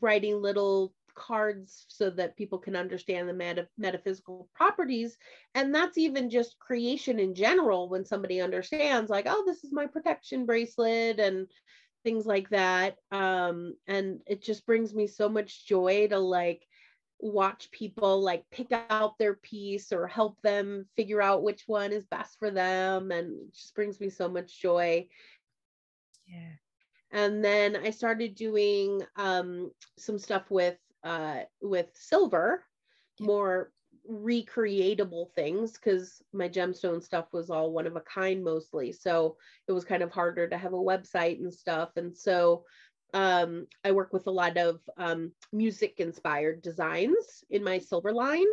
writing 0.00 0.40
little 0.40 0.94
cards 1.18 1.84
so 1.88 2.10
that 2.10 2.36
people 2.36 2.58
can 2.58 2.76
understand 2.76 3.28
the 3.28 3.34
meta- 3.34 3.68
metaphysical 3.76 4.48
properties. 4.54 5.18
And 5.54 5.74
that's 5.74 5.98
even 5.98 6.30
just 6.30 6.58
creation 6.60 7.18
in 7.18 7.34
general 7.34 7.88
when 7.88 8.04
somebody 8.04 8.40
understands 8.40 9.10
like 9.10 9.26
oh 9.28 9.42
this 9.46 9.64
is 9.64 9.72
my 9.72 9.86
protection 9.86 10.46
bracelet 10.46 11.18
and 11.18 11.48
things 12.04 12.24
like 12.24 12.48
that. 12.50 12.96
Um 13.10 13.74
and 13.86 14.20
it 14.26 14.42
just 14.42 14.64
brings 14.64 14.94
me 14.94 15.06
so 15.06 15.28
much 15.28 15.66
joy 15.66 16.06
to 16.08 16.18
like 16.18 16.66
watch 17.20 17.68
people 17.72 18.22
like 18.22 18.44
pick 18.50 18.68
out 18.90 19.18
their 19.18 19.34
piece 19.34 19.92
or 19.92 20.06
help 20.06 20.40
them 20.42 20.86
figure 20.94 21.20
out 21.20 21.42
which 21.42 21.64
one 21.66 21.92
is 21.92 22.06
best 22.06 22.38
for 22.38 22.50
them. 22.52 23.10
And 23.10 23.48
it 23.48 23.54
just 23.54 23.74
brings 23.74 23.98
me 24.00 24.08
so 24.08 24.28
much 24.28 24.60
joy. 24.60 25.08
Yeah. 26.26 26.54
And 27.10 27.42
then 27.42 27.76
i 27.76 27.90
started 27.90 28.34
doing 28.34 29.02
um 29.16 29.72
some 29.96 30.18
stuff 30.18 30.50
with 30.50 30.76
uh, 31.04 31.40
with 31.60 31.88
silver, 31.94 32.64
more 33.20 33.72
recreatable 34.10 35.30
things 35.34 35.72
because 35.72 36.22
my 36.32 36.48
gemstone 36.48 37.02
stuff 37.02 37.26
was 37.32 37.50
all 37.50 37.72
one 37.72 37.86
of 37.86 37.96
a 37.96 38.00
kind 38.00 38.42
mostly. 38.42 38.92
So 38.92 39.36
it 39.66 39.72
was 39.72 39.84
kind 39.84 40.02
of 40.02 40.10
harder 40.10 40.48
to 40.48 40.56
have 40.56 40.72
a 40.72 40.76
website 40.76 41.38
and 41.38 41.52
stuff. 41.52 41.90
And 41.96 42.16
so 42.16 42.64
um, 43.14 43.66
I 43.84 43.92
work 43.92 44.12
with 44.12 44.26
a 44.26 44.32
lot 44.32 44.56
of 44.56 44.80
um, 44.96 45.32
music 45.52 45.94
inspired 45.98 46.62
designs 46.62 47.44
in 47.50 47.62
my 47.64 47.78
silver 47.78 48.12
line. 48.12 48.46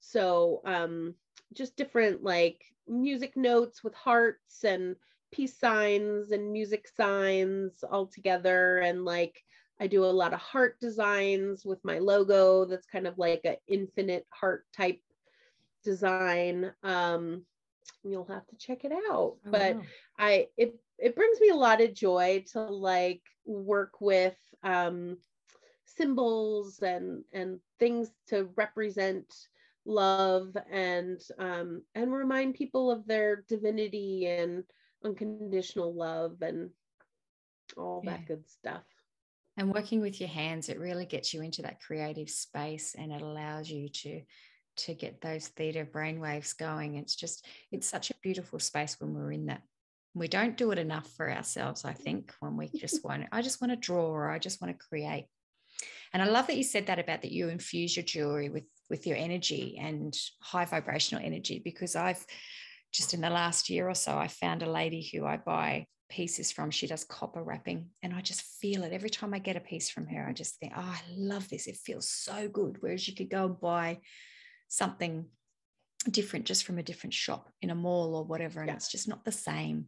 So 0.00 0.62
um, 0.64 1.14
just 1.54 1.76
different 1.76 2.22
like 2.22 2.62
music 2.88 3.36
notes 3.36 3.84
with 3.84 3.94
hearts 3.94 4.64
and 4.64 4.96
peace 5.30 5.58
signs 5.58 6.30
and 6.30 6.52
music 6.52 6.86
signs 6.88 7.82
all 7.90 8.06
together 8.06 8.78
and 8.78 9.04
like 9.04 9.42
I 9.82 9.88
do 9.88 10.04
a 10.04 10.06
lot 10.06 10.32
of 10.32 10.38
heart 10.38 10.78
designs 10.78 11.64
with 11.64 11.84
my 11.84 11.98
logo. 11.98 12.64
That's 12.64 12.86
kind 12.86 13.04
of 13.04 13.18
like 13.18 13.40
an 13.42 13.56
infinite 13.66 14.24
heart 14.30 14.64
type 14.72 15.00
design. 15.82 16.70
Um, 16.84 17.42
you'll 18.04 18.26
have 18.26 18.46
to 18.46 18.56
check 18.56 18.84
it 18.84 18.92
out. 18.92 19.02
Oh, 19.10 19.38
but 19.44 19.74
wow. 19.74 19.82
I 20.20 20.46
it 20.56 20.78
it 21.00 21.16
brings 21.16 21.40
me 21.40 21.48
a 21.48 21.56
lot 21.56 21.80
of 21.80 21.94
joy 21.94 22.44
to 22.52 22.60
like 22.60 23.22
work 23.44 24.00
with 24.00 24.36
um, 24.62 25.16
symbols 25.84 26.78
and 26.78 27.24
and 27.32 27.58
things 27.80 28.12
to 28.28 28.50
represent 28.54 29.34
love 29.84 30.56
and 30.70 31.20
um, 31.40 31.82
and 31.96 32.12
remind 32.12 32.54
people 32.54 32.88
of 32.88 33.04
their 33.08 33.42
divinity 33.48 34.26
and 34.28 34.62
unconditional 35.04 35.92
love 35.92 36.40
and 36.40 36.70
all 37.76 38.00
yeah. 38.04 38.12
that 38.12 38.26
good 38.28 38.48
stuff 38.48 38.84
and 39.56 39.72
working 39.72 40.00
with 40.00 40.20
your 40.20 40.28
hands 40.28 40.68
it 40.68 40.78
really 40.78 41.06
gets 41.06 41.34
you 41.34 41.42
into 41.42 41.62
that 41.62 41.80
creative 41.80 42.30
space 42.30 42.94
and 42.98 43.12
it 43.12 43.22
allows 43.22 43.68
you 43.70 43.88
to 43.88 44.22
to 44.76 44.94
get 44.94 45.20
those 45.20 45.48
theta 45.48 45.84
brainwaves 45.84 46.56
going. 46.56 46.96
It's 46.96 47.14
just 47.14 47.46
it's 47.70 47.88
such 47.88 48.10
a 48.10 48.14
beautiful 48.22 48.58
space 48.58 48.96
when 48.98 49.14
we're 49.14 49.32
in 49.32 49.46
that. 49.46 49.62
We 50.14 50.28
don't 50.28 50.56
do 50.56 50.72
it 50.72 50.78
enough 50.78 51.08
for 51.16 51.30
ourselves 51.30 51.86
i 51.86 51.94
think 51.94 52.34
when 52.40 52.58
we 52.58 52.68
just 52.68 53.02
want 53.04 53.24
i 53.32 53.40
just 53.40 53.62
want 53.62 53.72
to 53.72 53.76
draw 53.76 54.04
or 54.04 54.30
i 54.30 54.38
just 54.38 54.60
want 54.60 54.78
to 54.78 54.86
create. 54.86 55.26
And 56.12 56.22
i 56.22 56.26
love 56.26 56.46
that 56.48 56.56
you 56.56 56.64
said 56.64 56.86
that 56.86 56.98
about 56.98 57.22
that 57.22 57.32
you 57.32 57.48
infuse 57.48 57.96
your 57.96 58.04
jewelry 58.04 58.50
with 58.50 58.64
with 58.90 59.06
your 59.06 59.16
energy 59.16 59.78
and 59.80 60.14
high 60.42 60.66
vibrational 60.66 61.24
energy 61.24 61.62
because 61.64 61.96
i've 61.96 62.24
just 62.92 63.14
in 63.14 63.22
the 63.22 63.30
last 63.30 63.70
year 63.70 63.88
or 63.88 63.94
so 63.94 64.18
i 64.18 64.28
found 64.28 64.62
a 64.62 64.70
lady 64.70 65.08
who 65.10 65.24
i 65.24 65.38
buy 65.38 65.86
pieces 66.12 66.52
from. 66.52 66.70
She 66.70 66.86
does 66.86 67.04
copper 67.04 67.42
wrapping, 67.42 67.88
and 68.02 68.14
I 68.14 68.20
just 68.20 68.42
feel 68.42 68.84
it 68.84 68.92
every 68.92 69.08
time 69.08 69.32
I 69.32 69.38
get 69.38 69.56
a 69.56 69.60
piece 69.60 69.88
from 69.88 70.06
her. 70.06 70.26
I 70.28 70.32
just 70.32 70.56
think, 70.56 70.74
oh, 70.76 70.80
I 70.80 71.00
love 71.16 71.48
this. 71.48 71.66
It 71.66 71.76
feels 71.76 72.08
so 72.08 72.48
good. 72.48 72.76
Whereas 72.80 73.08
you 73.08 73.14
could 73.14 73.30
go 73.30 73.46
and 73.46 73.58
buy 73.58 74.00
something 74.68 75.24
different 76.10 76.44
just 76.44 76.64
from 76.64 76.78
a 76.78 76.82
different 76.82 77.14
shop 77.14 77.48
in 77.62 77.70
a 77.70 77.74
mall 77.74 78.14
or 78.14 78.24
whatever, 78.24 78.60
and 78.60 78.68
yeah. 78.68 78.74
it's 78.74 78.90
just 78.90 79.08
not 79.08 79.24
the 79.24 79.32
same. 79.32 79.86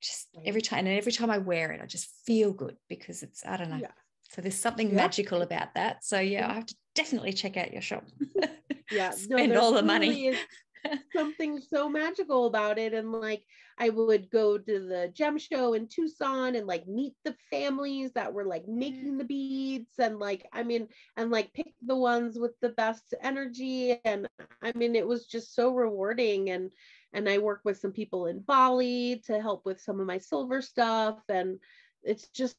Just 0.00 0.28
every 0.44 0.62
time, 0.62 0.86
and 0.86 0.96
every 0.96 1.12
time 1.12 1.30
I 1.30 1.38
wear 1.38 1.70
it, 1.72 1.82
I 1.82 1.86
just 1.86 2.08
feel 2.24 2.52
good 2.52 2.76
because 2.88 3.22
it's 3.22 3.44
I 3.44 3.58
don't 3.58 3.70
know. 3.70 3.76
Yeah. 3.76 3.92
So 4.30 4.40
there's 4.40 4.54
something 4.54 4.88
yeah. 4.88 4.96
magical 4.96 5.42
about 5.42 5.74
that. 5.74 6.02
So 6.02 6.18
yeah, 6.18 6.48
I 6.50 6.54
have 6.54 6.66
to 6.66 6.74
definitely 6.94 7.34
check 7.34 7.56
out 7.58 7.72
your 7.72 7.82
shop. 7.82 8.04
Yeah, 8.90 9.10
spend 9.10 9.52
no, 9.52 9.60
all 9.60 9.72
the 9.72 9.82
money. 9.82 10.28
Is, 10.28 10.38
something 11.14 11.60
so 11.60 11.88
magical 11.88 12.46
about 12.46 12.78
it. 12.78 12.94
And 12.94 13.12
like 13.12 13.44
i 13.80 13.88
would 13.90 14.28
go 14.30 14.58
to 14.58 14.80
the 14.80 15.10
gem 15.14 15.38
show 15.38 15.74
in 15.74 15.86
tucson 15.86 16.56
and 16.56 16.66
like 16.66 16.86
meet 16.88 17.14
the 17.24 17.34
families 17.50 18.12
that 18.12 18.32
were 18.32 18.44
like 18.44 18.66
making 18.66 19.16
the 19.16 19.24
beads 19.24 19.98
and 19.98 20.18
like 20.18 20.46
i 20.52 20.62
mean 20.64 20.88
and 21.16 21.30
like 21.30 21.52
pick 21.52 21.72
the 21.86 21.94
ones 21.96 22.38
with 22.38 22.52
the 22.60 22.70
best 22.70 23.14
energy. 23.22 23.98
And 24.04 24.28
i 24.62 24.72
mean 24.74 24.96
it 24.96 25.06
was 25.06 25.26
just 25.26 25.54
so 25.54 25.72
rewarding. 25.72 26.50
And 26.50 26.72
and 27.12 27.28
i 27.28 27.38
work 27.38 27.60
with 27.64 27.78
some 27.78 27.92
people 27.92 28.26
in 28.26 28.40
bali 28.40 29.22
to 29.26 29.40
help 29.40 29.64
with 29.64 29.80
some 29.80 30.00
of 30.00 30.06
my 30.06 30.18
silver 30.18 30.60
stuff. 30.62 31.18
And 31.28 31.58
it's 32.02 32.28
just 32.28 32.56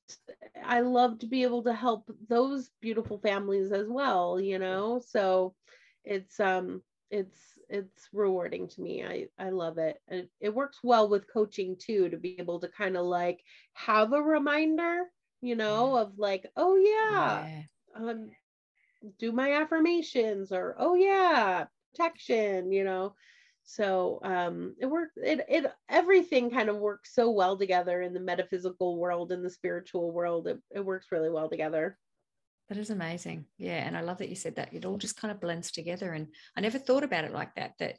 i 0.66 0.82
love 0.82 1.20
to 1.20 1.28
be 1.28 1.44
able 1.44 1.64
to 1.64 1.74
help 1.74 2.10
those 2.28 2.70
beautiful 2.82 3.20
families 3.20 3.72
as 3.72 3.88
well 3.90 4.40
you 4.40 4.60
know? 4.60 5.02
So 5.06 5.56
it's 6.04 6.40
um 6.40 6.82
it's 7.12 7.59
it's 7.70 8.10
rewarding 8.14 8.68
to 8.70 8.82
me. 8.82 9.04
I 9.06 9.28
I 9.40 9.50
love 9.50 9.78
it. 9.78 10.02
It, 10.08 10.30
it 10.42 10.54
works 10.56 10.80
well 10.84 11.10
with 11.10 11.32
coaching 11.32 11.78
too 11.80 12.10
to 12.10 12.18
be 12.18 12.40
able 12.40 12.60
to 12.62 12.70
kind 12.70 12.98
of 12.98 13.06
like 13.06 13.42
have 13.74 14.14
a 14.14 14.22
reminder, 14.22 15.04
you 15.42 15.56
know, 15.56 15.96
of 15.98 16.18
like, 16.20 16.46
oh 16.58 16.76
yeah, 16.78 17.46
yeah. 17.46 17.64
um 17.96 18.32
do 19.20 19.32
my 19.32 19.54
affirmations 19.54 20.52
or 20.52 20.76
oh 20.80 20.96
yeah, 20.96 21.66
protection, 21.92 22.72
you 22.72 22.84
know. 22.84 23.16
So 23.64 24.20
um 24.24 24.76
it 24.80 24.88
works 24.88 25.14
it 25.18 25.42
it 25.50 25.72
everything 25.90 26.50
kind 26.52 26.70
of 26.70 26.78
works 26.78 27.14
so 27.16 27.30
well 27.32 27.58
together 27.58 28.02
in 28.02 28.14
the 28.14 28.20
metaphysical 28.20 28.98
world 28.98 29.32
and 29.32 29.44
the 29.46 29.50
spiritual 29.50 30.12
world. 30.12 30.48
It, 30.48 30.60
it 30.72 30.86
works 30.86 31.08
really 31.12 31.30
well 31.30 31.50
together. 31.50 31.98
That 32.70 32.78
is 32.78 32.92
amazing. 32.92 33.46
Yeah. 33.58 33.86
And 33.86 33.98
I 33.98 34.02
love 34.02 34.20
that 34.20 34.30
you 34.30 34.36
said 34.36 34.56
that. 34.58 34.74
It 34.74 34.86
all 34.86 34.98
just 34.98 35.20
kind 35.20 35.32
of 35.32 35.42
blends 35.42 35.72
together. 35.72 36.14
And 36.14 36.28
I 36.56 36.62
never 36.62 36.78
thought 36.78 37.04
about 37.04 37.24
it 37.24 37.34
like 37.34 37.56
that, 37.56 37.74
that, 37.80 37.98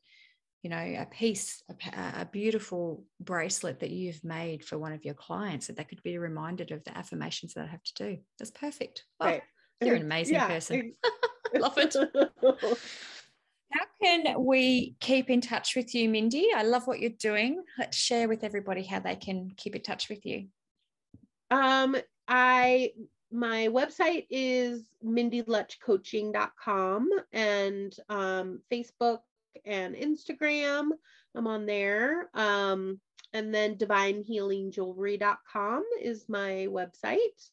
you 0.62 0.71
know, 0.71 0.77
a 0.77 1.07
piece, 1.11 1.62
a, 1.68 2.21
a 2.21 2.29
beautiful 2.31 3.05
bracelet 3.18 3.81
that 3.81 3.91
you've 3.91 4.23
made 4.23 4.64
for 4.64 4.79
one 4.79 4.93
of 4.93 5.05
your 5.05 5.14
clients, 5.14 5.66
that 5.66 5.77
they 5.77 5.85
could 5.85 6.03
be 6.05 6.18
reminded 6.18 6.71
of 6.71 6.85
the 6.85 6.97
affirmations 6.97 7.55
that 7.55 7.64
I 7.64 7.68
have 7.68 7.83
to 7.83 7.95
do. 7.95 8.18
That's 8.39 8.53
perfect. 8.53 9.05
Oh, 9.18 9.27
right. 9.27 9.43
You're 9.81 9.97
an 9.97 10.03
amazing 10.03 10.35
yeah. 10.35 10.47
person. 10.47 10.95
love 11.55 11.77
it. 11.79 11.97
How 13.73 13.85
can 14.03 14.45
we 14.45 14.97
keep 15.01 15.31
in 15.31 15.41
touch 15.41 15.77
with 15.77 15.95
you, 15.95 16.09
Mindy? 16.09 16.49
I 16.55 16.62
love 16.62 16.87
what 16.87 17.01
you're 17.01 17.11
doing. 17.11 17.62
Let's 17.79 17.97
share 17.97 18.29
with 18.29 18.43
everybody 18.43 18.83
how 18.83 18.99
they 18.99 19.14
can 19.14 19.53
keep 19.57 19.77
in 19.77 19.83
touch 19.83 20.09
with 20.09 20.27
you. 20.27 20.49
Um, 21.53 21.97
I 22.27 22.91
my 23.33 23.68
website 23.68 24.26
is 24.31 24.83
mindylutchcoaching.com 25.05 27.11
and 27.33 27.97
um, 28.09 28.61
Facebook 28.70 29.20
and 29.64 29.95
Instagram. 29.95 30.89
I'm 31.35 31.47
on 31.47 31.64
there. 31.66 32.28
Um, 32.35 32.99
and 33.33 33.55
then 33.55 33.76
divinehealingjewelry.com 33.76 35.85
is 36.03 36.28
my 36.28 36.66
website. 36.68 37.49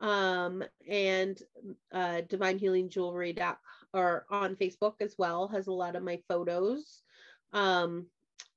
Um, 0.00 0.64
and 0.88 1.38
uh, 1.92 2.22
divinehealingjewelry.com 2.26 3.56
or 3.92 4.24
on 4.30 4.56
Facebook 4.56 4.94
as 5.00 5.14
well 5.18 5.48
has 5.48 5.66
a 5.66 5.72
lot 5.72 5.96
of 5.96 6.02
my 6.02 6.18
photos. 6.28 7.02
Um, 7.52 8.06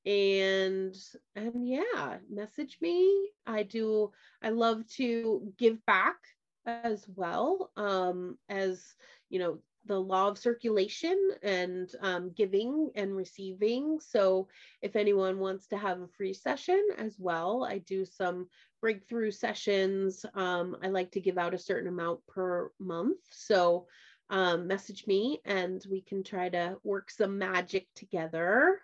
and 0.06 0.98
and 1.38 1.66
yeah 1.66 2.18
message 2.30 2.78
me 2.82 3.30
i 3.48 3.64
do 3.64 4.12
i 4.42 4.50
love 4.50 4.86
to 4.88 5.50
give 5.58 5.78
back 5.86 6.18
as 6.66 7.06
well 7.16 7.72
um, 7.76 8.38
as 8.50 8.96
you 9.30 9.40
know 9.40 9.60
the 9.86 10.00
law 10.00 10.30
of 10.30 10.38
circulation 10.38 11.18
and 11.42 11.90
um, 12.02 12.32
giving 12.36 12.90
and 12.96 13.16
receiving. 13.16 14.00
So, 14.00 14.48
if 14.82 14.96
anyone 14.96 15.40
wants 15.40 15.68
to 15.68 15.78
have 15.78 16.00
a 16.02 16.08
free 16.08 16.34
session 16.34 16.82
as 16.98 17.18
well, 17.20 17.66
I 17.70 17.80
do 17.80 18.06
some 18.06 18.48
breakthrough 18.82 19.32
sessions. 19.32 20.26
Um, 20.36 20.78
I 20.82 20.88
like 20.88 21.12
to 21.12 21.22
give 21.22 21.38
out 21.38 21.54
a 21.54 21.60
certain 21.60 21.90
amount 21.90 22.26
per 22.28 22.72
month. 22.80 23.20
So, 23.30 23.88
um, 24.30 24.68
message 24.68 25.06
me 25.06 25.42
and 25.46 25.84
we 25.90 26.02
can 26.02 26.24
try 26.24 26.50
to 26.50 26.78
work 26.84 27.12
some 27.12 27.38
magic 27.38 27.88
together 27.96 28.82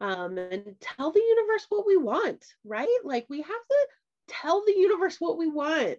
um, 0.00 0.36
and 0.36 0.74
tell 0.80 1.12
the 1.12 1.22
universe 1.22 1.66
what 1.68 1.86
we 1.86 1.96
want, 1.96 2.44
right? 2.64 2.98
Like 3.04 3.26
we 3.28 3.38
have 3.38 3.46
to 3.46 3.86
tell 4.28 4.64
the 4.64 4.74
universe 4.76 5.16
what 5.20 5.38
we 5.38 5.48
want. 5.48 5.98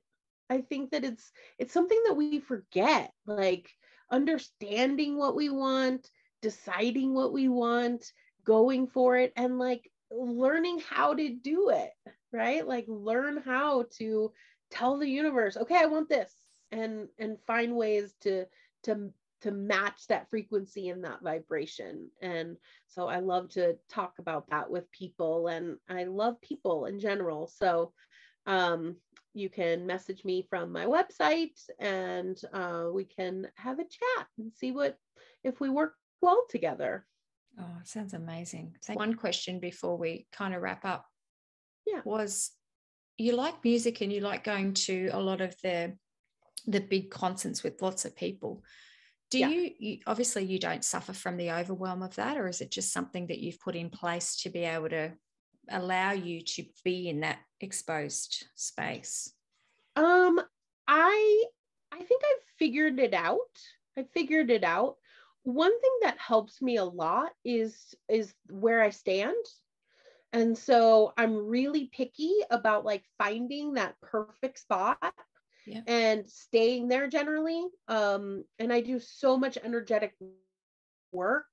I 0.51 0.61
think 0.61 0.91
that 0.91 1.05
it's 1.05 1.31
it's 1.57 1.73
something 1.73 2.01
that 2.07 2.15
we 2.15 2.39
forget, 2.41 3.11
like 3.25 3.71
understanding 4.11 5.17
what 5.17 5.33
we 5.33 5.49
want, 5.49 6.09
deciding 6.41 7.13
what 7.13 7.31
we 7.31 7.47
want, 7.47 8.11
going 8.43 8.87
for 8.87 9.15
it, 9.15 9.31
and 9.37 9.57
like 9.57 9.89
learning 10.11 10.81
how 10.89 11.13
to 11.13 11.29
do 11.29 11.69
it, 11.69 11.91
right? 12.33 12.67
Like 12.67 12.83
learn 12.89 13.37
how 13.37 13.85
to 13.99 14.33
tell 14.69 14.97
the 14.97 15.07
universe, 15.07 15.55
okay, 15.55 15.77
I 15.77 15.85
want 15.85 16.09
this, 16.09 16.33
and 16.71 17.07
and 17.17 17.37
find 17.47 17.73
ways 17.73 18.13
to 18.23 18.45
to 18.83 19.09
to 19.43 19.51
match 19.51 20.07
that 20.07 20.29
frequency 20.29 20.89
and 20.89 21.05
that 21.05 21.23
vibration. 21.23 22.09
And 22.21 22.57
so 22.87 23.07
I 23.07 23.19
love 23.19 23.49
to 23.51 23.77
talk 23.89 24.19
about 24.19 24.49
that 24.49 24.69
with 24.69 24.91
people 24.91 25.47
and 25.47 25.77
I 25.89 26.03
love 26.03 26.39
people 26.41 26.85
in 26.85 26.99
general. 26.99 27.47
So 27.47 27.91
um, 28.45 28.97
you 29.33 29.49
can 29.49 29.85
message 29.87 30.25
me 30.25 30.45
from 30.49 30.71
my 30.71 30.85
website 30.85 31.59
and 31.79 32.39
uh, 32.53 32.85
we 32.91 33.05
can 33.05 33.47
have 33.55 33.79
a 33.79 33.83
chat 33.83 34.27
and 34.37 34.51
see 34.53 34.71
what 34.71 34.97
if 35.43 35.59
we 35.59 35.69
work 35.69 35.95
well 36.21 36.45
together. 36.49 37.05
Oh, 37.59 37.77
sounds 37.83 38.13
amazing. 38.13 38.75
One 38.93 39.15
question 39.15 39.59
before 39.59 39.97
we 39.97 40.27
kind 40.31 40.53
of 40.53 40.61
wrap 40.61 40.85
up. 40.85 41.05
Yeah. 41.85 42.01
Was 42.05 42.51
you 43.17 43.35
like 43.35 43.63
music 43.63 44.01
and 44.01 44.11
you 44.11 44.21
like 44.21 44.43
going 44.43 44.73
to 44.73 45.09
a 45.13 45.19
lot 45.19 45.41
of 45.41 45.55
the 45.63 45.95
the 46.67 46.79
big 46.79 47.09
concerts 47.09 47.63
with 47.63 47.81
lots 47.81 48.05
of 48.05 48.15
people 48.15 48.63
do 49.31 49.39
yeah. 49.39 49.47
you, 49.47 49.71
you, 49.79 49.97
obviously 50.05 50.43
you 50.43 50.59
don't 50.59 50.83
suffer 50.83 51.13
from 51.13 51.37
the 51.37 51.49
overwhelm 51.51 52.03
of 52.03 52.13
that 52.15 52.37
or 52.37 52.47
is 52.47 52.61
it 52.61 52.69
just 52.69 52.93
something 52.93 53.27
that 53.27 53.39
you've 53.39 53.59
put 53.59 53.75
in 53.75 53.89
place 53.89 54.35
to 54.41 54.49
be 54.49 54.63
able 54.63 54.89
to 54.89 55.11
allow 55.69 56.11
you 56.11 56.41
to 56.41 56.63
be 56.83 57.09
in 57.09 57.21
that 57.21 57.39
exposed 57.59 58.45
space 58.55 59.33
um 59.95 60.39
i 60.87 61.43
i 61.91 61.97
think 61.97 62.21
i've 62.23 62.43
figured 62.57 62.99
it 62.99 63.13
out 63.13 63.37
i 63.97 64.03
figured 64.13 64.49
it 64.49 64.63
out 64.63 64.95
one 65.43 65.71
thing 65.81 65.91
that 66.01 66.17
helps 66.17 66.61
me 66.61 66.77
a 66.77 66.83
lot 66.83 67.31
is 67.45 67.95
is 68.09 68.33
where 68.49 68.81
i 68.81 68.89
stand 68.89 69.35
and 70.33 70.57
so 70.57 71.13
i'm 71.17 71.35
really 71.35 71.89
picky 71.93 72.33
about 72.49 72.85
like 72.85 73.03
finding 73.17 73.73
that 73.73 73.95
perfect 74.01 74.59
spot 74.59 75.13
yeah. 75.65 75.81
and 75.87 76.29
staying 76.29 76.87
there 76.87 77.07
generally. 77.07 77.65
Um, 77.87 78.43
and 78.59 78.71
I 78.71 78.81
do 78.81 78.99
so 78.99 79.37
much 79.37 79.57
energetic 79.63 80.13
work, 81.11 81.47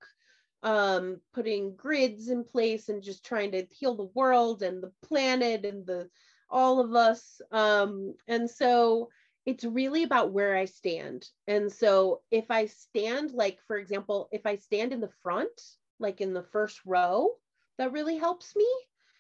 um, 0.63 1.21
putting 1.33 1.77
grids 1.77 2.29
in 2.29 2.45
place 2.45 2.89
and 2.89 3.03
just 3.03 3.25
trying 3.25 3.53
to 3.53 3.67
heal 3.71 3.95
the 3.95 4.11
world 4.15 4.63
and 4.63 4.83
the 4.83 4.93
planet 5.03 5.65
and 5.65 5.87
the 5.87 6.09
all 6.51 6.81
of 6.81 6.95
us. 6.95 7.41
Um, 7.53 8.15
and 8.27 8.51
so 8.51 9.11
it's 9.47 9.65
really 9.65 10.03
about 10.03 10.33
where 10.33 10.57
I 10.57 10.65
stand. 10.65 11.27
And 11.47 11.73
so 11.73 12.21
if 12.31 12.51
I 12.51 12.67
stand, 12.67 13.33
like 13.33 13.59
for 13.67 13.77
example, 13.77 14.29
if 14.33 14.47
I 14.47 14.57
stand 14.57 14.93
in 14.93 15.01
the 15.01 15.13
front, 15.23 15.61
like 15.99 16.21
in 16.21 16.33
the 16.33 16.43
first 16.43 16.81
row, 16.85 17.31
that 17.79 17.93
really 17.93 18.17
helps 18.17 18.55
me 18.57 18.69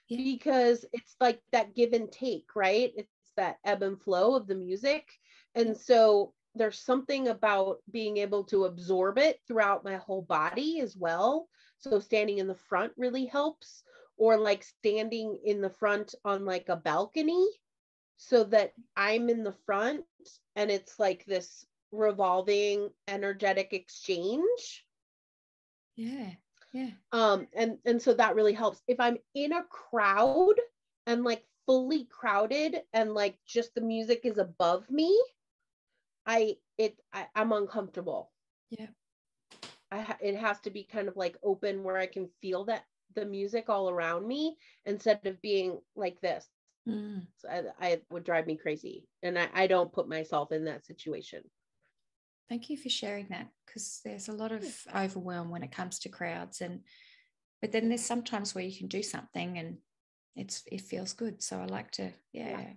yeah. 0.08 0.18
because 0.24 0.84
it's 0.92 1.16
like 1.20 1.40
that 1.52 1.74
give 1.74 1.92
and 1.92 2.10
take, 2.10 2.46
right? 2.54 2.92
It's 2.96 3.08
that 3.36 3.58
ebb 3.64 3.82
and 3.82 4.00
flow 4.00 4.34
of 4.34 4.46
the 4.46 4.54
music. 4.54 5.08
And 5.54 5.76
so 5.76 6.34
there's 6.58 6.78
something 6.78 7.28
about 7.28 7.78
being 7.90 8.18
able 8.18 8.44
to 8.44 8.64
absorb 8.64 9.18
it 9.18 9.40
throughout 9.46 9.84
my 9.84 9.96
whole 9.96 10.22
body 10.22 10.80
as 10.80 10.96
well. 10.96 11.48
So 11.78 12.00
standing 12.00 12.38
in 12.38 12.48
the 12.48 12.54
front 12.54 12.92
really 12.96 13.26
helps, 13.26 13.84
or 14.16 14.36
like 14.36 14.64
standing 14.64 15.38
in 15.44 15.60
the 15.60 15.70
front 15.70 16.14
on 16.24 16.44
like 16.44 16.68
a 16.68 16.76
balcony 16.76 17.46
so 18.16 18.44
that 18.44 18.72
I'm 18.96 19.28
in 19.28 19.44
the 19.44 19.54
front 19.64 20.04
and 20.56 20.70
it's 20.70 20.98
like 20.98 21.24
this 21.24 21.64
revolving 21.92 22.90
energetic 23.06 23.72
exchange. 23.72 24.84
Yeah. 25.96 26.30
Yeah. 26.72 26.90
Um 27.12 27.46
and 27.54 27.78
and 27.86 28.02
so 28.02 28.12
that 28.14 28.34
really 28.34 28.52
helps. 28.52 28.82
If 28.88 29.00
I'm 29.00 29.18
in 29.34 29.52
a 29.52 29.62
crowd 29.64 30.54
and 31.06 31.24
like 31.24 31.44
fully 31.66 32.04
crowded 32.04 32.82
and 32.92 33.14
like 33.14 33.38
just 33.46 33.74
the 33.74 33.80
music 33.80 34.22
is 34.24 34.38
above 34.38 34.90
me, 34.90 35.16
I 36.28 36.56
it 36.76 36.96
I, 37.12 37.26
I'm 37.34 37.52
uncomfortable. 37.52 38.30
Yeah. 38.70 38.88
I 39.90 40.14
it 40.20 40.36
has 40.36 40.60
to 40.60 40.70
be 40.70 40.84
kind 40.84 41.08
of 41.08 41.16
like 41.16 41.36
open 41.42 41.82
where 41.82 41.96
I 41.96 42.06
can 42.06 42.28
feel 42.42 42.66
that 42.66 42.84
the 43.14 43.24
music 43.24 43.68
all 43.70 43.88
around 43.88 44.28
me 44.28 44.56
instead 44.84 45.26
of 45.26 45.40
being 45.40 45.80
like 45.96 46.20
this. 46.20 46.46
Mm. 46.86 47.26
So 47.38 47.48
I, 47.48 47.62
I 47.80 48.00
would 48.10 48.24
drive 48.24 48.46
me 48.46 48.56
crazy. 48.56 49.08
And 49.22 49.38
I, 49.38 49.48
I 49.54 49.66
don't 49.66 49.92
put 49.92 50.08
myself 50.08 50.52
in 50.52 50.66
that 50.66 50.86
situation. 50.86 51.42
Thank 52.48 52.70
you 52.70 52.76
for 52.76 52.90
sharing 52.90 53.28
that 53.30 53.48
because 53.66 54.00
there's 54.04 54.28
a 54.28 54.32
lot 54.32 54.52
of 54.52 54.64
overwhelm 54.94 55.50
when 55.50 55.62
it 55.62 55.72
comes 55.72 55.98
to 56.00 56.08
crowds 56.08 56.60
and 56.60 56.80
but 57.60 57.72
then 57.72 57.88
there's 57.88 58.04
sometimes 58.04 58.54
where 58.54 58.64
you 58.64 58.76
can 58.76 58.86
do 58.86 59.02
something 59.02 59.58
and 59.58 59.78
it's 60.36 60.62
it 60.70 60.82
feels 60.82 61.12
good. 61.12 61.42
So 61.42 61.58
I 61.58 61.64
like 61.64 61.90
to, 61.92 62.12
yeah. 62.32 62.60
yeah. 62.60 62.70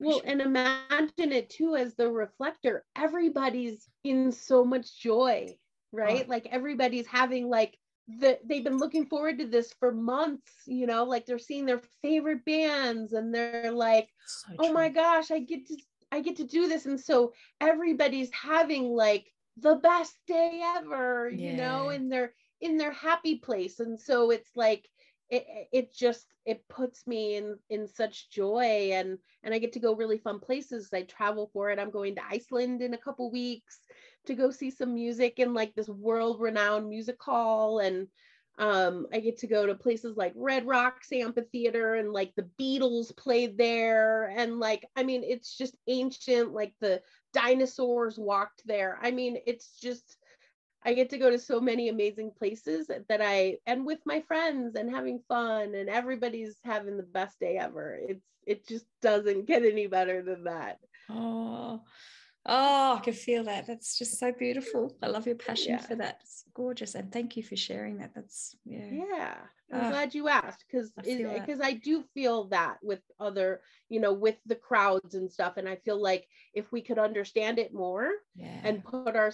Well, 0.00 0.22
and 0.24 0.40
imagine 0.40 1.32
it 1.32 1.50
too 1.50 1.76
as 1.76 1.94
the 1.94 2.10
reflector. 2.10 2.84
Everybody's 2.96 3.88
in 4.04 4.32
so 4.32 4.64
much 4.64 4.98
joy, 4.98 5.58
right? 5.92 6.26
Oh. 6.26 6.30
Like 6.30 6.46
everybody's 6.50 7.06
having 7.06 7.48
like 7.48 7.78
the 8.08 8.38
they've 8.44 8.64
been 8.64 8.78
looking 8.78 9.06
forward 9.06 9.38
to 9.38 9.46
this 9.46 9.72
for 9.78 9.92
months, 9.92 10.52
you 10.66 10.86
know, 10.86 11.04
like 11.04 11.26
they're 11.26 11.38
seeing 11.38 11.66
their 11.66 11.82
favorite 12.02 12.44
bands 12.44 13.12
and 13.12 13.34
they're 13.34 13.72
like, 13.72 14.08
so 14.26 14.54
"Oh 14.58 14.72
my 14.72 14.88
gosh, 14.88 15.30
I 15.30 15.40
get 15.40 15.66
to 15.68 15.76
I 16.12 16.20
get 16.20 16.36
to 16.36 16.44
do 16.44 16.68
this." 16.68 16.86
And 16.86 17.00
so 17.00 17.32
everybody's 17.60 18.32
having 18.32 18.84
like 18.90 19.32
the 19.58 19.76
best 19.76 20.16
day 20.26 20.60
ever, 20.76 21.30
yeah. 21.30 21.46
you 21.46 21.52
know, 21.52 21.90
in 21.90 22.08
their 22.08 22.34
in 22.60 22.78
their 22.78 22.92
happy 22.92 23.36
place. 23.36 23.80
And 23.80 24.00
so 24.00 24.30
it's 24.30 24.50
like 24.56 24.88
it, 25.30 25.46
it 25.72 25.94
just 25.94 26.26
it 26.44 26.66
puts 26.68 27.06
me 27.06 27.36
in 27.36 27.56
in 27.68 27.86
such 27.86 28.30
joy 28.30 28.90
and 28.92 29.18
and 29.44 29.54
i 29.54 29.58
get 29.58 29.72
to 29.72 29.80
go 29.80 29.94
really 29.94 30.18
fun 30.18 30.40
places. 30.40 30.90
I 30.92 31.02
travel 31.02 31.50
for 31.52 31.70
it. 31.70 31.78
I'm 31.78 31.90
going 31.90 32.16
to 32.16 32.22
iceland 32.28 32.82
in 32.82 32.94
a 32.94 32.98
couple 32.98 33.30
weeks 33.30 33.78
to 34.26 34.34
go 34.34 34.50
see 34.50 34.70
some 34.70 34.94
music 34.94 35.38
in 35.38 35.54
like 35.54 35.74
this 35.74 35.88
world 35.88 36.40
renowned 36.40 36.88
music 36.88 37.22
hall. 37.22 37.78
And 37.78 38.08
um 38.58 39.06
i 39.12 39.20
get 39.20 39.38
to 39.38 39.46
go 39.46 39.64
to 39.64 39.74
places 39.74 40.16
like 40.16 40.32
red 40.34 40.66
rocks 40.66 41.12
amphitheater 41.12 41.94
and 41.94 42.12
like 42.12 42.34
the 42.34 42.50
beatles 42.60 43.16
played 43.16 43.56
there. 43.56 44.32
And 44.36 44.58
like 44.58 44.84
i 44.96 45.04
mean 45.04 45.22
it's 45.24 45.56
just 45.56 45.76
ancient 45.86 46.52
like 46.52 46.74
the 46.80 47.00
dinosaurs 47.32 48.18
walked 48.18 48.62
there. 48.66 48.98
I 49.00 49.12
mean 49.12 49.38
it's 49.46 49.78
just 49.80 50.16
I 50.82 50.94
get 50.94 51.10
to 51.10 51.18
go 51.18 51.30
to 51.30 51.38
so 51.38 51.60
many 51.60 51.88
amazing 51.88 52.32
places 52.38 52.86
that 52.88 53.20
I 53.20 53.58
and 53.66 53.84
with 53.84 53.98
my 54.06 54.20
friends 54.22 54.76
and 54.76 54.90
having 54.90 55.20
fun 55.28 55.74
and 55.74 55.88
everybody's 55.88 56.56
having 56.64 56.96
the 56.96 57.02
best 57.02 57.38
day 57.38 57.58
ever. 57.58 57.98
It's 58.00 58.24
it 58.46 58.66
just 58.66 58.86
doesn't 59.02 59.46
get 59.46 59.64
any 59.64 59.86
better 59.86 60.22
than 60.22 60.44
that. 60.44 60.78
Oh, 61.08 61.82
oh, 62.46 62.96
I 62.96 63.00
can 63.00 63.12
feel 63.12 63.44
that. 63.44 63.66
That's 63.66 63.98
just 63.98 64.18
so 64.18 64.32
beautiful. 64.32 64.96
I 65.02 65.08
love 65.08 65.26
your 65.26 65.36
passion 65.36 65.72
yeah. 65.72 65.80
for 65.80 65.94
that. 65.96 66.18
It's 66.20 66.44
gorgeous, 66.54 66.94
and 66.94 67.12
thank 67.12 67.36
you 67.36 67.42
for 67.42 67.56
sharing 67.56 67.98
that. 67.98 68.12
That's 68.14 68.56
yeah. 68.64 68.86
Yeah, 68.90 69.34
I'm 69.72 69.86
oh, 69.86 69.90
glad 69.90 70.14
you 70.14 70.28
asked 70.28 70.64
because 70.70 70.90
because 70.92 71.60
I, 71.60 71.66
I 71.68 71.72
do 71.74 72.02
feel 72.14 72.44
that 72.48 72.78
with 72.82 73.00
other, 73.18 73.60
you 73.88 74.00
know, 74.00 74.12
with 74.12 74.36
the 74.46 74.54
crowds 74.54 75.14
and 75.14 75.30
stuff, 75.30 75.56
and 75.56 75.68
I 75.68 75.76
feel 75.76 76.00
like 76.00 76.26
if 76.54 76.72
we 76.72 76.80
could 76.80 76.98
understand 76.98 77.58
it 77.58 77.74
more 77.74 78.10
yeah. 78.34 78.60
and 78.64 78.84
put 78.84 79.16
our 79.16 79.32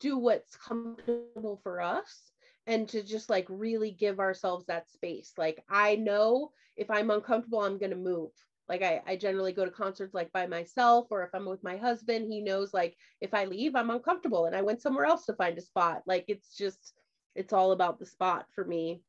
do 0.00 0.18
what's 0.18 0.56
comfortable 0.56 1.60
for 1.62 1.80
us 1.80 2.32
and 2.66 2.88
to 2.88 3.02
just 3.02 3.30
like 3.30 3.46
really 3.48 3.92
give 3.92 4.18
ourselves 4.18 4.66
that 4.66 4.90
space. 4.90 5.32
Like 5.36 5.62
I 5.68 5.96
know 5.96 6.50
if 6.76 6.90
I'm 6.90 7.10
uncomfortable, 7.10 7.60
I'm 7.60 7.78
gonna 7.78 7.96
move 7.96 8.30
like 8.68 8.82
I, 8.82 9.00
I 9.06 9.16
generally 9.16 9.52
go 9.52 9.64
to 9.64 9.70
concerts 9.70 10.14
like 10.14 10.32
by 10.32 10.46
myself 10.46 11.06
or 11.10 11.22
if 11.22 11.30
i'm 11.34 11.46
with 11.46 11.62
my 11.62 11.76
husband 11.76 12.30
he 12.30 12.40
knows 12.40 12.74
like 12.74 12.96
if 13.20 13.32
i 13.32 13.44
leave 13.44 13.74
i'm 13.74 13.90
uncomfortable 13.90 14.46
and 14.46 14.56
i 14.56 14.62
went 14.62 14.82
somewhere 14.82 15.04
else 15.04 15.26
to 15.26 15.34
find 15.34 15.56
a 15.58 15.62
spot. 15.62 16.02
Like 16.06 16.24
it's 16.28 16.56
just 16.56 16.94
it's 17.34 17.52
all 17.52 17.72
about 17.72 17.98
the 17.98 18.06
spot 18.06 18.46
for 18.54 18.64
me. 18.64 19.02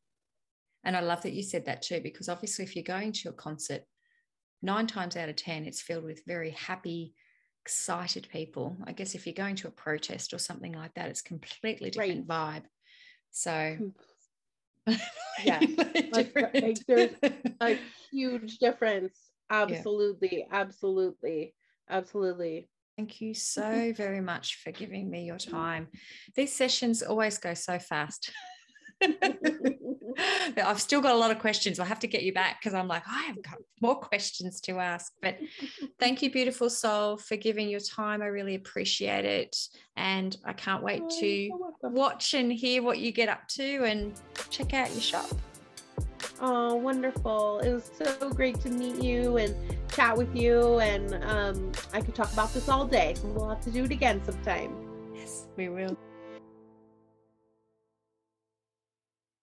And 0.84 0.95
i 0.95 1.01
love 1.01 1.24
that 1.24 1.34
you 1.34 1.43
said 1.43 1.66
that 1.66 1.82
too 1.82 2.01
because 2.01 2.30
obviously 2.30 2.66
if 2.66 2.76
you're 2.76 2.84
going 2.84 3.12
to 3.14 3.30
a 3.30 3.34
concert 3.34 3.82
nine 4.62 4.88
times 4.88 5.16
out 5.16 5.30
of 5.30 5.36
ten 5.36 5.66
it's 5.66 5.82
filled 5.82 6.03
with 6.03 6.26
very 6.26 6.51
happy 6.51 7.14
excited 7.66 8.30
people. 8.32 8.78
I 8.86 8.93
guess 8.93 9.14
if 9.14 9.26
you're 9.26 9.34
going 9.34 9.58
to 9.58 9.68
a 9.68 9.72
protest 9.72 10.34
or 10.34 10.38
something 10.38 10.72
like 10.72 10.93
that 10.93 11.10
it's 11.10 11.22
completely 11.22 11.89
different 11.89 12.26
right. 12.30 12.64
vibe. 12.64 12.64
So 13.32 13.78
hmm. 14.88 14.93
yeah. 15.43 15.60
Like, 16.12 16.34
like 16.36 16.86
there's 16.88 17.12
a 17.62 17.78
huge 18.10 18.58
difference 18.60 19.26
absolutely 19.50 20.45
yeah. 20.48 20.60
absolutely 20.60 21.54
absolutely 21.89 22.70
Thank 22.98 23.22
you 23.22 23.34
so 23.36 23.93
very 23.95 24.22
much 24.22 24.60
for 24.64 24.72
giving 24.72 25.10
me 25.10 25.24
your 25.24 25.38
time. 25.38 25.88
These 26.36 26.54
sessions 26.54 27.04
always 27.04 27.38
go 27.38 27.54
so 27.54 27.80
fast. 27.80 28.32
I've 30.58 30.82
still 30.82 31.02
got 31.02 31.14
a 31.14 31.18
lot 31.18 31.30
of 31.30 31.38
questions. 31.39 31.80
I'll 31.80 31.86
have 31.86 32.00
to 32.00 32.08
get 32.08 32.24
you 32.24 32.34
back 32.34 32.60
because 32.60 32.74
I'm 32.74 32.88
like, 32.88 33.04
I 33.08 33.24
have 33.24 33.41
got 33.43 33.60
more 33.82 33.95
questions 33.95 34.60
to 34.62 34.80
ask. 34.80 35.12
But 35.22 35.38
thank 36.00 36.24
you, 36.24 36.32
beautiful 36.32 36.70
soul, 36.70 37.18
for 37.18 37.38
giving 37.38 37.70
your 37.70 37.80
time. 37.80 38.24
I 38.24 38.26
really 38.26 38.56
appreciate 38.56 39.26
it. 39.26 39.56
And 39.95 40.36
I 40.43 40.54
can't 40.54 40.84
wait 40.84 41.04
oh, 41.06 41.20
to 41.20 41.52
watch 41.84 42.34
and 42.34 42.52
hear 42.52 42.82
what 42.82 42.98
you 42.98 43.12
get 43.12 43.30
up 43.30 43.48
to 43.50 43.84
and 43.84 44.20
check 44.50 44.74
out 44.74 44.91
your 44.91 45.02
shop. 45.02 45.30
Oh, 46.40 46.76
wonderful. 46.76 47.60
It 47.60 47.74
was 47.74 47.90
so 47.98 48.30
great 48.30 48.60
to 48.62 48.70
meet 48.70 49.02
you 49.02 49.38
and 49.38 49.56
chat 49.92 50.16
with 50.16 50.36
you. 50.36 50.80
And 50.80 51.24
um, 51.24 51.72
I 51.94 52.02
could 52.02 52.14
talk 52.14 52.32
about 52.32 52.54
this 52.54 52.70
all 52.70 52.86
day. 52.86 53.16
We'll 53.24 53.50
have 53.50 53.62
to 53.62 53.72
do 53.72 53.86
it 53.86 53.92
again 53.92 54.24
sometime. 54.24 54.76
Yes, 55.16 55.48
we 55.56 55.70
will. 55.70 55.98